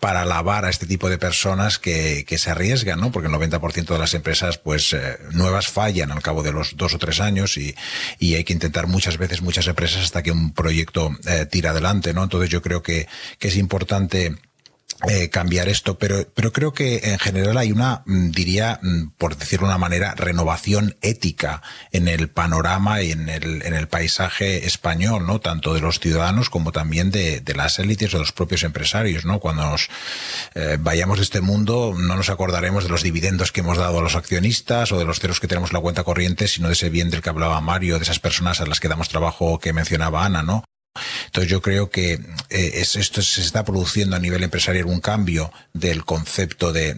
para 0.00 0.22
alabar 0.22 0.64
a 0.64 0.70
este 0.70 0.86
tipo 0.86 1.10
de 1.10 1.18
personas 1.18 1.78
que, 1.78 2.24
se 2.34 2.50
arriesgan, 2.50 3.00
¿no? 3.00 3.12
Porque 3.12 3.28
el 3.28 3.34
90% 3.34 3.86
de 3.86 3.98
las 3.98 4.14
empresas, 4.14 4.58
pues, 4.58 4.92
eh, 4.92 5.18
nuevas 5.32 5.68
fallan 5.68 6.10
al 6.10 6.22
cabo 6.22 6.42
de 6.42 6.52
los 6.52 6.76
dos 6.76 6.94
o 6.94 6.98
tres 6.98 7.20
años 7.20 7.56
y 7.56 7.73
y, 8.18 8.34
hay 8.34 8.44
que 8.44 8.52
intentar 8.52 8.86
muchas 8.86 9.18
veces, 9.18 9.42
muchas 9.42 9.66
empresas 9.66 10.02
hasta 10.02 10.22
que 10.22 10.32
un 10.32 10.52
proyecto 10.52 11.10
eh, 11.26 11.46
tira 11.46 11.70
adelante, 11.70 12.12
¿no? 12.12 12.24
Entonces 12.24 12.50
yo 12.50 12.62
creo 12.62 12.82
que, 12.82 13.06
que 13.38 13.48
es 13.48 13.56
importante 13.56 14.34
eh, 15.08 15.28
cambiar 15.28 15.68
esto, 15.68 15.98
pero, 15.98 16.26
pero 16.34 16.52
creo 16.52 16.72
que 16.72 17.00
en 17.04 17.18
general 17.18 17.58
hay 17.58 17.72
una, 17.72 18.02
mm, 18.06 18.30
diría, 18.30 18.80
mm, 18.82 19.10
por 19.18 19.36
decirlo 19.36 19.66
de 19.66 19.72
una 19.72 19.78
manera, 19.78 20.14
renovación 20.14 20.96
ética 21.02 21.62
en 21.92 22.08
el 22.08 22.28
panorama 22.28 23.02
y 23.02 23.12
en 23.12 23.28
el, 23.28 23.62
en 23.62 23.74
el 23.74 23.88
paisaje 23.88 24.66
español, 24.66 25.26
¿no? 25.26 25.40
Tanto 25.40 25.74
de 25.74 25.80
los 25.80 26.00
ciudadanos 26.00 26.48
como 26.50 26.72
también 26.72 27.10
de, 27.10 27.40
de 27.40 27.54
las 27.54 27.78
élites 27.78 28.14
o 28.14 28.18
de 28.18 28.22
los 28.22 28.32
propios 28.32 28.62
empresarios, 28.62 29.24
¿no? 29.24 29.40
Cuando 29.40 29.70
nos 29.70 29.88
eh, 30.54 30.78
vayamos 30.80 31.18
de 31.18 31.24
este 31.24 31.40
mundo, 31.40 31.94
no 31.96 32.16
nos 32.16 32.30
acordaremos 32.30 32.84
de 32.84 32.90
los 32.90 33.02
dividendos 33.02 33.52
que 33.52 33.60
hemos 33.60 33.78
dado 33.78 33.98
a 33.98 34.02
los 34.02 34.16
accionistas 34.16 34.92
o 34.92 34.98
de 34.98 35.04
los 35.04 35.20
ceros 35.20 35.40
que 35.40 35.48
tenemos 35.48 35.70
en 35.70 35.74
la 35.74 35.80
cuenta 35.80 36.04
corriente, 36.04 36.48
sino 36.48 36.68
de 36.68 36.74
ese 36.74 36.90
bien 36.90 37.10
del 37.10 37.22
que 37.22 37.30
hablaba 37.30 37.60
Mario, 37.60 37.98
de 37.98 38.04
esas 38.04 38.20
personas 38.20 38.60
a 38.60 38.66
las 38.66 38.80
que 38.80 38.88
damos 38.88 39.08
trabajo 39.08 39.58
que 39.58 39.72
mencionaba 39.72 40.24
Ana, 40.24 40.42
¿no? 40.42 40.64
Entonces 41.26 41.50
yo 41.50 41.60
creo 41.60 41.90
que 41.90 42.20
eh, 42.50 42.70
esto 42.74 43.20
se 43.20 43.40
está 43.40 43.64
produciendo 43.64 44.14
a 44.14 44.20
nivel 44.20 44.44
empresarial 44.44 44.86
un 44.86 45.00
cambio 45.00 45.52
del 45.72 46.04
concepto 46.04 46.72
de, 46.72 46.94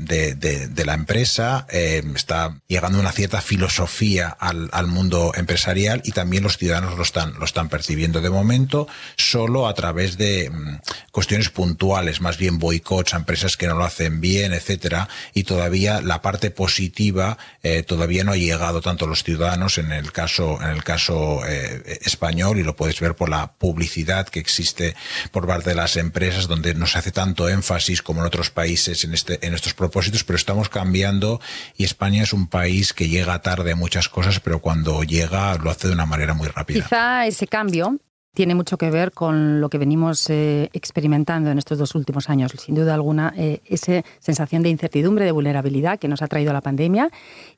la 0.85 0.95
empresa, 0.95 1.67
eh, 1.71 2.03
está 2.15 2.61
llegando 2.69 3.01
una 3.01 3.13
cierta 3.13 3.41
filosofía 3.41 4.29
al, 4.29 4.87
mundo 4.87 5.33
empresarial 5.35 6.03
y 6.05 6.13
también 6.13 6.43
los 6.43 6.59
ciudadanos 6.59 6.97
lo 6.97 7.03
están, 7.03 7.35
lo 7.39 7.45
están 7.45 7.69
percibiendo 7.69 8.21
de 8.21 8.31
momento 8.31 8.87
solo 9.17 9.67
a 9.67 9.75
través 9.75 10.19
de 10.19 10.51
mm, 10.51 10.81
cuestiones 11.11 11.49
puntuales, 11.49 12.21
más 12.21 12.37
bien 12.37 12.59
boicots 12.59 13.15
a 13.15 13.17
empresas 13.17 13.57
que 13.57 13.67
no 13.67 13.77
lo 13.77 13.85
hacen 13.85 14.21
bien, 14.21 14.53
etcétera, 14.53 15.09
y 15.33 15.45
todavía 15.45 16.03
la 16.03 16.21
parte 16.21 16.51
positiva 16.51 17.39
eh, 17.63 17.83
todavía 17.83 18.23
no 18.23 18.33
ha 18.33 18.37
llegado 18.37 18.83
tanto 18.83 19.07
a 19.07 19.09
los 19.09 19.25
ciudadanos 19.25 19.79
en 19.79 19.91
el 19.93 20.13
caso, 20.13 20.59
en 20.61 20.69
el 20.69 20.85
caso 20.85 21.41
español 21.47 22.59
y 22.59 22.63
lo 22.63 22.77
puedes 22.77 23.01
ver 23.01 23.15
por 23.17 23.29
la 23.29 23.53
publicidad 23.55 23.86
que 24.31 24.41
existe 24.41 24.95
por 25.31 25.47
parte 25.47 25.71
de 25.71 25.77
las 25.77 25.97
empresas, 25.97 26.49
donde 26.49 26.75
no 26.75 26.87
se 26.87 26.99
hace 26.99 27.13
tanto 27.13 27.49
énfasis 27.49 28.03
como 28.03 28.21
en 28.21 28.27
otros 28.27 28.51
países 28.51 29.05
en, 29.05 29.15
este, 29.15 29.45
en 29.47 29.55
estos 29.55 29.75
propósitos, 29.75 30.25
pero 30.25 30.37
estamos 30.37 30.69
cambiando 30.69 31.41
y 31.77 31.85
España 31.85 32.23
es 32.23 32.33
un 32.33 32.47
país 32.47 32.93
que 32.93 33.09
llega 33.09 33.41
tarde 33.43 33.73
a 33.73 33.77
muchas 33.77 34.09
cosas, 34.09 34.41
pero 34.41 34.61
cuando 34.61 35.03
llega 35.03 35.57
lo 35.59 35.71
hace 35.71 35.89
de 35.89 35.95
una 35.95 36.07
manera 36.07 36.35
muy 36.35 36.49
rápida. 36.49 36.83
Quizá 36.83 37.27
ese 37.27 37.47
cambio 37.47 37.97
tiene 38.37 38.55
mucho 38.55 38.77
que 38.77 38.91
ver 38.91 39.13
con 39.13 39.63
lo 39.63 39.71
que 39.71 39.79
venimos 39.79 40.29
eh, 40.29 40.69
experimentando 40.75 41.51
en 41.51 41.57
estos 41.57 41.79
dos 41.79 41.95
últimos 41.95 42.29
años. 42.29 42.53
Sin 42.59 42.75
duda 42.75 42.93
alguna, 42.93 43.33
eh, 43.35 43.61
esa 43.65 44.03
sensación 44.19 44.63
de 44.63 44.69
incertidumbre, 44.69 45.25
de 45.25 45.33
vulnerabilidad 45.33 45.99
que 45.99 46.07
nos 46.07 46.21
ha 46.21 46.29
traído 46.29 46.53
la 46.53 46.61
pandemia 46.61 47.09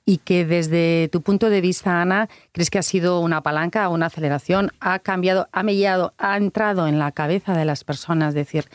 y 0.06 0.18
que 0.18 0.46
desde 0.46 1.08
tu 1.10 1.20
punto 1.20 1.50
de 1.50 1.60
vista, 1.60 2.00
Ana, 2.00 2.28
crees 2.52 2.70
que 2.70 2.78
ha 2.78 2.84
sido 2.84 3.18
una 3.18 3.42
palanca, 3.42 3.88
una 3.88 4.06
aceleración, 4.06 4.70
ha 4.78 5.00
cambiado, 5.00 5.48
ha 5.50 5.64
mellado, 5.64 6.14
ha 6.16 6.36
entrado 6.36 6.86
en 6.86 7.00
la 7.00 7.10
cabeza 7.10 7.56
de 7.56 7.64
las 7.64 7.82
personas, 7.82 8.32
decir, 8.32 8.66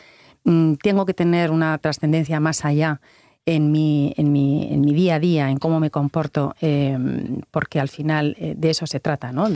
mm, 0.44 0.74
tengo 0.74 1.06
que 1.06 1.14
tener 1.14 1.50
una 1.50 1.78
trascendencia 1.78 2.38
más 2.38 2.66
allá 2.66 3.00
en 3.46 3.72
mi, 3.72 4.12
día 4.18 5.14
a 5.14 5.20
día, 5.20 5.50
en 5.50 5.56
cómo 5.56 5.80
me 5.80 5.90
comporto, 5.90 6.54
eh, 6.60 6.98
porque 7.50 7.80
al 7.80 7.88
final 7.88 8.36
de 8.38 8.70
eso 8.70 8.86
se 8.86 9.00
trata, 9.00 9.32
¿no? 9.32 9.48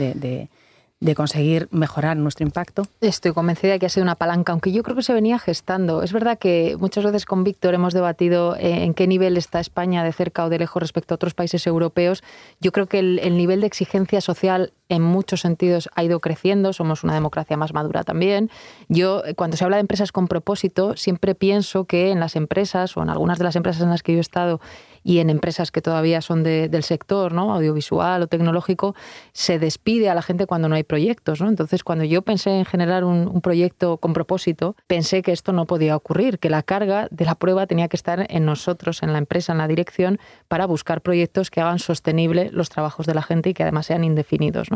Conseguir 1.15 1.67
mejorar 1.71 2.17
nuestro 2.17 2.45
impacto? 2.45 2.83
Estoy 3.01 3.31
convencida 3.31 3.73
de 3.73 3.79
que 3.79 3.85
ha 3.85 3.89
sido 3.89 4.03
una 4.03 4.15
palanca, 4.15 4.51
aunque 4.51 4.71
yo 4.71 4.83
creo 4.83 4.95
que 4.95 5.03
se 5.03 5.13
venía 5.13 5.39
gestando. 5.39 6.03
Es 6.03 6.11
verdad 6.11 6.37
que 6.37 6.75
muchas 6.79 7.05
veces 7.05 7.25
con 7.25 7.43
Víctor 7.43 7.73
hemos 7.73 7.93
debatido 7.93 8.55
eh, 8.57 8.83
en 8.83 8.93
qué 8.93 9.07
nivel 9.07 9.37
está 9.37 9.59
España 9.59 10.03
de 10.03 10.11
cerca 10.11 10.45
o 10.45 10.49
de 10.49 10.59
lejos 10.59 10.81
respecto 10.81 11.13
a 11.13 11.15
otros 11.15 11.33
países 11.33 11.65
europeos. 11.67 12.21
Yo 12.59 12.71
creo 12.71 12.87
que 12.87 12.99
el, 12.99 13.37
nivel 13.37 13.61
de 13.61 13.67
exigencia 13.67 14.19
social 14.21 14.73
en 14.89 15.01
muchos 15.01 15.41
sentidos 15.41 15.89
ha 15.95 16.03
ido 16.03 16.19
creciendo, 16.19 16.73
somos 16.73 17.03
una 17.03 17.13
democracia 17.13 17.55
más 17.55 17.73
madura 17.73 18.03
también. 18.03 18.49
Yo, 18.89 19.23
cuando 19.35 19.55
se 19.55 19.63
habla 19.63 19.77
de 19.77 19.81
empresas 19.81 20.11
con 20.11 20.27
propósito, 20.27 20.97
siempre 20.97 21.35
pienso 21.35 21.85
que 21.85 22.11
en 22.11 22.19
las 22.19 22.35
empresas 22.35 22.97
o 22.97 23.03
en 23.03 23.09
algunas 23.09 23.37
de 23.37 23.45
las 23.45 23.55
empresas 23.55 23.83
en 23.83 23.89
las 23.89 24.03
que 24.03 24.13
yo 24.13 24.17
he 24.17 24.21
estado 24.21 24.59
y 25.03 25.19
en 25.19 25.29
empresas 25.29 25.71
que 25.71 25.81
todavía 25.81 26.21
son 26.21 26.43
del 26.43 26.83
sector, 26.83 27.33
¿no? 27.33 27.53
audiovisual 27.53 28.23
o 28.23 28.27
tecnológico, 28.27 28.95
se 29.33 29.59
despide 29.59 30.09
a 30.09 30.15
la 30.15 30.21
gente 30.21 30.45
cuando 30.45 30.69
no 30.69 30.75
hay 30.75 30.83
proyectos. 30.83 31.41
¿no? 31.41 31.49
Entonces, 31.49 31.83
cuando 31.83 32.03
yo 32.03 32.21
pensé 32.21 32.57
en 32.57 32.65
generar 32.65 33.03
un, 33.03 33.39
proyecto 33.41 33.97
con 33.97 34.13
propósito, 34.13 34.75
pensé 34.87 35.21
que 35.21 35.31
esto 35.31 35.53
no 35.53 35.65
podía 35.65 35.95
ocurrir, 35.95 36.39
que 36.39 36.49
la 36.49 36.61
carga 36.61 37.07
de 37.09 37.25
la 37.25 37.35
prueba 37.35 37.67
tenía 37.67 37.87
que 37.87 37.95
estar 37.95 38.25
en 38.29 38.45
nosotros, 38.45 39.01
en 39.01 39.13
la 39.13 39.19
empresa, 39.19 39.53
en 39.53 39.59
la 39.59 39.67
dirección, 39.67 40.19
para 40.47 40.65
buscar 40.65 41.01
proyectos 41.01 41.49
que 41.49 41.61
hagan 41.61 41.79
sostenible 41.79 42.49
los 42.51 42.69
trabajos 42.69 43.05
de 43.05 43.13
la 43.13 43.21
gente 43.21 43.49
y 43.49 43.53
que 43.53 43.63
además 43.63 43.85
sean 43.85 44.03
indefinidos. 44.03 44.67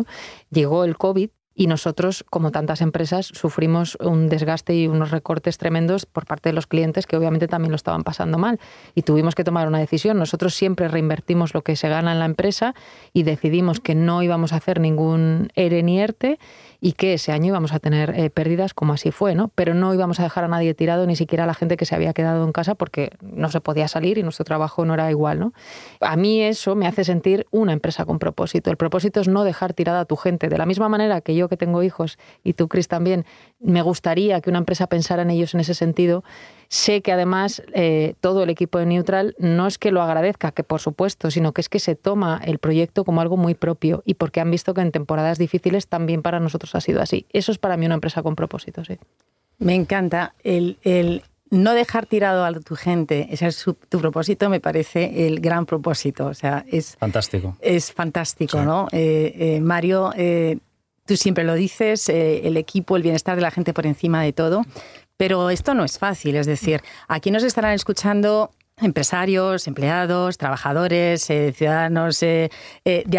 Llegó 0.50 0.86
el 0.86 0.98
COVID 0.98 1.30
y 1.56 1.68
nosotros, 1.68 2.26
como 2.30 2.52
tantas 2.52 2.82
empresas, 2.82 3.28
sufrimos 3.28 3.96
un 4.00 4.28
desgaste 4.28 4.76
y 4.76 4.88
unos 4.88 5.12
recortes 5.12 5.58
tremendos 5.58 6.06
por 6.06 6.26
parte 6.26 6.50
de 6.50 6.54
los 6.54 6.66
clientes 6.66 7.06
que 7.06 7.16
obviamente 7.16 7.48
también 7.48 7.72
lo 7.72 7.76
estaban 7.76 8.04
pasando 8.04 8.38
mal. 8.38 8.60
Y 8.96 9.04
tuvimos 9.04 9.36
que 9.36 9.44
tomar 9.44 9.68
una 9.68 9.80
decisión. 9.80 10.18
Nosotros 10.18 10.56
siempre 10.56 10.88
reinvertimos 10.88 11.54
lo 11.54 11.62
que 11.62 11.76
se 11.76 11.90
gana 11.90 12.12
en 12.12 12.20
la 12.20 12.26
empresa 12.26 12.74
y 13.14 13.24
decidimos 13.24 13.80
que 13.80 13.94
no 13.94 14.24
íbamos 14.24 14.52
a 14.54 14.58
hacer 14.58 14.80
ningún 14.80 15.50
ERE 15.56 15.84
ni 15.84 16.00
ERTE 16.00 16.40
y 16.86 16.92
que 16.92 17.14
ese 17.14 17.32
año 17.32 17.48
íbamos 17.48 17.72
a 17.72 17.80
tener 17.80 18.10
eh, 18.10 18.30
pérdidas 18.30 18.74
como 18.74 18.92
así 18.92 19.12
fue, 19.12 19.36
¿no? 19.36 19.48
Pero 19.56 19.74
no 19.74 19.94
íbamos 19.94 20.20
a 20.20 20.24
dejar 20.24 20.44
a 20.44 20.50
nadie 20.50 20.74
tirado, 20.74 21.08
ni 21.08 21.16
siquiera 21.16 21.46
a 21.46 21.48
la 21.48 21.54
gente 21.54 21.78
que 21.78 21.86
se 21.86 21.96
había 21.96 22.12
quedado 22.12 22.44
en 22.44 22.52
casa 22.52 22.76
porque 22.76 23.12
no 23.22 23.48
se 23.48 23.62
podía 23.62 23.88
salir 23.88 24.18
y 24.18 24.24
nuestro 24.24 24.44
trabajo 24.44 24.84
no 24.84 24.94
era 24.94 25.10
igual, 25.10 25.40
¿no? 25.40 25.54
A 26.02 26.18
mí 26.18 26.42
eso 26.42 26.76
me 26.76 26.86
hace 26.86 27.06
sentir 27.06 27.48
una 27.52 27.72
empresa 27.72 28.04
con 28.04 28.20
propósito. 28.20 28.70
El 28.70 28.76
propósito 28.76 29.22
es 29.22 29.30
no 29.30 29.46
dejar 29.46 29.72
tirada 29.72 30.02
a 30.02 30.06
tu 30.06 30.18
gente. 30.18 30.50
De 30.50 30.58
la 30.58 30.66
misma 30.66 30.90
manera 30.90 31.22
que 31.22 31.36
yo 31.36 31.48
que 31.48 31.56
tengo 31.56 31.84
hijos 31.84 32.18
y 32.44 32.52
tú, 32.52 32.68
Chris, 32.68 32.90
también, 32.90 33.26
me 33.62 33.82
gustaría 33.82 34.42
que 34.42 34.50
una 34.50 34.60
empresa 34.60 34.88
pensara 34.88 35.22
en 35.22 35.30
ellos 35.30 35.54
en 35.54 35.62
ese 35.62 35.76
sentido. 35.76 36.26
Sé 36.74 37.04
que 37.04 37.12
además 37.12 37.62
eh, 37.76 38.16
todo 38.20 38.42
el 38.42 38.50
equipo 38.50 38.80
de 38.80 38.88
Neutral 38.88 39.36
no 39.38 39.68
es 39.68 39.78
que 39.78 39.92
lo 39.92 40.02
agradezca, 40.02 40.52
que 40.54 40.64
por 40.64 40.80
supuesto, 40.80 41.30
sino 41.30 41.52
que 41.52 41.62
es 41.62 41.70
que 41.70 41.78
se 41.78 41.94
toma 41.94 42.42
el 42.44 42.58
proyecto 42.58 43.06
como 43.06 43.22
algo 43.22 43.38
muy 43.38 43.54
propio 43.54 44.02
y 44.08 44.16
porque 44.16 44.42
han 44.42 44.50
visto 44.50 44.74
que 44.74 44.82
en 44.82 44.92
temporadas 44.92 45.38
difíciles 45.38 45.88
también 45.88 46.24
para 46.24 46.40
nosotros 46.40 46.74
ha 46.74 46.82
sido 46.82 47.00
así. 47.00 47.28
Eso 47.32 47.52
es 47.52 47.60
para 47.60 47.78
mí 47.78 47.86
una 47.86 47.94
empresa 47.94 48.24
con 48.24 48.36
propósito, 48.36 48.84
sí. 48.84 48.98
Me 49.60 49.76
encanta 49.76 50.34
el, 50.44 50.80
el 50.82 51.22
no 51.52 51.76
dejar 51.76 52.08
tirado 52.08 52.44
a 52.44 52.52
tu 52.54 52.76
gente, 52.76 53.28
ese 53.30 53.46
es 53.46 53.64
tu 53.64 54.00
propósito, 54.00 54.50
me 54.50 54.60
parece 54.60 55.28
el 55.28 55.42
gran 55.42 55.68
propósito. 55.68 56.26
O 56.26 56.34
sea, 56.34 56.66
es 56.68 56.96
fantástico. 56.96 57.56
Es 57.62 57.94
fantástico, 57.94 58.64
¿no? 58.64 58.88
Eh, 58.92 59.36
eh, 59.38 59.62
Mario, 59.62 60.12
eh, 60.18 60.58
tú 61.06 61.18
siempre 61.18 61.44
lo 61.44 61.54
dices, 61.54 62.10
el 62.10 62.58
equipo, 62.58 62.98
el 62.98 63.04
bienestar 63.04 63.36
de 63.36 63.44
la 63.44 63.52
gente 63.52 63.76
por 63.76 63.86
encima 63.86 64.24
de 64.24 64.34
todo. 64.34 64.64
Pero 65.18 65.50
esto 65.50 65.74
no 65.74 65.84
es 65.84 66.00
fácil, 66.00 66.36
es 66.36 66.46
decir, 66.46 66.82
aquí 67.08 67.32
nos 67.32 67.44
estarán 67.44 67.74
escuchando 67.74 68.52
empresarios, 68.78 69.68
empleados, 69.68 70.38
trabajadores, 70.38 71.24
ciudadanos 71.26 72.20
de 72.20 72.50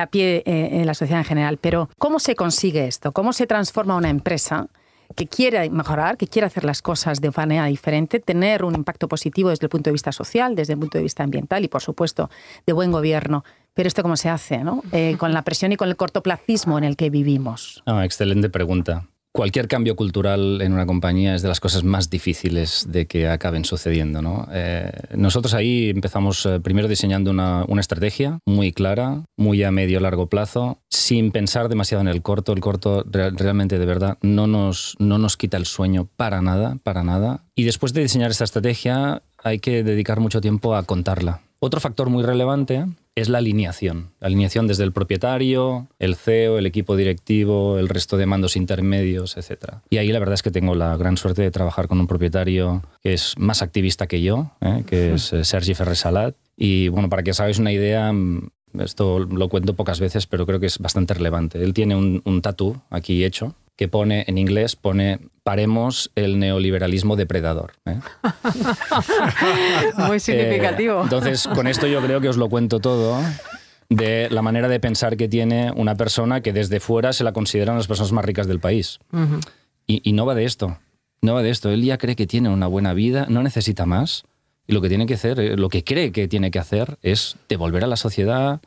a 0.00 0.07
pie 0.09 0.42
en 0.44 0.85
la 0.87 0.94
sociedad 0.94 1.20
en 1.20 1.24
general. 1.24 1.59
Pero, 1.59 1.88
¿cómo 1.98 2.18
se 2.18 2.35
consigue 2.35 2.87
esto? 2.87 3.12
¿Cómo 3.12 3.33
se 3.33 3.46
transforma 3.46 3.96
una 3.96 4.11
empresa? 4.11 4.68
que 5.14 5.26
quiera 5.26 5.68
mejorar, 5.70 6.16
que 6.16 6.26
quiera 6.26 6.46
hacer 6.46 6.64
las 6.64 6.83
cosas 6.83 7.20
de 7.20 7.30
manera 7.30 7.66
diferente, 7.66 8.20
tener 8.20 8.64
un 8.64 8.74
impacto 8.74 9.09
positivo 9.09 9.50
desde 9.50 9.66
el 9.66 9.70
punto 9.70 9.90
de 9.90 9.92
vista 9.92 10.12
social, 10.12 10.54
desde 10.54 10.72
el 10.72 10.78
punto 10.78 10.98
de 10.98 11.04
vista 11.04 11.22
ambiental 11.22 11.64
y, 11.64 11.68
por 11.68 11.83
supuesto, 11.83 12.30
de 12.66 12.72
buen 12.72 12.90
gobierno. 12.90 13.44
Pero 13.74 13.88
esto 13.88 14.02
cómo 14.02 14.16
se 14.16 14.28
hace, 14.28 14.59
¿no? 14.59 14.83
Eh, 14.92 15.16
con 15.18 15.33
la 15.33 15.42
presión 15.42 15.72
y 15.72 15.76
con 15.76 15.88
el 15.88 15.96
cortoplacismo 15.96 16.78
en 16.78 16.85
el 16.85 16.96
que 16.96 17.11
vivimos. 17.11 17.83
Ah, 17.87 18.04
excelente 18.04 18.48
pregunta. 18.48 19.09
Cualquier 19.37 19.66
cambio 19.66 19.97
cultural 19.97 20.62
en 20.62 20.73
una 20.73 20.87
compañía 20.87 21.35
es 21.35 21.42
de 21.42 21.49
las 21.49 21.59
cosas 21.59 21.83
más 21.83 22.09
difíciles 22.09 22.87
de 22.88 23.07
que 23.07 23.27
acaben 23.27 23.64
sucediendo. 23.64 24.23
¿no? 24.23 24.47
Eh, 24.53 24.92
nosotros 25.16 25.55
ahí 25.55 25.90
empezamos 25.90 26.47
eh, 26.47 26.61
primero 26.61 26.87
diseñando 26.87 27.33
una, 27.33 27.64
una, 27.66 27.81
estrategia 27.81 28.38
muy 28.47 28.70
clara, 28.70 29.25
muy 29.37 29.64
a 29.64 29.73
medio 29.73 29.99
largo 29.99 30.29
plazo, 30.29 30.79
sin 30.88 31.33
pensar 31.33 31.68
demasiado 31.68 32.01
en 32.03 32.07
el 32.07 32.23
corto. 32.23 32.53
El 32.53 32.61
corto 32.61 33.05
realmente 33.11 33.77
de 33.77 33.87
verdad 33.87 34.18
no 34.23 34.47
nos, 34.47 34.94
no 35.01 35.18
nos 35.18 35.37
quita 35.37 35.57
el 35.57 35.66
sueño 35.66 36.09
para 36.14 36.40
nada, 36.40 36.79
para 36.85 37.03
nada. 37.03 37.42
Y 37.57 37.64
después 37.64 37.92
de 37.92 38.03
diseñar 38.03 38.31
esta 38.31 38.44
estrategia 38.44 39.23
hay 39.42 39.59
que 39.59 39.83
dedicar 39.83 40.20
mucho 40.20 40.40
tiempo 40.40 40.77
a 40.77 40.85
contarla. 40.85 41.40
Otro 41.59 41.81
factor 41.81 42.09
muy 42.09 42.23
relevante 42.23 42.87
es 43.14 43.29
la 43.29 43.38
alineación. 43.38 44.11
La 44.20 44.27
alineación 44.27 44.66
desde 44.66 44.85
el 44.85 44.92
propietario, 44.92 45.88
el 45.98 46.16
CEO, 46.16 46.59
el 46.59 46.66
equipo 46.66 46.96
directivo, 46.96 47.79
el 47.79 47.88
resto 47.88 48.16
de 48.16 48.27
mandos 48.27 48.57
intermedios, 48.57 49.37
etc. 49.37 49.77
Y 49.90 49.98
ahí 49.98 50.09
la 50.09 50.18
verdad 50.18 50.35
es 50.35 50.42
que 50.42 50.50
tengo 50.50 50.74
la 50.74 50.96
gran 50.96 51.16
suerte 51.16 51.42
de 51.42 51.50
trabajar 51.50 51.87
con 51.87 52.00
un 52.00 52.07
propietario 52.07 52.83
que 53.03 53.12
es 53.12 53.35
más 53.38 53.62
activista 53.62 54.07
que 54.07 54.22
yo, 54.22 54.50
¿eh? 54.61 54.83
que 54.87 55.14
es 55.14 55.33
eh, 55.33 55.44
Sergi 55.44 55.74
Ferresalat. 55.74 56.35
Y 56.57 56.88
bueno, 56.88 57.09
para 57.09 57.22
que 57.22 57.31
os 57.31 57.40
hagáis 57.40 57.59
una 57.59 57.72
idea, 57.72 58.12
mm, 58.12 58.50
esto 58.81 59.20
lo 59.20 59.48
cuento 59.48 59.74
pocas 59.74 60.00
veces, 60.00 60.27
pero 60.27 60.46
creo 60.46 60.59
que 60.59 60.66
es 60.66 60.79
bastante 60.79 61.14
relevante. 61.14 61.62
Él 61.62 61.72
tiene 61.72 61.94
un, 61.94 62.20
un 62.24 62.42
tatú 62.42 62.81
aquí 62.90 63.24
hecho 63.24 63.55
que 63.77 63.89
pone 63.89 64.25
en 64.27 64.39
inglés, 64.39 64.77
pone 64.77 65.21
paremos 65.43 66.11
el 66.15 66.39
neoliberalismo 66.39 67.17
depredador. 67.17 67.73
¿eh? 67.85 67.99
Muy 70.09 70.21
significativo. 70.21 71.01
Eh, 71.01 71.03
entonces, 71.05 71.49
con 71.49 71.67
esto 71.67 71.87
yo 71.87 72.01
creo 72.01 72.21
que 72.21 72.29
os 72.29 72.37
lo 72.37 72.49
cuento 72.49 72.81
todo 72.81 73.21
de 73.89 74.29
la 74.31 74.43
manera 74.43 74.69
de 74.69 74.81
pensar 74.81 75.17
que 75.17 75.29
tiene 75.29 75.71
una 75.73 75.97
persona 75.97 76.41
que 76.41 76.53
desde 76.53 76.81
fuera 76.81 77.13
se 77.13 77.25
la 77.25 77.33
consideran 77.33 77.77
las 77.77 77.87
personas 77.87 78.13
más 78.13 78.25
ricas 78.25 78.47
del 78.47 78.61
país. 78.61 78.99
y, 79.87 80.09
y, 80.09 80.13
no 80.13 80.25
va 80.25 80.35
de 80.35 80.45
esto. 80.45 80.79
No 81.21 81.35
va 81.35 81.43
de 81.43 81.51
esto. 81.51 81.71
Él 81.71 81.83
ya 81.83 81.99
cree 81.99 82.17
que 82.17 82.27
tiene 82.27 82.49
una 82.49 82.67
buena 82.67 82.95
vida, 82.95 83.27
no 83.29 83.43
necesita 83.43 83.87
más. 83.87 84.25
Y 84.67 84.73
lo 84.73 84.81
que 84.81 84.89
tiene 84.89 85.07
que 85.07 85.15
hacer, 85.15 85.39
eh, 85.41 85.57
lo 85.57 85.69
que 85.69 85.85
cree 85.85 86.13
que 86.13 86.27
tiene 86.29 86.51
que 86.51 86.59
hacer 86.59 86.99
es 87.03 87.37
devolver 87.49 87.85
a 87.85 87.87
la 87.87 87.97
sociedad, 87.97 88.61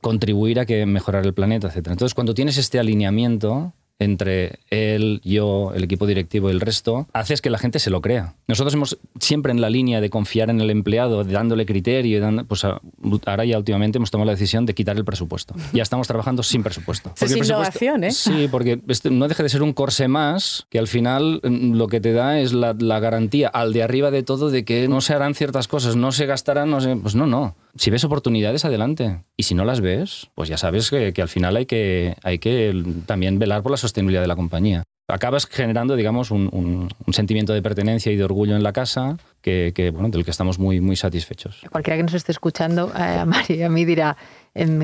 contribuir 0.00 0.60
a 0.60 0.66
que 0.66 0.84
mejorar 0.86 1.24
el 1.24 1.34
planeta, 1.34 1.68
etc. 1.68 1.88
Entonces, 1.88 2.14
cuando 2.14 2.34
tienes 2.34 2.58
este 2.58 2.78
alineamiento, 2.78 3.72
entre 4.00 4.58
él, 4.70 5.20
yo, 5.22 5.72
el 5.74 5.84
equipo 5.84 6.06
directivo 6.06 6.48
y 6.48 6.52
el 6.52 6.60
resto, 6.60 7.06
haces 7.12 7.40
que 7.42 7.50
la 7.50 7.58
gente 7.58 7.78
se 7.78 7.90
lo 7.90 8.00
crea. 8.00 8.34
Nosotros 8.48 8.74
hemos 8.74 8.98
siempre 9.20 9.52
en 9.52 9.60
la 9.60 9.70
línea 9.70 10.00
de 10.00 10.10
confiar 10.10 10.50
en 10.50 10.60
el 10.60 10.70
empleado, 10.70 11.22
dándole 11.22 11.66
criterio, 11.66 12.16
y 12.16 12.20
dando, 12.20 12.44
pues 12.46 12.64
ahora 12.64 13.44
ya 13.44 13.58
últimamente 13.58 13.98
hemos 13.98 14.10
tomado 14.10 14.26
la 14.26 14.32
decisión 14.32 14.64
de 14.66 14.74
quitar 14.74 14.96
el 14.96 15.04
presupuesto. 15.04 15.54
Ya 15.72 15.82
estamos 15.82 16.08
trabajando 16.08 16.42
sin 16.42 16.62
presupuesto. 16.62 17.12
es 17.20 17.36
innovación, 17.36 18.04
¿eh? 18.04 18.10
Sí, 18.10 18.48
porque 18.50 18.80
no 19.10 19.28
deja 19.28 19.42
de 19.42 19.48
ser 19.50 19.62
un 19.62 19.74
corse 19.74 20.08
más 20.08 20.66
que 20.70 20.78
al 20.78 20.88
final 20.88 21.40
mm, 21.44 21.74
lo 21.74 21.86
que 21.86 22.00
te 22.00 22.12
da 22.12 22.40
es 22.40 22.54
la, 22.54 22.74
la 22.78 23.00
garantía 23.00 23.48
al 23.48 23.72
de 23.72 23.82
arriba 23.82 24.10
de 24.10 24.22
todo 24.22 24.50
de 24.50 24.64
que 24.64 24.88
no 24.88 25.02
se 25.02 25.12
harán 25.12 25.34
ciertas 25.34 25.68
cosas, 25.68 25.96
no 25.96 26.10
se 26.10 26.24
gastarán, 26.24 26.70
no 26.70 26.80
sé, 26.80 26.96
pues 26.96 27.14
no, 27.14 27.26
no. 27.26 27.54
Si 27.76 27.90
ves 27.90 28.02
oportunidades, 28.02 28.64
adelante. 28.64 29.22
Y 29.36 29.44
si 29.44 29.54
no 29.54 29.64
las 29.64 29.80
ves, 29.80 30.28
pues 30.34 30.48
ya 30.48 30.56
sabes 30.56 30.90
que, 30.90 31.12
al 31.20 31.28
final 31.28 31.56
hay 31.56 31.66
que, 31.66 32.16
hay 32.22 32.38
que 32.38 32.82
también 33.06 33.38
velar 33.38 33.62
por 33.62 33.70
la 33.70 33.76
sostenibilidad 33.76 33.89
de 33.92 34.26
la 34.26 34.36
compañía. 34.36 34.84
Acabas 35.08 35.46
generando, 35.46 35.96
digamos, 35.96 36.30
un, 36.30 36.88
sentimiento 37.12 37.52
de 37.52 37.62
pertenencia 37.62 38.12
y 38.12 38.16
de 38.16 38.24
orgullo 38.24 38.54
en 38.54 38.62
la 38.62 38.72
casa 38.72 39.16
que, 39.42 39.90
bueno, 39.92 40.08
del 40.08 40.24
que 40.24 40.30
estamos 40.30 40.58
muy, 40.58 40.80
muy 40.80 40.96
satisfechos. 40.96 41.62
Cualquiera 41.70 41.96
que 41.96 42.04
nos 42.04 42.14
esté 42.14 42.32
escuchando, 42.32 42.92
eh, 42.96 43.00
a 43.00 43.22
a 43.22 43.68
mí 43.68 43.84
dirá, 43.84 44.16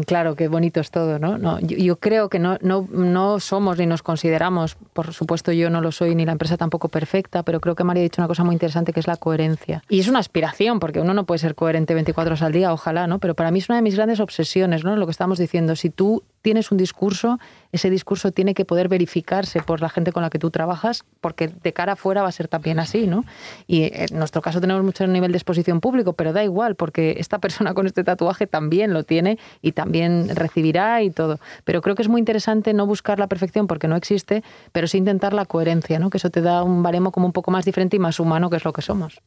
claro, 0.06 0.36
qué 0.36 0.48
bonito 0.48 0.80
es 0.80 0.90
todo, 0.90 1.18
¿no? 1.18 1.38
no 1.38 1.60
yo, 1.60 1.96
creo 1.96 2.28
que 2.28 2.38
no, 2.38 2.56
no, 2.60 2.88
no, 2.90 3.40
somos 3.40 3.78
ni 3.78 3.86
nos 3.86 4.02
consideramos, 4.02 4.76
por 4.92 5.12
supuesto 5.12 5.52
yo 5.52 5.70
no 5.70 5.80
lo 5.80 5.92
soy, 5.92 6.14
ni 6.14 6.24
la 6.24 6.32
empresa 6.32 6.56
tampoco 6.56 6.88
perfecta, 6.88 7.42
pero 7.42 7.60
creo 7.60 7.74
que 7.74 7.84
María 7.84 8.02
ha 8.02 8.04
dicho 8.04 8.20
una 8.20 8.28
cosa 8.28 8.44
muy 8.44 8.54
interesante 8.54 8.92
que 8.92 9.00
es 9.00 9.06
la 9.06 9.16
coherencia. 9.16 9.82
Y 9.88 10.00
es 10.00 10.08
una 10.08 10.20
aspiración, 10.20 10.78
porque 10.78 11.00
uno 11.00 11.14
no 11.14 11.26
puede 11.26 11.38
ser 11.38 11.54
coherente 11.54 11.94
24 11.94 12.30
horas 12.30 12.42
al 12.42 12.52
día, 12.52 12.72
ojalá, 12.72 13.06
¿no? 13.06 13.18
Pero 13.18 13.34
para 13.34 13.50
mí 13.50 13.58
es 13.58 13.68
una 13.68 13.76
de 13.76 13.82
mis 13.82 13.96
grandes 13.96 14.20
obsesiones, 14.20 14.84
¿no? 14.84 14.96
Lo 14.96 15.06
que 15.06 15.12
estamos 15.12 15.38
diciendo, 15.38 15.76
si 15.76 15.90
tú 15.90 16.22
tienes 16.42 16.70
un 16.70 16.78
discurso, 16.78 17.38
ese 17.72 17.90
discurso 17.90 18.32
tiene 18.32 18.54
que 18.54 18.64
poder 18.64 18.88
verificarse 18.88 19.62
por 19.62 19.80
la 19.80 19.88
gente 19.88 20.12
con 20.12 20.22
la 20.22 20.30
que 20.30 20.38
tú 20.38 20.50
trabajas, 20.50 21.04
porque 21.20 21.48
de 21.48 21.72
cara 21.72 21.92
afuera 21.92 22.22
va 22.22 22.28
a 22.28 22.32
ser 22.32 22.48
también 22.48 22.78
así, 22.78 23.06
¿no? 23.06 23.24
Y 23.66 23.90
en 23.92 24.18
nuestro 24.18 24.42
caso 24.42 24.60
tenemos 24.60 24.82
mucho 24.84 25.06
nivel 25.06 25.32
de 25.32 25.38
exposición 25.38 25.80
público, 25.80 26.12
pero 26.12 26.32
da 26.32 26.44
igual, 26.44 26.74
porque 26.74 27.16
esta 27.18 27.38
persona 27.46 27.74
con 27.74 27.86
este 27.86 28.04
tatuaje 28.04 28.46
también 28.46 28.92
lo 28.92 29.04
tiene 29.04 29.38
y 29.62 29.72
también 29.72 30.34
recibirá 30.34 31.02
y 31.02 31.10
todo. 31.10 31.38
Pero 31.64 31.82
creo 31.82 31.94
que 31.94 32.02
es 32.02 32.08
muy 32.08 32.20
interesante 32.20 32.72
no 32.74 32.86
buscar 32.86 33.18
la 33.18 33.26
perfección 33.26 33.66
porque 33.66 33.88
no 33.88 33.96
existe, 33.96 34.42
pero 34.72 34.86
sí 34.86 34.98
intentar 34.98 35.32
la 35.32 35.44
coherencia, 35.44 35.98
¿no? 35.98 36.10
que 36.10 36.18
eso 36.18 36.30
te 36.30 36.42
da 36.42 36.62
un 36.62 36.82
baremo 36.82 37.12
como 37.12 37.26
un 37.26 37.32
poco 37.32 37.50
más 37.50 37.64
diferente 37.64 37.96
y 37.96 38.00
más 38.00 38.20
humano 38.20 38.50
que 38.50 38.56
es 38.56 38.64
lo 38.64 38.72
que 38.72 38.82
somos. 38.82 39.20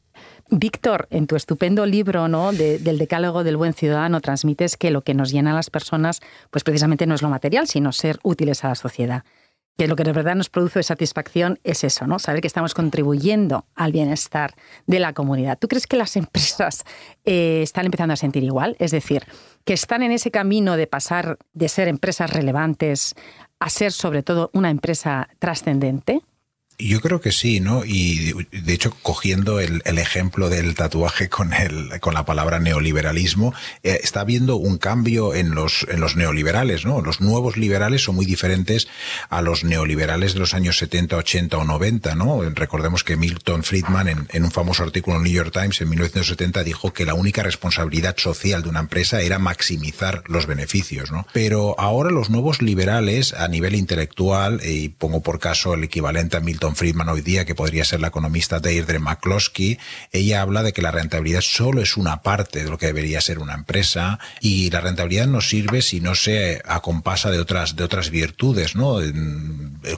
Víctor, 0.49 1.07
en 1.11 1.27
tu 1.27 1.35
estupendo 1.35 1.85
libro 1.85 2.27
¿no? 2.27 2.51
del 2.51 2.97
Decálogo 2.97 3.43
del 3.43 3.57
Buen 3.57 3.73
Ciudadano 3.73 4.19
transmites 4.19 4.77
que 4.77 4.91
lo 4.91 5.01
que 5.01 5.13
nos 5.13 5.31
llena 5.31 5.51
a 5.51 5.55
las 5.55 5.69
personas, 5.69 6.21
pues 6.49 6.63
precisamente 6.63 7.05
no 7.05 7.15
es 7.15 7.21
lo 7.21 7.29
material, 7.29 7.67
sino 7.67 7.91
ser 7.91 8.19
útiles 8.29 8.63
a 8.63 8.69
la 8.69 8.75
sociedad 8.75 9.23
que 9.79 9.87
lo 9.87 9.95
que 9.95 10.03
de 10.03 10.11
verdad 10.11 10.35
nos 10.35 10.49
produce 10.49 10.83
satisfacción 10.83 11.57
es 11.63 11.85
eso, 11.85 12.05
¿no? 12.05 12.19
Saber 12.19 12.41
que 12.41 12.47
estamos 12.47 12.73
contribuyendo 12.73 13.65
al 13.75 13.93
bienestar 13.93 14.53
de 14.87 14.99
la 14.99 15.13
comunidad. 15.13 15.57
¿Tú 15.57 15.69
crees 15.69 15.87
que 15.87 15.95
las 15.95 16.15
empresas 16.23 16.83
eh, 17.23 17.61
están 17.63 17.85
empezando 17.85 18.13
a 18.13 18.17
sentir 18.17 18.43
igual? 18.43 18.75
Es 18.79 18.91
decir, 18.91 19.23
que 19.63 19.71
están 19.73 20.03
en 20.03 20.11
ese 20.11 20.31
camino 20.31 20.75
de 20.75 20.85
pasar 20.85 21.37
de 21.53 21.69
ser 21.69 21.87
empresas 21.87 22.29
relevantes 22.29 23.15
a 23.59 23.69
ser 23.69 23.93
sobre 23.93 24.21
todo 24.21 24.49
una 24.53 24.69
empresa 24.69 25.29
trascendente? 25.39 26.21
Yo 26.81 27.01
creo 27.01 27.19
que 27.19 27.33
sí, 27.33 27.59
¿no? 27.59 27.83
Y 27.83 28.31
de 28.51 28.73
hecho, 28.73 28.95
cogiendo 29.01 29.59
el, 29.59 29.81
ejemplo 29.85 30.49
del 30.49 30.75
tatuaje 30.75 31.27
con, 31.27 31.51
el, 31.51 31.99
con 31.99 32.13
la 32.13 32.23
palabra 32.23 32.59
neoliberalismo, 32.61 33.53
eh, 33.83 33.99
está 34.01 34.21
habiendo 34.21 34.55
un 34.55 34.77
cambio 34.77 35.35
en 35.35 35.53
los, 35.53 35.85
en 35.89 35.99
los 35.99 36.15
neoliberales, 36.15 36.85
¿no? 36.85 37.01
Los 37.01 37.19
nuevos 37.19 37.57
liberales 37.57 38.03
son 38.03 38.15
muy 38.15 38.25
diferentes 38.25 38.87
a 39.29 39.41
los 39.41 39.65
neoliberales 39.65 40.33
de 40.33 40.39
los 40.39 40.53
años 40.53 40.77
70, 40.77 41.17
80 41.17 41.57
o 41.57 41.65
90, 41.65 42.15
¿no? 42.15 42.49
Recordemos 42.51 43.03
que 43.03 43.17
Milton 43.17 43.63
Friedman, 43.63 44.07
en, 44.07 44.27
en 44.31 44.45
un 44.45 44.51
famoso 44.51 44.83
artículo 44.83 45.17
en 45.17 45.23
New 45.23 45.33
York 45.33 45.51
Times 45.51 45.81
en 45.81 45.89
1970, 45.89 46.63
dijo 46.63 46.93
que 46.93 47.05
la 47.05 47.13
única 47.13 47.43
responsabilidad 47.43 48.15
social 48.17 48.63
de 48.63 48.69
una 48.69 48.79
empresa 48.79 49.19
era 49.19 49.37
maximizar 49.37 50.23
los 50.27 50.45
beneficios, 50.45 51.11
¿no? 51.11 51.27
Pero 51.33 51.75
ahora 51.77 52.09
los 52.09 52.29
nuevos 52.29 52.61
liberales, 52.61 53.33
a 53.33 53.49
nivel 53.49 53.75
intelectual, 53.75 54.61
y 54.63 54.87
pongo 54.87 55.21
por 55.21 55.39
caso 55.39 55.73
el 55.73 55.83
equivalente 55.83 56.37
a 56.37 56.39
Milton 56.39 56.68
Friedman 56.75 57.09
hoy 57.09 57.21
día, 57.21 57.45
que 57.45 57.55
podría 57.55 57.85
ser 57.85 58.01
la 58.01 58.07
economista 58.07 58.59
Deirdre 58.59 58.99
McCloskey, 58.99 59.79
ella 60.11 60.41
habla 60.41 60.63
de 60.63 60.73
que 60.73 60.81
la 60.81 60.91
rentabilidad 60.91 61.41
solo 61.41 61.81
es 61.81 61.97
una 61.97 62.21
parte 62.21 62.63
de 62.63 62.69
lo 62.69 62.77
que 62.77 62.87
debería 62.87 63.21
ser 63.21 63.39
una 63.39 63.53
empresa 63.53 64.19
y 64.41 64.69
la 64.69 64.81
rentabilidad 64.81 65.27
no 65.27 65.41
sirve 65.41 65.81
si 65.81 66.01
no 66.01 66.15
se 66.15 66.61
acompasa 66.65 67.31
de 67.31 67.39
otras, 67.39 67.75
de 67.75 67.83
otras 67.83 68.09
virtudes, 68.09 68.75
¿no? 68.75 68.97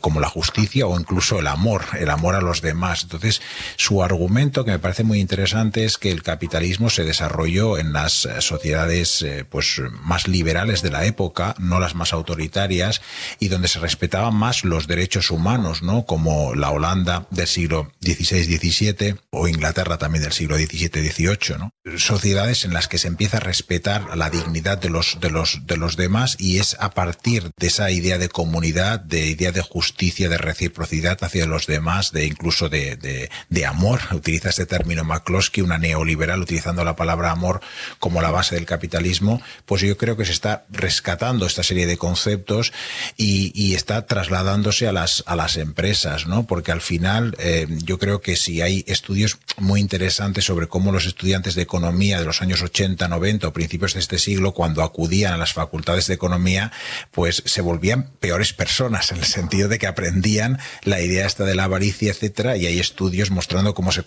Como 0.01 0.19
la 0.19 0.29
justicia 0.29 0.87
o 0.87 0.99
incluso 0.99 1.39
el 1.39 1.47
amor, 1.47 1.83
el 1.99 2.09
amor 2.09 2.35
a 2.35 2.41
los 2.41 2.61
demás. 2.61 3.03
Entonces, 3.03 3.41
su 3.75 4.03
argumento, 4.03 4.65
que 4.65 4.71
me 4.71 4.79
parece 4.79 5.03
muy 5.03 5.19
interesante, 5.19 5.85
es 5.85 5.97
que 5.97 6.11
el 6.11 6.23
capitalismo 6.23 6.89
se 6.89 7.03
desarrolló 7.03 7.77
en 7.77 7.93
las 7.93 8.27
sociedades 8.39 9.21
eh, 9.21 9.45
pues, 9.49 9.81
más 10.01 10.27
liberales 10.27 10.81
de 10.81 10.91
la 10.91 11.05
época, 11.05 11.55
no 11.59 11.79
las 11.79 11.95
más 11.95 12.13
autoritarias, 12.13 13.01
y 13.39 13.47
donde 13.47 13.67
se 13.67 13.79
respetaban 13.79 14.35
más 14.35 14.63
los 14.63 14.87
derechos 14.87 15.31
humanos, 15.31 15.81
¿no? 15.81 16.05
Como 16.05 16.55
la 16.61 16.69
Holanda 16.69 17.27
del 17.31 17.47
siglo 17.47 17.91
XVI-XVII 18.01 19.15
o 19.31 19.47
Inglaterra 19.47 19.97
también 19.97 20.23
del 20.23 20.31
siglo 20.31 20.55
XVII-XVIII, 20.57 21.57
¿no? 21.57 21.71
Sociedades 21.97 22.63
en 22.63 22.73
las 22.73 22.87
que 22.87 22.99
se 22.99 23.07
empieza 23.07 23.37
a 23.37 23.39
respetar 23.39 24.15
la 24.15 24.29
dignidad 24.29 24.77
de 24.77 24.89
los, 24.89 25.19
de 25.19 25.31
los, 25.31 25.65
de 25.65 25.77
los 25.77 25.97
demás 25.97 26.35
y 26.39 26.59
es 26.59 26.77
a 26.79 26.91
partir 26.91 27.51
de 27.57 27.67
esa 27.67 27.89
idea 27.89 28.19
de 28.19 28.29
comunidad, 28.29 28.99
de 28.99 29.25
idea 29.25 29.51
de 29.51 29.61
justicia, 29.61 30.29
de 30.29 30.37
reciprocidad 30.37 31.17
hacia 31.23 31.47
los 31.47 31.65
demás, 31.65 32.11
de 32.11 32.25
incluso 32.25 32.69
de, 32.69 33.29
de, 33.49 33.65
amor. 33.65 33.99
Utiliza 34.11 34.49
este 34.49 34.67
término 34.67 35.03
McCloskey, 35.03 35.63
una 35.63 35.79
neoliberal, 35.79 36.41
utilizando 36.41 36.83
la 36.83 36.95
palabra 36.95 37.31
amor 37.31 37.61
como 37.99 38.21
la 38.21 38.31
base 38.31 38.55
del 38.55 38.65
capitalismo, 38.65 39.41
pues 39.65 39.81
yo 39.81 39.97
creo 39.97 40.15
que 40.15 40.25
se 40.25 40.31
está 40.31 40.65
rescatando 40.69 41.47
esta 41.47 41.63
serie 41.63 41.87
de 41.87 41.97
conceptos 41.97 42.71
y, 43.17 43.51
y 43.55 43.73
está 43.73 44.05
trasladándose 44.05 44.87
a 44.87 44.91
las, 44.91 45.23
a 45.25 45.35
las 45.35 45.57
empresas, 45.57 46.27
¿no? 46.27 46.40
Porque 46.45 46.71
al 46.71 46.81
final 46.81 47.35
eh, 47.39 47.67
yo 47.83 47.99
creo 47.99 48.21
que 48.21 48.35
si 48.35 48.61
hay 48.61 48.83
estudios 48.87 49.37
muy 49.57 49.79
interesantes 49.79 50.45
sobre 50.45 50.67
cómo 50.67 50.91
los 50.91 51.05
estudiantes 51.05 51.55
de 51.55 51.61
economía 51.61 52.19
de 52.19 52.25
los 52.25 52.41
años 52.41 52.61
80, 52.61 53.07
90 53.07 53.47
o 53.47 53.53
principios 53.53 53.93
de 53.93 53.99
este 53.99 54.19
siglo, 54.19 54.53
cuando 54.53 54.83
acudían 54.83 55.33
a 55.33 55.37
las 55.37 55.53
facultades 55.53 56.07
de 56.07 56.13
economía, 56.13 56.71
pues 57.11 57.43
se 57.45 57.61
volvían 57.61 58.09
peores 58.19 58.53
personas, 58.53 59.11
en 59.11 59.17
el 59.17 59.25
sentido 59.25 59.67
de 59.69 59.79
que 59.79 59.87
aprendían 59.87 60.59
la 60.83 61.01
idea 61.01 61.25
esta 61.25 61.43
de 61.43 61.55
la 61.55 61.65
avaricia, 61.65 62.11
etcétera, 62.11 62.57
y 62.57 62.65
hay 62.65 62.79
estudios 62.79 63.31
mostrando 63.31 63.73
cómo 63.73 63.91
se, 63.91 64.03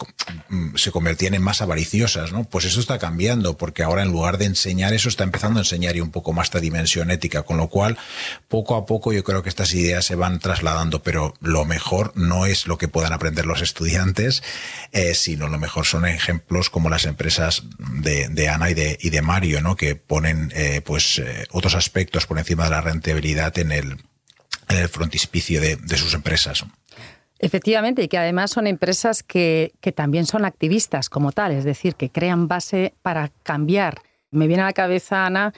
mm, 0.48 0.76
se 0.76 0.90
convertían 0.90 1.34
en 1.34 1.42
más 1.42 1.60
avariciosas, 1.60 2.32
¿no? 2.32 2.44
Pues 2.44 2.64
eso 2.64 2.80
está 2.80 2.98
cambiando, 2.98 3.56
porque 3.56 3.82
ahora 3.82 4.02
en 4.02 4.08
lugar 4.08 4.38
de 4.38 4.46
enseñar 4.46 4.92
eso, 4.92 5.08
está 5.08 5.24
empezando 5.24 5.58
a 5.58 5.62
enseñar 5.62 5.96
y 5.96 6.00
un 6.00 6.10
poco 6.10 6.32
más 6.32 6.44
esta 6.48 6.60
dimensión 6.60 7.10
ética, 7.10 7.42
con 7.42 7.56
lo 7.56 7.68
cual, 7.68 7.98
poco 8.48 8.76
a 8.76 8.86
poco 8.86 9.12
yo 9.12 9.24
creo 9.24 9.42
que 9.42 9.48
estas 9.48 9.74
ideas 9.74 10.04
se 10.04 10.14
van 10.14 10.38
trasladando, 10.38 11.02
pero 11.02 11.34
lo 11.40 11.64
mejor 11.64 12.12
es 12.46 12.66
lo 12.66 12.78
que 12.78 12.88
puedan 12.88 13.12
aprender 13.12 13.46
los 13.46 13.62
estudiantes, 13.62 14.42
eh, 14.92 15.14
sino 15.14 15.48
lo 15.48 15.58
mejor 15.58 15.86
son 15.86 16.06
ejemplos 16.06 16.70
como 16.70 16.90
las 16.90 17.04
empresas 17.04 17.64
de, 17.78 18.48
Ana 18.48 18.70
y 18.70 18.74
de, 18.74 19.22
Mario, 19.22 19.60
¿no? 19.60 19.76
Que 19.76 19.96
ponen, 19.96 20.52
eh, 20.54 20.80
pues, 20.84 21.18
eh, 21.18 21.46
otros 21.50 21.74
aspectos 21.74 22.26
por 22.26 22.38
encima 22.38 22.64
de 22.64 22.70
la 22.70 22.80
rentabilidad 22.80 23.58
en 23.58 23.72
el, 23.72 23.98
frontispicio 24.90 25.60
de, 25.60 25.76
de 25.76 25.96
sus 25.96 26.14
empresas. 26.14 26.64
Efectivamente, 27.38 28.02
y 28.02 28.08
que 28.08 28.18
además 28.18 28.50
son 28.50 28.66
empresas 28.66 29.22
que, 29.22 29.72
que, 29.80 29.92
también 29.92 30.26
son 30.26 30.44
activistas 30.44 31.08
como 31.08 31.30
tal, 31.30 31.52
es 31.52 31.64
decir, 31.64 31.94
que 31.94 32.10
crean 32.10 32.48
base 32.48 32.94
para 33.02 33.30
cambiar. 33.42 34.00
Me 34.30 34.48
viene 34.48 34.62
a 34.62 34.66
la 34.66 34.72
cabeza, 34.72 35.26
Ana, 35.26 35.52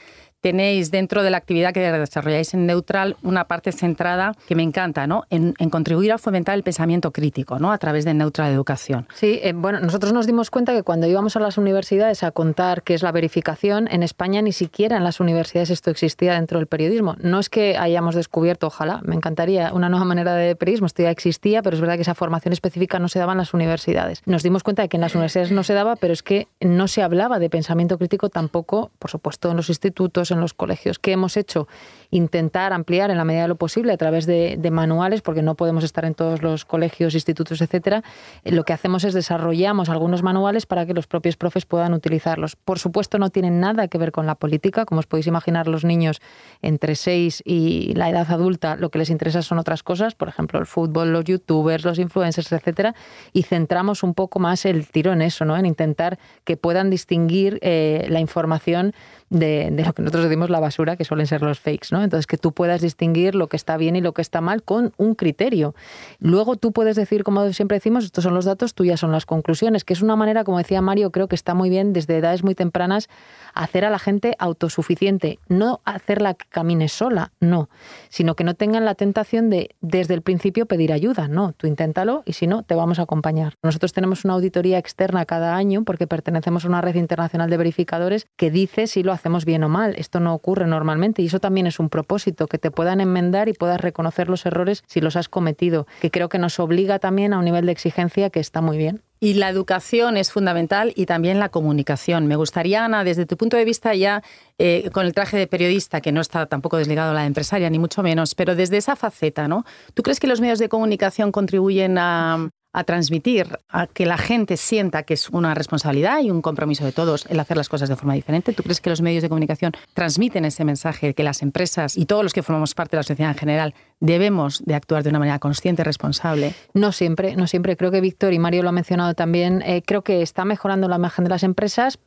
tenéis 0.47 0.93
dentro 0.93 1.25
de 1.25 1.31
la 1.31 1.39
actividad 1.39 1.73
que 1.73 1.81
desarrolláis 1.81 2.55
en 2.55 2.67
Neutral 2.67 3.17
una 3.25 3.47
parte 3.49 3.73
centrada 3.73 4.33
que 4.47 4.55
me 4.55 4.63
encanta, 4.63 5.09
¿no? 5.09 5.25
En, 5.29 5.55
contribuir 5.71 6.13
a 6.13 6.19
fomentar 6.19 6.55
el 6.55 6.63
pensamiento 6.63 7.11
crítico, 7.11 7.59
¿no? 7.59 7.73
A 7.73 7.79
través 7.79 8.05
de 8.05 8.15
Neutral 8.15 8.53
Educación. 8.53 9.09
Sí, 9.13 9.41
eh, 9.43 9.53
bueno, 9.57 9.81
nosotros 9.81 10.13
nos 10.13 10.25
dimos 10.25 10.53
cuenta 10.53 10.73
que 10.73 10.85
cuando 10.85 11.09
íbamos 11.09 11.35
a 11.35 11.41
las 11.41 11.59
universidades 11.59 12.23
a 12.23 12.31
contar 12.31 12.85
qué 12.85 12.95
es 12.95 13.03
la 13.03 13.11
verificación, 13.11 13.89
en 13.91 14.05
España 14.05 14.41
ni 14.41 14.53
siquiera 14.53 14.97
en 14.97 15.03
las 15.03 15.19
universidades 15.19 15.71
esto 15.71 15.91
existía 15.91 16.35
dentro 16.35 16.61
del 16.61 16.69
periodismo. 16.69 17.17
No 17.19 17.41
es 17.41 17.51
que 17.51 17.77
hayamos 17.77 18.15
descubierto, 18.15 18.69
ojalá, 18.69 19.01
me 19.03 19.17
encantaría, 19.17 19.73
una 19.73 19.89
nueva 19.89 20.05
manera 20.05 20.37
de 20.37 20.55
periodismo, 20.55 20.87
esto 20.87 21.03
ya 21.03 21.11
existía, 21.11 21.61
pero 21.61 21.75
es 21.75 21.81
verdad 21.81 21.97
que 21.97 22.03
esa 22.03 22.15
formación 22.15 22.53
específica 22.53 23.01
no 23.01 23.09
se 23.09 23.19
daba 23.19 23.33
en 23.33 23.39
las 23.39 23.53
universidades. 23.53 24.23
Nos 24.27 24.45
dimos 24.45 24.63
cuenta 24.63 24.83
de 24.83 24.89
que 24.89 24.97
en 24.97 25.01
las 25.01 25.17
universidades 25.17 25.51
no 25.51 25.65
se 25.65 25.75
daba, 25.75 25.97
pero 25.97 26.13
es 26.13 26.23
que 26.23 26.47
no 26.61 26.87
se 26.87 27.03
hablaba 27.03 27.41
de 27.41 27.51
pensamiento 27.51 27.99
crítico 27.99 28.29
tampoco, 28.29 28.93
por 29.01 29.11
supuesto, 29.11 29.51
en 29.51 29.57
los 29.57 29.71
institutos, 29.71 30.31
en 30.37 30.41
los 30.41 30.55
colegios. 30.55 30.99
¿Qué 30.99 31.13
hemos 31.13 31.37
hecho? 31.37 31.67
Intentar 32.11 32.73
ampliar 32.73 33.11
en 33.11 33.17
la 33.17 33.25
medida 33.25 33.43
de 33.43 33.49
lo 33.49 33.57
posible 33.57 33.93
a 33.93 33.97
través 33.97 34.27
de, 34.27 34.59
manuales, 34.71 35.23
porque 35.23 35.43
no 35.43 35.55
podemos 35.55 35.85
estar 35.85 36.05
en 36.05 36.15
todos 36.15 36.43
los 36.43 36.65
colegios, 36.65 37.15
institutos, 37.15 37.61
etcétera. 37.61 38.03
Lo 38.45 38.65
que 38.65 38.73
hacemos 38.73 39.05
es 39.05 39.15
desarrollamos 39.15 39.89
algunos 39.89 40.23
manuales 40.23 40.67
para 40.67 40.87
que 40.87 40.95
los 40.95 41.07
propios 41.07 41.37
profes 41.37 41.67
puedan 41.67 41.95
utilizarlos. 41.95 42.57
Por 42.57 42.79
supuesto, 42.79 43.19
no 43.19 43.31
tienen 43.31 43.61
nada 43.61 43.89
que 43.89 43.99
ver 43.99 44.13
con 44.13 44.27
la 44.27 44.35
política, 44.35 44.85
como 44.85 45.01
os 45.01 45.07
podéis 45.07 45.27
imaginar, 45.27 45.67
los 45.67 45.85
niños 45.85 46.21
entre 46.63 46.95
6 46.95 47.43
y 47.45 47.93
la 47.95 48.11
edad 48.11 48.31
adulta 48.31 48.77
lo 48.77 48.91
que 48.91 48.99
les 48.99 49.11
interesa 49.11 49.43
son 49.43 49.59
otras 49.59 49.83
cosas, 49.83 50.15
por 50.15 50.29
ejemplo, 50.29 50.59
el 50.59 50.67
fútbol, 50.67 51.13
los 51.13 51.25
youtubers, 51.25 51.85
los 51.85 51.99
influencers, 51.99 52.53
etcétera, 52.53 52.95
y 53.33 53.43
centramos 53.43 54.03
un 54.03 54.15
poco 54.15 54.39
más 54.39 54.65
el 54.65 54.87
tiro 54.89 55.13
en 55.13 55.23
eso, 55.23 55.45
¿no? 55.45 55.57
En 55.57 55.67
intentar 55.67 56.19
que 56.45 56.57
puedan 56.57 56.91
distinguir 56.91 57.59
eh, 57.63 58.07
la 58.09 58.21
información 58.21 58.95
de, 59.31 59.71
lo 59.71 59.93
que 59.93 60.03
nosotros 60.03 60.25
decimos 60.25 60.51
la 60.51 60.61
basura, 60.61 60.97
que 60.97 61.05
suelen 61.05 61.27
ser 61.27 61.43
los 61.43 61.59
fakes, 61.59 61.89
¿no? 61.91 62.03
Entonces, 62.03 62.27
que 62.27 62.39
tú 62.39 62.53
puedas 62.53 62.81
distinguir 62.81 63.35
lo 63.35 63.49
que 63.49 63.57
está 63.57 63.77
bien 63.77 63.97
y 63.97 64.01
lo 64.01 64.13
que 64.13 64.23
está 64.23 64.41
mal 64.41 64.63
con 64.63 64.93
un 64.97 65.15
criterio. 65.15 65.75
Luego 66.21 66.57
tú 66.57 66.73
puedes 66.73 66.97
decir, 66.97 67.25
como 67.25 67.53
siempre 67.53 67.77
decimos, 67.77 68.05
estos 68.05 68.25
son 68.25 68.35
los 68.35 68.45
datos, 68.45 68.75
tuyas 68.75 69.01
son 69.01 69.13
las 69.13 69.27
conclusiones, 69.27 69.85
que 69.85 69.93
es 69.95 70.03
una 70.03 70.17
manera, 70.17 70.45
como 70.45 70.59
decía 70.59 70.81
Mario, 70.81 71.11
creo 71.11 71.29
que 71.29 71.35
está 71.35 71.55
muy 71.55 71.71
bien 71.71 71.93
desde 71.93 72.17
edades 72.17 72.45
muy 72.45 72.55
tempranas 72.55 73.09
hacer 73.55 73.85
a 73.85 73.91
la 73.91 73.99
gente 73.99 74.37
autosuficiente, 74.39 75.39
no 75.49 75.81
hacerla 75.85 76.35
que 76.35 76.47
camine 76.49 76.89
sola, 76.89 77.33
no, 77.41 77.69
sino 78.09 78.37
que 78.37 78.45
no 78.45 78.55
tengan 78.55 78.85
la 78.85 78.95
tentación 78.95 79.51
de 79.51 79.75
desde 79.81 80.15
el 80.15 80.23
principio 80.23 80.67
pedir 80.67 80.93
ayuda, 80.93 81.27
no, 81.27 81.53
tú 81.53 81.67
inténtalo 81.67 82.23
y 82.27 82.35
si 82.35 82.47
no, 82.47 82.63
te 82.63 82.75
vamos 82.75 82.99
a 82.99 83.03
acompañar. 83.03 83.55
Nosotros 83.63 83.93
tenemos 83.93 84.25
una 84.25 84.35
auditoría 84.35 84.79
externa 84.79 85.25
cada 85.25 85.57
año 85.57 85.85
porque 85.85 86.07
pertenecemos 86.07 86.65
a 86.65 86.69
una 86.69 86.81
red 86.81 86.97
internacional 86.97 87.51
de 87.51 87.57
verificadores 87.57 88.27
que 88.37 88.51
dice 88.51 88.87
si 88.87 89.03
lo 89.03 89.13
hacemos 89.17 89.45
bien 89.45 89.65
o 89.65 89.69
mal. 89.69 89.95
Esto 89.99 90.21
no 90.21 90.35
ocurre 90.35 90.67
normalmente 90.67 91.23
y 91.23 91.27
eso 91.27 91.41
también 91.41 91.67
es 91.67 91.81
un 91.81 91.89
propósito, 91.89 92.47
que 92.47 92.59
te 92.59 92.71
puedan 92.71 93.01
enmendar 93.01 93.49
y 93.49 93.53
puedas 93.53 93.81
reconocer 93.81 94.29
los 94.29 94.47
errores 94.47 94.85
si 94.87 95.01
los 95.01 95.17
has 95.17 95.29
cometido, 95.29 95.87
que 96.01 96.11
creo 96.11 96.29
que 96.29 96.39
nos 96.39 96.61
obliga 96.61 96.99
también 96.99 97.33
a 97.33 97.39
un 97.39 97.45
nivel 97.45 97.67
de 97.67 97.73
exigencia 97.73 98.31
que 98.31 98.41
está 98.41 98.61
muy 98.61 98.79
bien. 98.79 99.03
Y 99.19 99.35
la 99.35 99.49
educación 99.49 100.19
es 100.19 100.31
fundamental 100.31 100.93
y 100.95 101.07
también 101.07 101.39
la 101.39 101.49
comunicación. 101.49 102.27
Me 102.27 102.37
gustaría, 102.37 102.85
Ana, 102.85 103.03
desde 103.03 103.25
tu 103.25 103.37
punto 103.39 103.57
de 103.57 103.65
vista 103.65 103.95
ya 103.95 104.23
eh, 104.59 104.91
con 104.93 105.07
el 105.07 105.15
traje 105.15 105.39
de 105.39 105.47
periodista, 105.47 106.03
que 106.03 106.13
no 106.13 106.21
está 106.21 106.47
tampoco 106.47 106.77
desligado 106.77 107.13
a 107.13 107.15
la 107.15 107.25
empresaria, 107.25 107.71
ni 107.71 107.79
mucho 107.79 108.03
menos, 108.03 108.35
pero 108.35 108.55
desde 108.55 108.77
esa 108.77 108.95
faceta, 108.95 109.49
¿no? 109.49 109.65
¿Tú 109.95 110.03
crees 110.03 110.21
que 110.21 110.27
los 110.27 110.41
medios 110.43 110.59
de 110.59 110.69
comunicación 110.69 111.33
contribuyen 111.33 111.97
a, 111.97 112.51
a 112.77 112.85
transmitir, 112.85 113.59
a 113.71 113.87
que 113.87 114.05
la 114.05 114.19
gente 114.19 114.59
sienta 114.59 115.03
que 115.05 115.15
es 115.15 115.31
una 115.31 115.55
responsabilidad 115.55 116.21
y 116.21 116.31
un 116.31 116.43
compromiso 116.43 116.85
de 116.85 116.93
todos 116.93 117.25
el 117.31 117.41
hacer 117.41 117.57
las 117.57 117.71
cosas 117.71 117.89
de 117.89 117.97
forma 117.97 118.13
diferente? 118.13 118.53
¿Tú 118.53 118.63
crees 118.63 118.83
que 118.83 118.91
los 118.91 119.01
medios 119.01 119.23
de 119.23 119.31
comunicación 119.31 119.73
transmiten 119.95 120.45
ese 120.45 120.63
mensaje 120.63 121.07
de 121.07 121.15
que 121.15 121.23
las 121.23 121.41
empresas 121.41 121.97
y 121.97 122.05
todos 122.05 122.23
los 122.23 122.35
que 122.35 122.43
formamos 122.43 122.75
parte 122.75 122.95
de 122.95 122.99
la 122.99 123.03
sociedad 123.05 123.33
en 123.33 123.39
general 123.39 123.75
debemos 123.99 124.63
de 124.67 124.75
actuar 124.75 125.03
de 125.03 125.09
una 125.09 125.19
manera 125.19 125.39
consciente 125.39 125.81
y 125.81 125.85
responsable? 125.85 126.55
No 126.75 126.93
siempre, 126.93 127.35
no 127.35 127.47
siempre. 127.47 127.79
Creo 127.79 127.91
que 127.91 128.03
Víctor 128.03 128.35
y 128.35 128.39
Mario 128.39 128.63
lo 128.63 128.69
han 128.69 128.75
mencionado 128.75 129.15
también. 129.15 129.63
Eh, 129.63 129.83
creo 129.83 130.03
que 130.03 130.21
está 130.21 130.45
mejorando 130.45 130.87
la 130.87 130.97
imagen 130.97 131.25
de 131.25 131.31
las 131.31 131.45
empresas, 131.45 131.99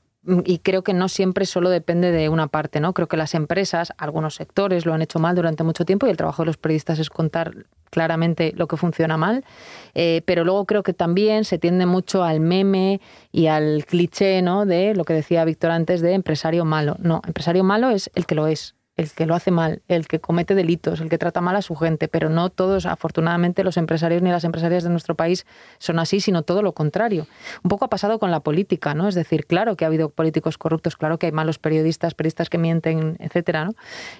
y 0.45 0.59
creo 0.59 0.83
que 0.83 0.93
no 0.93 1.07
siempre 1.07 1.45
solo 1.45 1.69
depende 1.69 2.11
de 2.11 2.29
una 2.29 2.47
parte, 2.47 2.79
¿no? 2.79 2.93
Creo 2.93 3.07
que 3.07 3.17
las 3.17 3.33
empresas, 3.33 3.93
algunos 3.97 4.35
sectores 4.35 4.85
lo 4.85 4.93
han 4.93 5.01
hecho 5.01 5.19
mal 5.19 5.35
durante 5.35 5.63
mucho 5.63 5.85
tiempo 5.85 6.07
y 6.07 6.09
el 6.09 6.17
trabajo 6.17 6.41
de 6.41 6.47
los 6.47 6.57
periodistas 6.57 6.99
es 6.99 7.09
contar 7.09 7.65
claramente 7.89 8.53
lo 8.55 8.67
que 8.67 8.77
funciona 8.77 9.17
mal, 9.17 9.43
eh, 9.95 10.21
pero 10.25 10.43
luego 10.43 10.65
creo 10.65 10.83
que 10.83 10.93
también 10.93 11.45
se 11.45 11.57
tiende 11.57 11.85
mucho 11.85 12.23
al 12.23 12.39
meme 12.39 13.01
y 13.31 13.47
al 13.47 13.85
cliché, 13.85 14.41
¿no? 14.41 14.65
De 14.65 14.93
lo 14.93 15.05
que 15.05 15.13
decía 15.13 15.45
Víctor 15.45 15.71
antes 15.71 16.01
de 16.01 16.13
empresario 16.13 16.65
malo. 16.65 16.95
No, 16.99 17.21
empresario 17.25 17.63
malo 17.63 17.89
es 17.89 18.11
el 18.13 18.25
que 18.25 18.35
lo 18.35 18.47
es 18.47 18.75
el 18.99 19.11
que 19.11 19.25
lo 19.25 19.33
hace 19.33 19.49
mal, 19.49 19.81
el 19.87 20.07
que 20.07 20.19
comete 20.19 20.55
delitos, 20.55 20.99
el 20.99 21.09
que 21.09 21.17
trata 21.17 21.39
mal 21.39 21.55
a 21.55 21.61
su 21.61 21.73
gente, 21.75 22.09
pero 22.09 22.29
no 22.29 22.49
todos, 22.49 22.85
afortunadamente, 22.85 23.63
los 23.63 23.77
empresarios 23.77 24.21
ni 24.21 24.29
las 24.29 24.43
empresarias 24.43 24.83
de 24.83 24.89
nuestro 24.89 25.15
país 25.15 25.45
son 25.77 25.99
así, 25.99 26.19
sino 26.19 26.43
todo 26.43 26.61
lo 26.61 26.73
contrario. 26.73 27.25
Un 27.63 27.69
poco 27.69 27.85
ha 27.85 27.89
pasado 27.89 28.19
con 28.19 28.29
la 28.29 28.41
política, 28.41 28.93
¿no? 28.93 29.07
Es 29.07 29.15
decir, 29.15 29.45
claro 29.45 29.77
que 29.77 29.85
ha 29.85 29.87
habido 29.87 30.09
políticos 30.09 30.57
corruptos, 30.57 30.97
claro 30.97 31.17
que 31.17 31.27
hay 31.27 31.31
malos 31.31 31.59
periodistas, 31.59 32.13
periodistas 32.13 32.49
que 32.49 32.57
mienten, 32.57 33.15
etcétera, 33.19 33.63
¿no? 33.63 33.71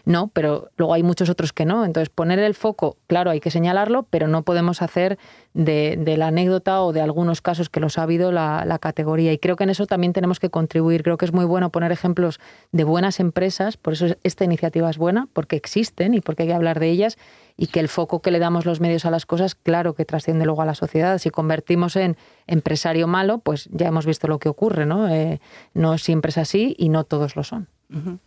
No, 0.06 0.28
pero 0.34 0.70
luego 0.78 0.94
hay 0.94 1.04
muchos 1.04 1.30
otros 1.30 1.52
que 1.52 1.66
no. 1.66 1.84
Entonces, 1.84 2.08
poner 2.08 2.40
el 2.40 2.56
foco, 2.56 2.96
claro, 3.08 3.32
hay 3.32 3.42
que 3.42 3.52
señalarlo, 3.52 4.04
pero 4.10 4.30
no 4.30 4.44
podemos 4.44 4.82
hacer 4.82 5.20
de, 5.54 6.16
la 6.18 6.28
anécdota 6.28 6.82
o 6.84 6.94
de 6.94 7.02
algunos 7.02 7.42
casos 7.42 7.70
que 7.70 7.82
los 7.82 7.98
ha 7.98 8.04
habido 8.04 8.32
la, 8.32 8.64
la 8.66 8.80
categoría. 8.80 9.34
Y 9.34 9.40
creo 9.40 9.58
que 9.58 9.66
en 9.66 9.72
eso 9.72 9.88
también 9.88 10.14
tenemos 10.14 10.40
que 10.40 10.50
contribuir. 10.50 11.04
Creo 11.04 11.18
que 11.18 11.26
es 11.26 11.34
muy 11.34 11.44
bueno 11.44 11.70
poner 11.70 11.92
ejemplos 11.92 12.40
de 12.72 12.86
buenas 12.86 13.20
empresas, 13.20 13.76
por 13.76 13.94
eso 13.94 14.08
esta 14.24 14.46
iniciativa 14.46 14.69
es 14.74 14.98
buena, 14.98 15.28
porque 15.34 15.56
existen 15.56 16.14
y 16.14 16.22
porque 16.22 16.44
hay 16.44 16.50
que 16.50 16.56
hablar 16.56 16.80
de 16.80 16.90
ellas 16.90 17.18
y 17.58 17.68
que 17.68 17.80
el 17.80 17.90
foco 17.90 18.22
que 18.22 18.32
le 18.32 18.40
damos 18.40 18.66
los 18.66 18.80
medios 18.80 19.06
a 19.06 19.12
las 19.12 19.26
cosas, 19.26 19.56
claro 19.56 19.94
que 19.94 20.06
trasciende 20.06 20.46
luego 20.46 20.62
a 20.62 20.66
la 20.66 20.76
sociedad. 20.76 21.18
Si 21.18 21.30
convertimos 21.30 21.96
en 21.96 22.16
empresario 22.48 23.08
malo, 23.08 23.40
pues 23.40 23.68
ya 23.72 23.88
hemos 23.88 24.06
visto 24.06 24.28
lo 24.28 24.40
que 24.40 24.48
ocurre, 24.48 24.86
¿no? 24.86 25.10
Eh, 25.10 25.42
no 25.74 25.98
siempre 25.98 26.30
es 26.30 26.38
así 26.38 26.76
y 26.78 26.90
no 26.90 27.04
todos 27.04 27.36
lo 27.36 27.44
son. 27.44 27.68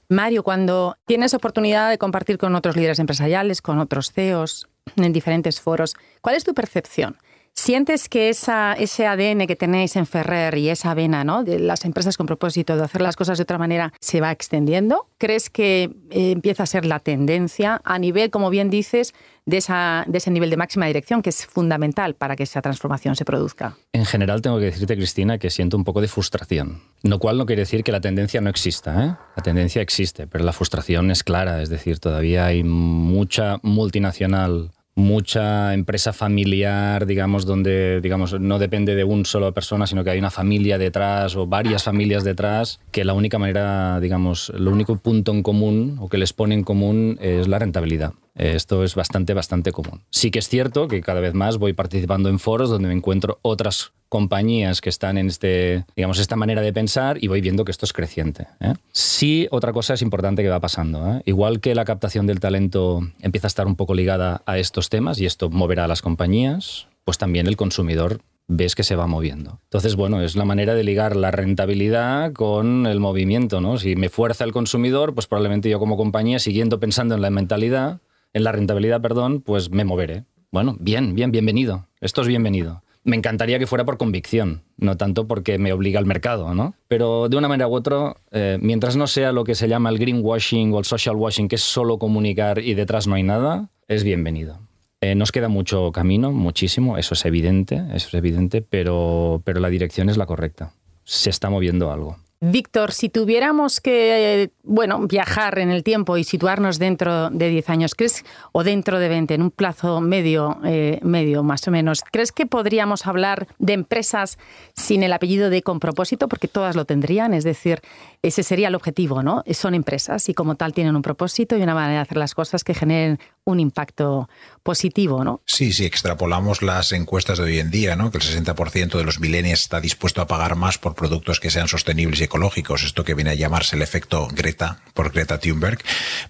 Mario, 0.08 0.42
cuando 0.42 0.96
tienes 1.06 1.34
oportunidad 1.34 1.88
de 1.88 1.96
compartir 1.96 2.36
con 2.36 2.56
otros 2.56 2.76
líderes 2.76 2.98
empresariales, 2.98 3.62
con 3.62 3.78
otros 3.78 4.10
CEOs, 4.10 4.68
en 4.96 5.12
diferentes 5.12 5.60
foros, 5.60 5.94
¿cuál 6.20 6.34
es 6.34 6.42
tu 6.42 6.52
percepción? 6.52 7.16
¿Sientes 7.54 8.08
que 8.08 8.30
esa, 8.30 8.72
ese 8.72 9.06
ADN 9.06 9.46
que 9.46 9.56
tenéis 9.56 9.94
en 9.96 10.06
Ferrer 10.06 10.56
y 10.56 10.70
esa 10.70 10.94
vena 10.94 11.22
¿no? 11.22 11.44
de 11.44 11.58
las 11.58 11.84
empresas 11.84 12.16
con 12.16 12.26
propósito 12.26 12.76
de 12.76 12.82
hacer 12.82 13.02
las 13.02 13.14
cosas 13.14 13.38
de 13.38 13.42
otra 13.42 13.58
manera 13.58 13.92
se 14.00 14.20
va 14.20 14.32
extendiendo? 14.32 15.06
¿Crees 15.18 15.50
que 15.50 15.90
eh, 16.10 16.32
empieza 16.32 16.62
a 16.62 16.66
ser 16.66 16.86
la 16.86 16.98
tendencia 16.98 17.80
a 17.84 17.98
nivel, 17.98 18.30
como 18.30 18.48
bien 18.48 18.70
dices, 18.70 19.14
de, 19.44 19.58
ese 19.58 20.30
nivel 20.30 20.50
de 20.50 20.56
máxima 20.56 20.86
dirección 20.86 21.20
que 21.20 21.30
es 21.30 21.44
fundamental 21.44 22.14
para 22.14 22.36
que 22.36 22.44
esa 22.44 22.62
transformación 22.62 23.16
se 23.16 23.24
produzca? 23.24 23.76
En 23.92 24.06
general 24.06 24.40
tengo 24.40 24.58
que 24.58 24.66
decirte, 24.66 24.96
Cristina, 24.96 25.38
que 25.38 25.50
siento 25.50 25.76
un 25.76 25.84
poco 25.84 26.00
de 26.00 26.08
frustración. 26.08 26.80
Lo 27.02 27.18
cual 27.18 27.36
no 27.36 27.44
quiere 27.44 27.62
decir 27.62 27.84
que 27.84 27.92
la 27.92 28.00
tendencia 28.00 28.40
no 28.40 28.48
exista. 28.48 29.04
¿eh? 29.04 29.14
La 29.36 29.42
tendencia 29.42 29.82
existe, 29.82 30.26
pero 30.26 30.42
la 30.42 30.52
frustración 30.52 31.10
es 31.10 31.22
clara. 31.22 31.60
Es 31.60 31.68
decir, 31.68 31.98
todavía 31.98 32.46
hay 32.46 32.64
mucha 32.64 33.58
multinacional 33.62 34.72
mucha 34.94 35.74
empresa 35.74 36.12
familiar, 36.12 37.06
digamos, 37.06 37.46
donde 37.46 38.00
digamos, 38.00 38.38
no 38.38 38.58
depende 38.58 38.94
de 38.94 39.04
un 39.04 39.24
solo 39.24 39.52
persona, 39.52 39.86
sino 39.86 40.04
que 40.04 40.10
hay 40.10 40.18
una 40.18 40.30
familia 40.30 40.78
detrás 40.78 41.36
o 41.36 41.46
varias 41.46 41.84
familias 41.84 42.24
detrás, 42.24 42.80
que 42.90 43.04
la 43.04 43.14
única 43.14 43.38
manera, 43.38 44.00
digamos, 44.00 44.52
lo 44.54 44.70
único 44.70 44.96
punto 44.96 45.32
en 45.32 45.42
común 45.42 45.96
o 46.00 46.08
que 46.08 46.18
les 46.18 46.32
pone 46.32 46.54
en 46.54 46.64
común 46.64 47.18
es 47.20 47.48
la 47.48 47.58
rentabilidad. 47.58 48.12
Esto 48.34 48.82
es 48.82 48.94
bastante, 48.94 49.34
bastante 49.34 49.72
común. 49.72 50.02
Sí 50.10 50.30
que 50.30 50.38
es 50.38 50.48
cierto 50.48 50.88
que 50.88 51.00
cada 51.02 51.20
vez 51.20 51.34
más 51.34 51.58
voy 51.58 51.72
participando 51.72 52.28
en 52.28 52.38
foros 52.38 52.70
donde 52.70 52.88
me 52.88 52.94
encuentro 52.94 53.38
otras 53.42 53.92
compañías 54.08 54.80
que 54.80 54.90
están 54.90 55.16
en 55.16 55.28
este, 55.28 55.86
digamos, 55.96 56.18
esta 56.18 56.36
manera 56.36 56.60
de 56.60 56.72
pensar 56.72 57.16
y 57.22 57.28
voy 57.28 57.40
viendo 57.40 57.64
que 57.64 57.70
esto 57.70 57.86
es 57.86 57.92
creciente. 57.92 58.46
¿eh? 58.60 58.74
Sí, 58.92 59.48
otra 59.50 59.72
cosa 59.72 59.94
es 59.94 60.02
importante 60.02 60.42
que 60.42 60.50
va 60.50 60.60
pasando. 60.60 61.16
¿eh? 61.16 61.22
Igual 61.24 61.60
que 61.60 61.74
la 61.74 61.86
captación 61.86 62.26
del 62.26 62.40
talento 62.40 63.00
empieza 63.20 63.46
a 63.46 63.48
estar 63.48 63.66
un 63.66 63.76
poco 63.76 63.94
ligada 63.94 64.42
a 64.44 64.58
estos 64.58 64.90
temas 64.90 65.18
y 65.18 65.26
esto 65.26 65.48
moverá 65.48 65.84
a 65.84 65.88
las 65.88 66.02
compañías, 66.02 66.88
pues 67.04 67.16
también 67.16 67.46
el 67.46 67.56
consumidor 67.56 68.20
ves 68.48 68.74
que 68.74 68.82
se 68.82 68.96
va 68.96 69.06
moviendo. 69.06 69.60
Entonces, 69.64 69.96
bueno, 69.96 70.20
es 70.20 70.36
la 70.36 70.44
manera 70.44 70.74
de 70.74 70.84
ligar 70.84 71.16
la 71.16 71.30
rentabilidad 71.30 72.32
con 72.32 72.86
el 72.86 73.00
movimiento, 73.00 73.60
¿no? 73.60 73.78
Si 73.78 73.96
me 73.96 74.10
fuerza 74.10 74.44
el 74.44 74.52
consumidor, 74.52 75.14
pues 75.14 75.26
probablemente 75.26 75.70
yo 75.70 75.78
como 75.78 75.96
compañía, 75.96 76.38
siguiendo 76.38 76.80
pensando 76.80 77.14
en 77.14 77.22
la 77.22 77.30
mentalidad, 77.30 78.00
en 78.32 78.44
la 78.44 78.52
rentabilidad, 78.52 79.00
perdón, 79.00 79.40
pues 79.40 79.70
me 79.70 79.84
moveré. 79.84 80.24
Bueno, 80.50 80.76
bien, 80.80 81.14
bien, 81.14 81.32
bienvenido. 81.32 81.88
Esto 82.00 82.22
es 82.22 82.28
bienvenido. 82.28 82.82
Me 83.04 83.16
encantaría 83.16 83.58
que 83.58 83.66
fuera 83.66 83.84
por 83.84 83.98
convicción, 83.98 84.62
no 84.76 84.96
tanto 84.96 85.26
porque 85.26 85.58
me 85.58 85.72
obliga 85.72 85.98
al 85.98 86.06
mercado, 86.06 86.54
¿no? 86.54 86.74
Pero 86.86 87.28
de 87.28 87.36
una 87.36 87.48
manera 87.48 87.66
u 87.66 87.74
otra, 87.74 88.16
eh, 88.30 88.58
mientras 88.60 88.96
no 88.96 89.08
sea 89.08 89.32
lo 89.32 89.42
que 89.42 89.56
se 89.56 89.66
llama 89.66 89.90
el 89.90 89.98
greenwashing 89.98 90.72
o 90.72 90.78
el 90.78 90.84
social 90.84 91.16
washing, 91.16 91.48
que 91.48 91.56
es 91.56 91.62
solo 91.62 91.98
comunicar 91.98 92.60
y 92.60 92.74
detrás 92.74 93.08
no 93.08 93.16
hay 93.16 93.24
nada, 93.24 93.70
es 93.88 94.04
bienvenido. 94.04 94.60
Eh, 95.00 95.16
nos 95.16 95.32
queda 95.32 95.48
mucho 95.48 95.90
camino, 95.90 96.30
muchísimo, 96.30 96.96
eso 96.96 97.14
es 97.14 97.24
evidente, 97.24 97.82
eso 97.92 98.06
es 98.06 98.14
evidente, 98.14 98.62
pero, 98.62 99.42
pero 99.44 99.58
la 99.58 99.68
dirección 99.68 100.08
es 100.08 100.16
la 100.16 100.26
correcta. 100.26 100.74
Se 101.02 101.28
está 101.28 101.50
moviendo 101.50 101.90
algo. 101.90 102.18
Víctor, 102.44 102.90
si 102.90 103.08
tuviéramos 103.08 103.80
que 103.80 104.50
bueno, 104.64 105.06
viajar 105.06 105.60
en 105.60 105.70
el 105.70 105.84
tiempo 105.84 106.16
y 106.16 106.24
situarnos 106.24 106.80
dentro 106.80 107.30
de 107.30 107.48
10 107.48 107.70
años, 107.70 107.94
¿crees, 107.94 108.24
o 108.50 108.64
dentro 108.64 108.98
de 108.98 109.08
20, 109.08 109.34
en 109.34 109.42
un 109.42 109.50
plazo 109.52 110.00
medio, 110.00 110.58
eh, 110.64 110.98
medio 111.02 111.44
más 111.44 111.68
o 111.68 111.70
menos, 111.70 112.02
¿crees 112.10 112.32
que 112.32 112.46
podríamos 112.46 113.06
hablar 113.06 113.46
de 113.60 113.74
empresas 113.74 114.38
sin 114.74 115.04
el 115.04 115.12
apellido 115.12 115.50
de 115.50 115.62
con 115.62 115.78
propósito? 115.78 116.26
Porque 116.26 116.48
todas 116.48 116.74
lo 116.74 116.84
tendrían, 116.84 117.32
es 117.32 117.44
decir, 117.44 117.80
ese 118.22 118.42
sería 118.42 118.68
el 118.68 118.74
objetivo, 118.74 119.22
¿no? 119.22 119.44
Son 119.52 119.74
empresas 119.74 120.28
y 120.28 120.34
como 120.34 120.56
tal 120.56 120.72
tienen 120.72 120.96
un 120.96 121.02
propósito 121.02 121.56
y 121.56 121.62
una 121.62 121.74
manera 121.74 121.94
de 121.94 122.00
hacer 122.00 122.16
las 122.16 122.34
cosas 122.34 122.64
que 122.64 122.74
generen 122.74 123.20
un 123.44 123.60
impacto 123.60 124.28
positivo, 124.62 125.24
¿no? 125.24 125.42
Sí, 125.44 125.72
sí, 125.72 125.84
extrapolamos 125.84 126.62
las 126.62 126.92
encuestas 126.92 127.38
de 127.38 127.44
hoy 127.44 127.58
en 127.58 127.70
día, 127.70 127.96
¿no? 127.96 128.12
Que 128.12 128.18
el 128.18 128.24
60% 128.24 128.96
de 128.96 129.04
los 129.04 129.18
millennials 129.18 129.62
está 129.62 129.80
dispuesto 129.80 130.20
a 130.20 130.28
pagar 130.28 130.54
más 130.54 130.78
por 130.78 130.94
productos 130.94 131.40
que 131.40 131.50
sean 131.50 131.66
sostenibles 131.66 132.20
y 132.20 132.24
ecológicos, 132.24 132.84
esto 132.84 133.04
que 133.04 133.14
viene 133.14 133.30
a 133.30 133.34
llamarse 133.34 133.74
el 133.74 133.82
efecto 133.82 134.28
Greta 134.28 134.80
por 134.94 135.10
Greta 135.10 135.38
Thunberg, 135.38 135.78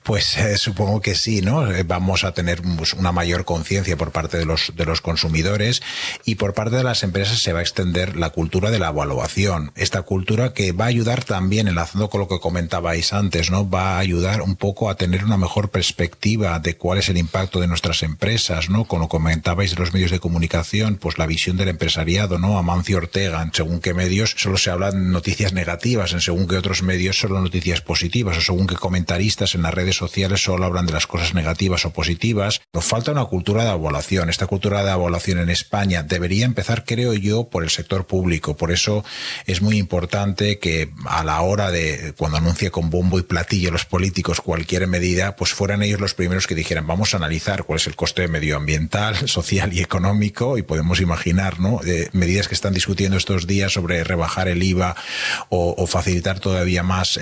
pues 0.03 0.37
eh, 0.39 0.57
supongo 0.57 1.03
que 1.03 1.15
sí, 1.15 1.43
¿no? 1.43 1.71
Eh, 1.71 1.83
vamos 1.83 2.25
a 2.25 2.33
tener 2.33 2.63
pues, 2.63 2.95
una 2.95 3.13
mayor 3.13 3.45
conciencia 3.45 3.97
por 3.99 4.13
parte 4.13 4.39
de 4.39 4.47
los 4.47 4.73
de 4.75 4.87
los 4.87 5.03
consumidores 5.03 5.83
y 6.25 6.37
por 6.37 6.55
parte 6.55 6.77
de 6.77 6.85
las 6.85 7.03
empresas 7.03 7.39
se 7.39 7.53
va 7.53 7.59
a 7.59 7.63
extender 7.63 8.17
la 8.17 8.31
cultura 8.31 8.71
de 8.71 8.79
la 8.79 8.89
evaluación, 8.89 9.73
esta 9.75 10.03
cultura 10.03 10.55
que 10.55 10.73
va 10.73 10.87
a 10.87 10.89
ayudar 10.89 11.25
también 11.25 11.69
en 11.69 11.75
la 11.75 11.83
enlazando 11.83 12.09
con 12.09 12.21
lo 12.21 12.29
que 12.29 12.39
comentabais 12.39 13.13
antes, 13.13 13.51
¿no? 13.51 13.69
Va 13.69 13.97
a 13.97 13.99
ayudar 13.99 14.41
un 14.43 14.55
poco 14.55 14.89
a 14.89 14.95
tener 14.95 15.25
una 15.25 15.37
mejor 15.37 15.71
perspectiva 15.71 16.61
de 16.61 16.77
cuál 16.77 16.99
es 17.03 17.09
el 17.09 17.19
impacto 17.19 17.61
de 17.61 17.67
nuestras 17.67 18.03
empresas, 18.03 18.71
¿no? 18.71 18.85
Como 18.85 19.09
comentabais 19.09 19.73
de 19.73 19.77
los 19.77 19.93
medios 19.93 20.13
de 20.13 20.21
comunicación, 20.21 20.97
pues 20.97 21.19
la 21.19 21.27
visión 21.27 21.57
del 21.57 21.69
empresariado, 21.69 22.39
¿no? 22.39 22.59
Amancio 22.59 22.97
Ortega, 22.97 23.43
en 23.43 23.53
según 23.53 23.81
qué 23.81 23.93
medios 23.93 24.35
solo 24.39 24.57
se 24.57 24.71
hablan 24.71 25.11
noticias 25.11 25.53
negativas, 25.53 26.13
en 26.13 26.21
según 26.21 26.47
qué 26.47 26.57
otros 26.57 26.83
medios 26.83 27.19
solo 27.19 27.41
noticias 27.41 27.81
positivas, 27.81 28.39
o 28.39 28.41
según 28.41 28.69
qué 28.69 28.77
comentaristas 28.77 29.55
en 29.55 29.63
las 29.63 29.75
redes 29.75 29.97
sociales 29.97 30.43
solo 30.43 30.65
hablan 30.65 30.87
de 30.87 30.93
las 30.93 31.09
cosas 31.09 31.35
negativas 31.35 31.85
o 31.85 31.91
positivas. 31.93 32.61
Nos 32.73 32.85
falta 32.85 33.11
una 33.11 33.25
cultura 33.25 33.65
de 33.65 33.71
evaluación. 33.71 34.31
Esta 34.31 34.47
cultura 34.47 34.85
de 34.85 34.93
evaluación 34.93 35.39
en 35.39 35.51
España 35.51 36.05
debería 36.05 36.45
empezar, 36.45 36.85
creo 36.85 37.15
yo, 37.15 37.49
por 37.49 37.65
el 37.65 37.71
sector 37.71 38.07
público. 38.07 38.57
Por 38.57 38.71
eso 38.71 39.05
es 39.47 39.61
muy 39.61 39.77
importante 39.79 40.61
que 40.61 40.91
a 41.07 41.25
la 41.25 41.41
hora 41.41 41.73
de 41.73 42.15
cuando 42.17 42.39
anuncia 42.39 42.71
con 42.71 42.91
bombo 42.91 43.19
y 43.19 43.23
platillo 43.23 43.73
los 43.73 43.87
políticos 43.87 44.41
cualquier 44.41 44.87
medida, 44.87 45.35
pues 45.35 45.53
fueran 45.53 45.83
ellos 45.83 46.01
los 46.01 46.15
primeros 46.15 46.47
que 46.47 46.55
dijeran 46.55 46.87
vamos 46.93 47.15
a 47.15 47.17
analizar 47.17 47.65
cuál 47.65 47.79
es 47.79 47.87
el 47.87 47.97
coste 47.97 48.29
medioambiental, 48.29 49.17
social 49.29 49.73
y 49.73 49.81
económico 49.81 50.59
y 50.59 50.63
podemos 50.63 51.01
imaginar, 51.01 51.59
¿no? 51.59 51.81
medidas 52.13 52.49
que 52.49 52.55
están 52.55 52.75
discutiendo 52.75 53.17
estos 53.17 53.47
días 53.47 53.73
sobre 53.73 54.05
rebajar 54.05 54.49
el 54.49 54.63
IVA 54.63 54.95
o, 55.49 55.87
facilitar 55.87 56.39
todavía 56.39 56.83
más 56.83 57.19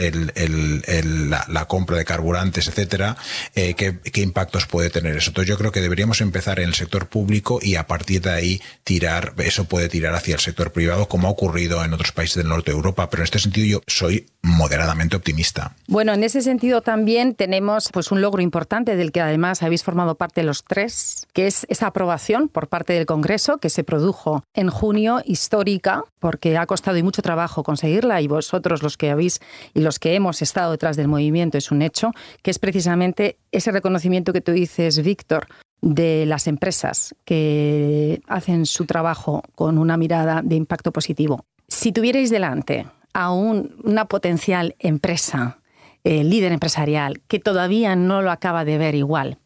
la, 1.48 1.64
compra 1.66 1.96
de 1.96 2.04
carburantes, 2.04 2.68
etcétera, 2.68 3.16
eh, 3.54 3.74
¿qué, 3.74 3.98
¿qué, 3.98 4.20
impactos 4.20 4.66
puede 4.66 4.90
tener 4.90 5.16
eso. 5.16 5.30
Entonces 5.30 5.48
yo 5.48 5.58
creo 5.58 5.72
que 5.72 5.80
deberíamos 5.80 6.20
empezar 6.20 6.60
en 6.60 6.68
el 6.68 6.74
sector 6.74 7.08
público 7.08 7.58
y 7.62 7.76
a 7.76 7.86
partir 7.86 8.20
de 8.22 8.30
ahí 8.30 8.62
tirar, 8.84 9.34
eso 9.38 9.64
puede 9.64 9.88
tirar 9.88 10.14
hacia 10.14 10.34
el 10.34 10.40
sector 10.40 10.72
privado 10.72 11.08
como 11.08 11.28
ha 11.28 11.30
ocurrido 11.30 11.84
en 11.84 11.92
otros 11.92 12.12
países 12.12 12.36
del 12.36 12.48
norte 12.48 12.70
de 12.70 12.76
Europa, 12.76 13.08
pero 13.10 13.22
en 13.22 13.24
este 13.24 13.38
sentido 13.38 13.66
yo 13.66 13.82
soy 13.86 14.26
moderadamente 14.42 15.16
optimista. 15.16 15.76
Bueno, 15.86 16.14
en 16.14 16.24
ese 16.24 16.42
sentido 16.42 16.80
también 16.80 17.34
tenemos 17.34 17.90
pues 17.92 18.10
un 18.10 18.20
logro 18.20 18.42
importante 18.42 18.96
del 18.96 19.12
que 19.12 19.20
además 19.20 19.59
habéis 19.62 19.84
formado 19.84 20.14
parte 20.14 20.42
los 20.42 20.64
tres, 20.64 21.26
que 21.32 21.46
es 21.46 21.66
esa 21.68 21.88
aprobación 21.88 22.48
por 22.48 22.68
parte 22.68 22.92
del 22.92 23.06
Congreso 23.06 23.58
que 23.58 23.70
se 23.70 23.84
produjo 23.84 24.42
en 24.54 24.70
junio, 24.70 25.20
histórica, 25.24 26.04
porque 26.18 26.56
ha 26.56 26.66
costado 26.66 26.96
y 26.96 27.02
mucho 27.02 27.22
trabajo 27.22 27.62
conseguirla 27.62 28.20
y 28.20 28.28
vosotros 28.28 28.82
los 28.82 28.96
que 28.96 29.10
habéis 29.10 29.40
y 29.74 29.80
los 29.80 29.98
que 29.98 30.14
hemos 30.14 30.42
estado 30.42 30.72
detrás 30.72 30.96
del 30.96 31.08
movimiento 31.08 31.58
es 31.58 31.70
un 31.70 31.82
hecho, 31.82 32.12
que 32.42 32.50
es 32.50 32.58
precisamente 32.58 33.38
ese 33.52 33.70
reconocimiento 33.70 34.32
que 34.32 34.40
tú 34.40 34.52
dices, 34.52 35.02
Víctor, 35.02 35.46
de 35.80 36.26
las 36.26 36.46
empresas 36.46 37.14
que 37.24 38.20
hacen 38.26 38.66
su 38.66 38.86
trabajo 38.86 39.42
con 39.54 39.78
una 39.78 39.96
mirada 39.96 40.42
de 40.42 40.56
impacto 40.56 40.92
positivo. 40.92 41.44
Si 41.68 41.92
tuvierais 41.92 42.30
delante 42.30 42.86
a 43.12 43.32
una 43.32 44.04
potencial 44.06 44.76
empresa, 44.78 45.59
eh, 46.04 46.24
líder 46.24 46.52
empresarial, 46.52 47.20
que 47.28 47.38
todavía 47.38 47.96
no 47.96 48.22
lo 48.22 48.30
acaba 48.30 48.64
de 48.64 48.78
ver 48.78 48.94
igual, 48.94 49.38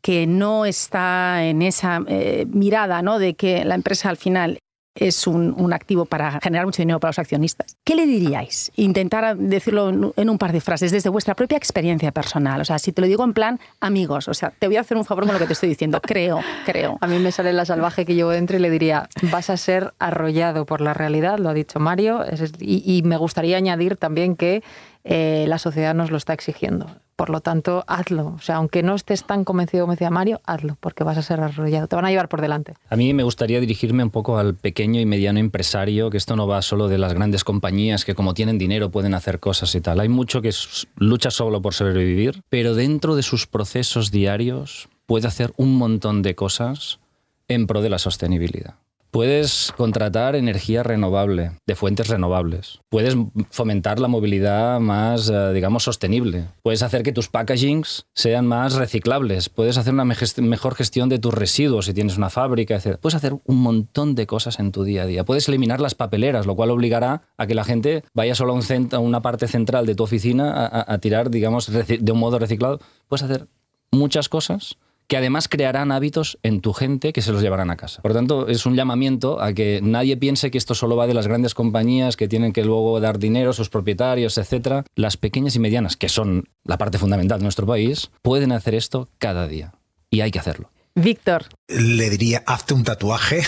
que 0.00 0.26
no 0.26 0.64
está 0.64 1.44
en 1.44 1.62
esa 1.62 2.00
eh, 2.06 2.46
mirada 2.48 3.02
¿no? 3.02 3.18
de 3.18 3.34
que 3.34 3.64
la 3.64 3.74
empresa 3.74 4.08
al 4.08 4.16
final 4.16 4.58
es 5.00 5.26
un, 5.26 5.72
activo 5.72 6.04
para 6.04 6.40
generar 6.40 6.66
mucho 6.66 6.82
dinero 6.82 7.00
para 7.00 7.10
los 7.10 7.18
accionistas. 7.18 7.76
¿Qué 7.84 7.94
le 7.94 8.06
diríais? 8.06 8.70
Intentar 8.76 9.36
decirlo 9.36 10.12
en 10.16 10.30
un 10.30 10.38
par 10.38 10.52
de 10.52 10.60
frases 10.60 10.92
desde 10.92 11.08
vuestra 11.08 11.34
propia 11.34 11.56
experiencia 11.56 12.12
personal. 12.12 12.60
O 12.60 12.64
sea, 12.64 12.78
si 12.78 12.92
te 12.92 13.00
lo 13.00 13.06
digo 13.06 13.24
en 13.24 13.32
plan, 13.32 13.60
amigos, 13.80 14.28
o 14.28 14.34
sea, 14.34 14.52
te 14.58 14.66
voy 14.66 14.76
a 14.76 14.80
hacer 14.82 14.96
un 14.96 15.04
favor 15.04 15.24
con 15.24 15.32
lo 15.32 15.38
que 15.38 15.46
te 15.46 15.54
estoy 15.54 15.70
diciendo. 15.70 16.00
Creo, 16.02 16.40
creo. 16.66 16.98
A 17.00 17.06
mí 17.06 17.18
me 17.18 17.32
sale 17.32 17.52
la 17.52 17.64
salvaje 17.64 18.04
que 18.04 18.14
llevo 18.14 18.30
dentro 18.30 18.56
y 18.56 18.60
le 18.60 18.68
diría, 18.68 19.08
vas 19.30 19.48
a 19.48 19.56
ser 19.56 19.94
arrollado 19.98 20.66
por 20.66 20.82
la 20.82 20.92
realidad, 20.92 21.38
lo 21.38 21.48
ha 21.48 21.54
dicho 21.54 21.80
Mario, 21.80 22.24
y, 22.58 23.00
me 23.04 23.16
gustaría 23.16 23.56
añadir 23.56 23.96
también 23.96 24.36
que 24.36 24.62
eh, 25.04 25.46
la 25.48 25.58
sociedad 25.58 25.94
nos 25.94 26.10
lo 26.10 26.18
está 26.18 26.34
exigiendo. 26.34 26.86
Por 27.20 27.28
lo 27.28 27.42
tanto, 27.42 27.84
hazlo. 27.86 28.28
O 28.28 28.40
sea, 28.40 28.56
aunque 28.56 28.82
no 28.82 28.94
estés 28.94 29.24
tan 29.24 29.44
convencido 29.44 29.82
como 29.82 29.92
decía 29.92 30.08
Mario, 30.08 30.40
hazlo, 30.46 30.78
porque 30.80 31.04
vas 31.04 31.18
a 31.18 31.22
ser 31.22 31.38
arrollado. 31.38 31.86
Te 31.86 31.94
van 31.94 32.06
a 32.06 32.08
llevar 32.08 32.30
por 32.30 32.40
delante. 32.40 32.76
A 32.88 32.96
mí 32.96 33.12
me 33.12 33.24
gustaría 33.24 33.60
dirigirme 33.60 34.02
un 34.02 34.08
poco 34.08 34.38
al 34.38 34.54
pequeño 34.54 35.02
y 35.02 35.04
mediano 35.04 35.38
empresario, 35.38 36.08
que 36.08 36.16
esto 36.16 36.34
no 36.34 36.46
va 36.46 36.62
solo 36.62 36.88
de 36.88 36.96
las 36.96 37.12
grandes 37.12 37.44
compañías 37.44 38.06
que 38.06 38.14
como 38.14 38.32
tienen 38.32 38.56
dinero 38.56 38.90
pueden 38.90 39.12
hacer 39.12 39.38
cosas 39.38 39.74
y 39.74 39.82
tal. 39.82 40.00
Hay 40.00 40.08
mucho 40.08 40.40
que 40.40 40.50
lucha 40.96 41.30
solo 41.30 41.60
por 41.60 41.74
sobrevivir, 41.74 42.40
pero 42.48 42.74
dentro 42.74 43.16
de 43.16 43.22
sus 43.22 43.46
procesos 43.46 44.10
diarios 44.10 44.88
puede 45.04 45.28
hacer 45.28 45.52
un 45.58 45.76
montón 45.76 46.22
de 46.22 46.34
cosas 46.34 47.00
en 47.48 47.66
pro 47.66 47.82
de 47.82 47.90
la 47.90 47.98
sostenibilidad. 47.98 48.76
Puedes 49.10 49.72
contratar 49.76 50.36
energía 50.36 50.84
renovable, 50.84 51.52
de 51.66 51.74
fuentes 51.74 52.06
renovables. 52.06 52.78
Puedes 52.88 53.16
fomentar 53.50 53.98
la 53.98 54.06
movilidad 54.06 54.78
más, 54.78 55.28
eh, 55.28 55.52
digamos, 55.52 55.82
sostenible. 55.82 56.44
Puedes 56.62 56.82
hacer 56.82 57.02
que 57.02 57.12
tus 57.12 57.28
packagings 57.28 58.06
sean 58.14 58.46
más 58.46 58.74
reciclables. 58.74 59.48
Puedes 59.48 59.78
hacer 59.78 59.94
una 59.94 60.04
mejor 60.04 60.74
gestión 60.76 61.08
de 61.08 61.18
tus 61.18 61.34
residuos 61.34 61.86
si 61.86 61.94
tienes 61.94 62.16
una 62.16 62.30
fábrica, 62.30 62.76
etc. 62.76 62.98
Puedes 63.00 63.16
hacer 63.16 63.34
un 63.44 63.56
montón 63.56 64.14
de 64.14 64.28
cosas 64.28 64.60
en 64.60 64.70
tu 64.70 64.84
día 64.84 65.02
a 65.02 65.06
día. 65.06 65.24
Puedes 65.24 65.48
eliminar 65.48 65.80
las 65.80 65.96
papeleras, 65.96 66.46
lo 66.46 66.54
cual 66.54 66.70
obligará 66.70 67.22
a 67.36 67.46
que 67.48 67.56
la 67.56 67.64
gente 67.64 68.04
vaya 68.14 68.36
solo 68.36 68.52
a, 68.52 68.56
un 68.56 68.88
a 68.92 68.98
una 69.00 69.22
parte 69.22 69.48
central 69.48 69.86
de 69.86 69.96
tu 69.96 70.04
oficina 70.04 70.84
a 70.86 70.98
tirar, 70.98 71.30
digamos, 71.30 71.68
de 71.68 72.12
un 72.12 72.18
modo 72.18 72.38
reciclado. 72.38 72.78
Puedes 73.08 73.24
hacer 73.24 73.48
muchas 73.90 74.28
cosas 74.28 74.76
que 75.10 75.16
además 75.16 75.48
crearán 75.48 75.90
hábitos 75.90 76.38
en 76.44 76.60
tu 76.60 76.72
gente 76.72 77.12
que 77.12 77.20
se 77.20 77.32
los 77.32 77.42
llevarán 77.42 77.68
a 77.72 77.76
casa. 77.76 78.00
Por 78.00 78.12
tanto, 78.12 78.46
es 78.46 78.64
un 78.64 78.76
llamamiento 78.76 79.42
a 79.42 79.52
que 79.52 79.80
nadie 79.82 80.16
piense 80.16 80.52
que 80.52 80.58
esto 80.58 80.76
solo 80.76 80.94
va 80.94 81.08
de 81.08 81.14
las 81.14 81.26
grandes 81.26 81.52
compañías 81.52 82.16
que 82.16 82.28
tienen 82.28 82.52
que 82.52 82.64
luego 82.64 83.00
dar 83.00 83.18
dinero 83.18 83.50
a 83.50 83.52
sus 83.52 83.70
propietarios, 83.70 84.38
etc. 84.38 84.86
Las 84.94 85.16
pequeñas 85.16 85.56
y 85.56 85.58
medianas, 85.58 85.96
que 85.96 86.08
son 86.08 86.44
la 86.62 86.78
parte 86.78 86.98
fundamental 86.98 87.40
de 87.40 87.42
nuestro 87.42 87.66
país, 87.66 88.12
pueden 88.22 88.52
hacer 88.52 88.76
esto 88.76 89.08
cada 89.18 89.48
día. 89.48 89.74
Y 90.10 90.20
hay 90.20 90.30
que 90.30 90.38
hacerlo. 90.38 90.70
Víctor. 90.94 91.46
Le 91.70 92.10
diría, 92.10 92.42
hazte 92.46 92.74
un 92.74 92.84
tatuaje 92.84 93.42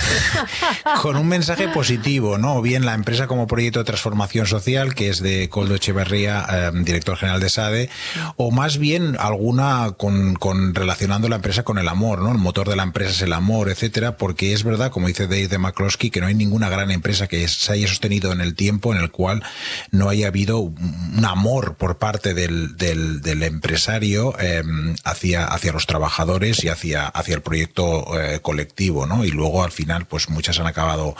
con 1.03 1.17
un 1.17 1.27
mensaje 1.29 1.69
positivo, 1.69 2.39
¿no? 2.39 2.57
O 2.57 2.63
bien 2.63 2.87
la 2.87 2.95
empresa 2.95 3.27
como 3.27 3.47
proyecto 3.47 3.81
de 3.81 3.85
transformación 3.85 4.47
social, 4.47 4.95
que 4.95 5.09
es 5.09 5.21
de 5.21 5.49
Coldo 5.49 5.75
Echeverría, 5.75 6.47
em, 6.69 6.85
director 6.85 7.17
general 7.17 7.41
de 7.41 7.51
SADE, 7.51 7.91
o 8.37 8.51
más 8.51 8.79
bien 8.79 9.17
alguna 9.19 9.93
con, 9.99 10.75
relacionando 10.75 11.29
la 11.29 11.37
empresa 11.37 11.65
con 11.65 11.79
el 11.79 11.89
amor, 11.89 12.21
¿no? 12.21 12.31
El 12.31 12.39
motor 12.39 12.69
de 12.69 12.77
la 12.77 12.85
empresa 12.85 13.11
es 13.11 13.23
el 13.23 13.33
amor, 13.33 13.69
etcétera, 13.69 14.17
porque 14.17 14.53
es 14.53 14.63
verdad, 14.63 14.91
como 14.91 15.09
dice 15.09 15.27
Dave 15.27 15.49
de 15.49 15.59
McCloskey, 15.59 16.11
que 16.11 16.21
no 16.21 16.27
hay 16.27 16.35
ninguna 16.35 16.69
gran 16.69 16.91
empresa 16.91 17.27
que 17.27 17.47
se 17.49 17.73
haya 17.73 17.89
sostenido 17.89 18.33
en 18.33 18.41
el 18.41 18.55
tiempo 18.55 18.95
en 18.95 19.01
el 19.01 19.11
cual 19.11 19.43
no 19.91 20.09
haya 20.09 20.29
habido 20.29 20.59
un 20.59 21.25
amor 21.25 21.77
por 21.77 21.99
parte 21.99 22.35
del, 22.35 22.77
del, 22.77 23.43
empresario 23.43 24.39
em, 24.39 24.95
hacia, 25.05 25.47
hacia 25.47 25.73
los 25.73 25.87
trabajadores 25.87 26.63
y 26.65 26.69
hacia, 26.69 27.07
hacia 27.07 27.35
el 27.35 27.43
proyecto 27.43 28.12
eh, 28.19 28.41
colectivo, 28.41 29.07
¿no? 29.07 29.25
Y 29.25 29.31
luego 29.31 29.65
al 29.65 29.71
final, 29.71 30.07
pues 30.07 30.29
muchas 30.29 30.59
han 30.61 30.67
acabado, 30.67 31.17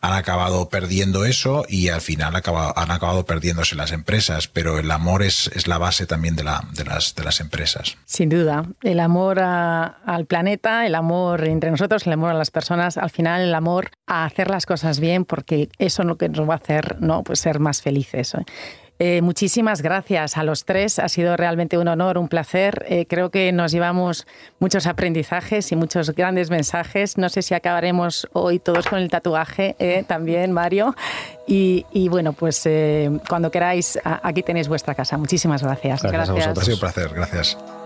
han 0.00 0.12
acabado 0.12 0.68
perdiendo 0.68 1.24
eso 1.24 1.64
y 1.68 1.88
al 1.88 2.00
final 2.00 2.34
han 2.34 2.90
acabado 2.90 3.24
perdiéndose 3.24 3.76
las 3.76 3.92
empresas, 3.92 4.48
pero 4.48 4.78
el 4.78 4.90
amor 4.90 5.22
es, 5.22 5.50
es 5.54 5.66
la 5.66 5.78
base 5.78 6.06
también 6.06 6.36
de, 6.36 6.44
la, 6.44 6.64
de, 6.72 6.84
las, 6.84 7.14
de 7.14 7.24
las 7.24 7.40
empresas. 7.40 7.96
Sin 8.04 8.28
duda, 8.28 8.64
el 8.82 9.00
amor 9.00 9.40
al 9.40 10.26
planeta, 10.26 10.86
el 10.86 10.94
amor 10.94 11.46
entre 11.46 11.70
nosotros, 11.70 12.06
el 12.06 12.12
amor 12.12 12.30
a 12.30 12.34
las 12.34 12.50
personas, 12.50 12.96
al 12.96 13.10
final 13.10 13.42
el 13.42 13.54
amor 13.54 13.90
a 14.06 14.24
hacer 14.24 14.50
las 14.50 14.66
cosas 14.66 15.00
bien, 15.00 15.24
porque 15.24 15.68
eso 15.78 16.02
es 16.02 16.08
lo 16.08 16.16
que 16.16 16.28
nos 16.28 16.48
va 16.48 16.54
a 16.54 16.58
hacer, 16.58 17.00
¿no? 17.00 17.22
Pues 17.22 17.40
ser 17.40 17.60
más 17.60 17.82
felices. 17.82 18.34
¿eh? 18.34 18.44
Eh, 19.02 19.22
muchísimas 19.22 19.80
gracias 19.80 20.36
a 20.36 20.44
los 20.44 20.66
tres. 20.66 20.98
Ha 20.98 21.08
sido 21.08 21.34
realmente 21.34 21.78
un 21.78 21.88
honor, 21.88 22.18
un 22.18 22.28
placer. 22.28 22.84
Eh, 22.86 23.06
creo 23.08 23.30
que 23.30 23.50
nos 23.50 23.72
llevamos 23.72 24.26
muchos 24.58 24.86
aprendizajes 24.86 25.72
y 25.72 25.76
muchos 25.76 26.10
grandes 26.10 26.50
mensajes. 26.50 27.16
No 27.16 27.30
sé 27.30 27.40
si 27.40 27.54
acabaremos 27.54 28.28
hoy 28.34 28.58
todos 28.58 28.86
con 28.86 28.98
el 28.98 29.08
tatuaje 29.08 29.74
eh, 29.78 30.04
también, 30.06 30.52
Mario. 30.52 30.94
Y, 31.46 32.08
bueno, 32.10 32.32
pues 32.34 32.68
cuando 33.28 33.50
queráis, 33.50 33.98
aquí 34.04 34.42
tenéis 34.44 34.68
vuestra 34.68 34.94
casa. 34.94 35.16
Muchísimas 35.16 35.62
gracias. 35.62 36.02
Gracias, 36.02 36.12
gracias. 36.12 36.28
a 36.28 36.32
vosotros. 36.32 36.58
Ha 36.58 36.64
sido 36.64 36.76
un 36.76 36.80
placer. 36.80 37.10
Gracias. 37.12 37.79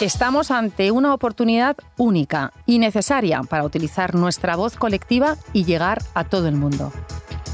Estamos 0.00 0.50
ante 0.50 0.90
una 0.92 1.12
oportunidad 1.12 1.76
única 1.98 2.54
y 2.64 2.78
necesaria 2.78 3.42
para 3.42 3.64
utilizar 3.64 4.14
nuestra 4.14 4.56
voz 4.56 4.78
colectiva 4.78 5.36
y 5.52 5.66
llegar 5.66 6.02
a 6.14 6.24
todo 6.24 6.48
el 6.48 6.54
mundo. 6.54 6.90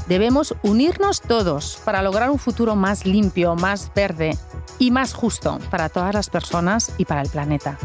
Debemos 0.07 0.55
unirnos 0.63 1.19
todos 1.19 1.77
para 1.83 2.01
lograr 2.01 2.29
un 2.29 2.39
futuro 2.39 2.77
más 2.77 3.05
limpio, 3.05 3.55
más 3.55 3.91
verde 3.93 4.37
y 4.79 4.91
más 4.91 5.13
justo 5.13 5.59
para 5.69 5.89
todas 5.89 6.13
las 6.13 6.29
personas 6.29 6.93
y 6.97 7.03
para 7.03 7.21
el 7.21 7.27
planeta. 7.27 7.77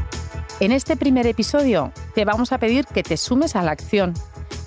En 0.61 0.71
este 0.71 0.97
primer 0.97 1.27
episodio 1.27 1.93
te 2.15 2.25
vamos 2.25 2.53
a 2.53 2.59
pedir 2.59 2.87
que 2.87 3.03
te 3.03 3.17
sumes 3.17 3.57
a 3.57 3.63
la 3.65 3.73
acción. 3.73 4.15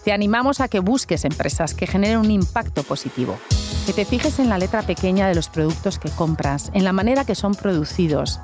Te 0.03 0.11
animamos 0.11 0.59
a 0.59 0.67
que 0.67 0.81
busques 0.81 1.23
empresas 1.23 1.73
que 1.73 1.87
generen 1.87 2.19
un 2.19 2.31
impacto 2.31 2.83
positivo, 2.83 3.37
que 3.85 3.93
te 3.93 4.03
fijes 4.03 4.39
en 4.39 4.49
la 4.49 4.57
letra 4.57 4.81
pequeña 4.81 5.29
de 5.29 5.35
los 5.35 5.47
productos 5.47 5.99
que 5.99 6.09
compras, 6.09 6.69
en 6.73 6.83
la 6.83 6.91
manera 6.91 7.23
que 7.23 7.33
son 7.33 7.55
producidos 7.55 8.41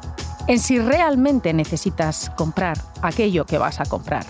en 0.48 0.60
si 0.60 0.80
realmente 0.80 1.54
necesitas 1.54 2.32
comprar 2.38 2.78
aquello 3.02 3.46
que 3.46 3.58
vas 3.58 3.80
a 3.80 3.86
comprar. 3.86 4.26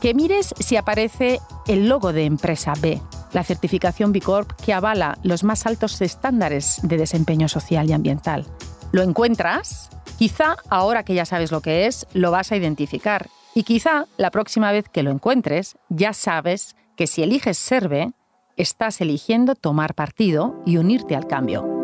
Que 0.00 0.14
mires 0.14 0.54
si 0.58 0.76
aparece 0.76 1.40
el 1.66 1.88
logo 1.88 2.12
de 2.12 2.24
empresa 2.24 2.74
B, 2.80 3.00
la 3.32 3.44
certificación 3.44 4.12
B 4.12 4.20
Corp 4.20 4.52
que 4.52 4.72
avala 4.72 5.18
los 5.22 5.44
más 5.44 5.66
altos 5.66 6.00
estándares 6.00 6.80
de 6.82 6.96
desempeño 6.96 7.48
social 7.48 7.88
y 7.88 7.92
ambiental. 7.92 8.46
¿Lo 8.92 9.02
encuentras? 9.02 9.90
Quizá 10.18 10.56
ahora 10.70 11.02
que 11.02 11.14
ya 11.14 11.24
sabes 11.24 11.52
lo 11.52 11.60
que 11.60 11.86
es, 11.86 12.06
lo 12.14 12.30
vas 12.30 12.52
a 12.52 12.56
identificar. 12.56 13.28
Y 13.54 13.64
quizá 13.64 14.06
la 14.16 14.30
próxima 14.30 14.72
vez 14.72 14.88
que 14.88 15.02
lo 15.02 15.10
encuentres, 15.10 15.76
ya 15.88 16.12
sabes 16.12 16.76
que 16.96 17.06
si 17.06 17.22
eliges 17.22 17.58
ser 17.58 17.88
B, 17.88 18.12
estás 18.56 19.00
eligiendo 19.00 19.54
tomar 19.54 19.94
partido 19.94 20.62
y 20.64 20.78
unirte 20.78 21.14
al 21.16 21.26
cambio. 21.26 21.75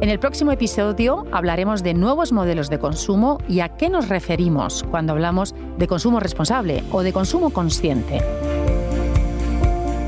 En 0.00 0.10
el 0.10 0.18
próximo 0.18 0.52
episodio 0.52 1.24
hablaremos 1.32 1.82
de 1.82 1.94
nuevos 1.94 2.32
modelos 2.32 2.68
de 2.68 2.78
consumo 2.78 3.38
y 3.48 3.60
a 3.60 3.70
qué 3.70 3.88
nos 3.88 4.08
referimos 4.08 4.84
cuando 4.90 5.12
hablamos 5.12 5.54
de 5.78 5.86
consumo 5.86 6.20
responsable 6.20 6.84
o 6.90 7.02
de 7.02 7.12
consumo 7.12 7.50
consciente. 7.50 8.20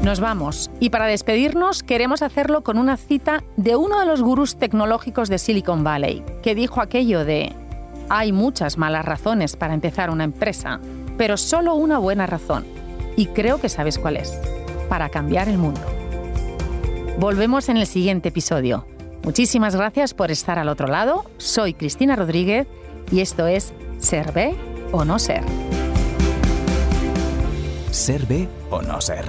Nos 0.03 0.21
vamos 0.21 0.71
y 0.81 0.91
para 0.91 1.07
despedirnos 1.07 1.83
queremos 1.83 2.23
hacerlo 2.23 2.63
con 2.63 2.79
una 2.79 2.97
cita 2.97 3.43
de 3.57 3.77
uno 3.77 3.99
de 4.01 4.07
los 4.07 4.23
gurús 4.23 4.57
tecnológicos 4.57 5.29
de 5.29 5.39
Silicon 5.39 5.83
Valley, 5.83 6.23
que 6.43 6.55
dijo 6.55 6.81
aquello 6.81 7.25
de, 7.25 7.53
hay 8.09 8.33
muchas 8.33 8.79
malas 8.79 9.05
razones 9.05 9.57
para 9.57 9.75
empezar 9.75 10.11
una 10.11 10.25
empresa, 10.25 10.81
pero 11.17 11.37
solo 11.37 11.75
una 11.75 11.99
buena 11.99 12.27
razón, 12.27 12.65
y 13.17 13.27
creo 13.27 13.61
que 13.61 13.69
sabes 13.69 13.99
cuál 13.99 14.17
es, 14.17 14.39
para 14.89 15.09
cambiar 15.09 15.49
el 15.49 15.59
mundo. 15.59 15.81
Volvemos 17.19 17.69
en 17.69 17.79
el 17.79 17.87
siguiente 17.87 18.29
episodio. 18.29 18.87
Muchísimas 19.27 19.75
gracias 19.75 20.15
por 20.15 20.31
estar 20.31 20.57
al 20.57 20.69
otro 20.69 20.87
lado. 20.87 21.25
Soy 21.37 21.75
Cristina 21.75 22.15
Rodríguez 22.15 22.69
y 23.11 23.21
esto 23.21 23.49
es 23.49 23.73
Ser 23.99 24.33
o 24.93 25.05
no 25.05 25.19
ser. 25.19 25.43
Ser 27.91 28.49
o 28.71 28.83
no 28.83 29.01
ser. 29.01 29.25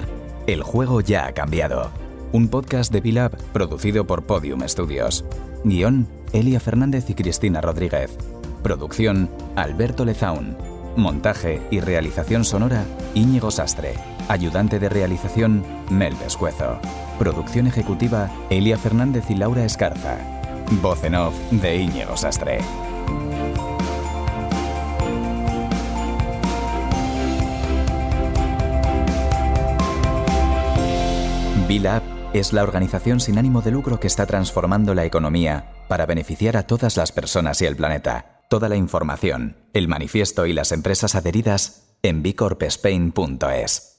El 0.46 0.62
juego 0.62 1.00
ya 1.00 1.26
ha 1.26 1.32
cambiado. 1.32 1.90
Un 2.30 2.46
podcast 2.46 2.92
de 2.92 3.02
Pilab 3.02 3.36
producido 3.52 4.06
por 4.06 4.22
Podium 4.22 4.62
Studios. 4.68 5.24
Guión, 5.64 6.06
Elia 6.32 6.60
Fernández 6.60 7.10
y 7.10 7.14
Cristina 7.14 7.60
Rodríguez. 7.60 8.16
Producción, 8.62 9.28
Alberto 9.56 10.04
Lezaun. 10.04 10.56
Montaje 10.94 11.60
y 11.72 11.80
realización 11.80 12.44
sonora, 12.44 12.84
Íñigo 13.14 13.50
Sastre. 13.50 13.94
Ayudante 14.28 14.78
de 14.78 14.90
realización, 14.90 15.64
Mel 15.88 16.14
Pescuezo. 16.14 16.78
Producción 17.18 17.66
ejecutiva, 17.66 18.30
Elia 18.50 18.76
Fernández 18.76 19.30
y 19.30 19.34
Laura 19.34 19.64
Escarza. 19.64 20.18
Voz 20.82 21.02
en 21.04 21.14
off 21.14 21.34
de 21.50 21.76
Íñigo 21.76 22.14
Sastre. 22.14 22.58
Bilab 31.66 32.02
es 32.34 32.52
la 32.52 32.62
organización 32.62 33.20
sin 33.20 33.38
ánimo 33.38 33.62
de 33.62 33.70
lucro 33.70 33.98
que 33.98 34.08
está 34.08 34.26
transformando 34.26 34.94
la 34.94 35.06
economía 35.06 35.72
para 35.88 36.04
beneficiar 36.04 36.58
a 36.58 36.66
todas 36.66 36.98
las 36.98 37.12
personas 37.12 37.62
y 37.62 37.66
el 37.66 37.76
planeta. 37.76 38.42
Toda 38.50 38.68
la 38.68 38.76
información, 38.76 39.56
el 39.72 39.88
manifiesto 39.88 40.44
y 40.44 40.52
las 40.52 40.72
empresas 40.72 41.14
adheridas 41.14 41.96
en 42.02 42.22
bicorpspain.es. 42.22 43.97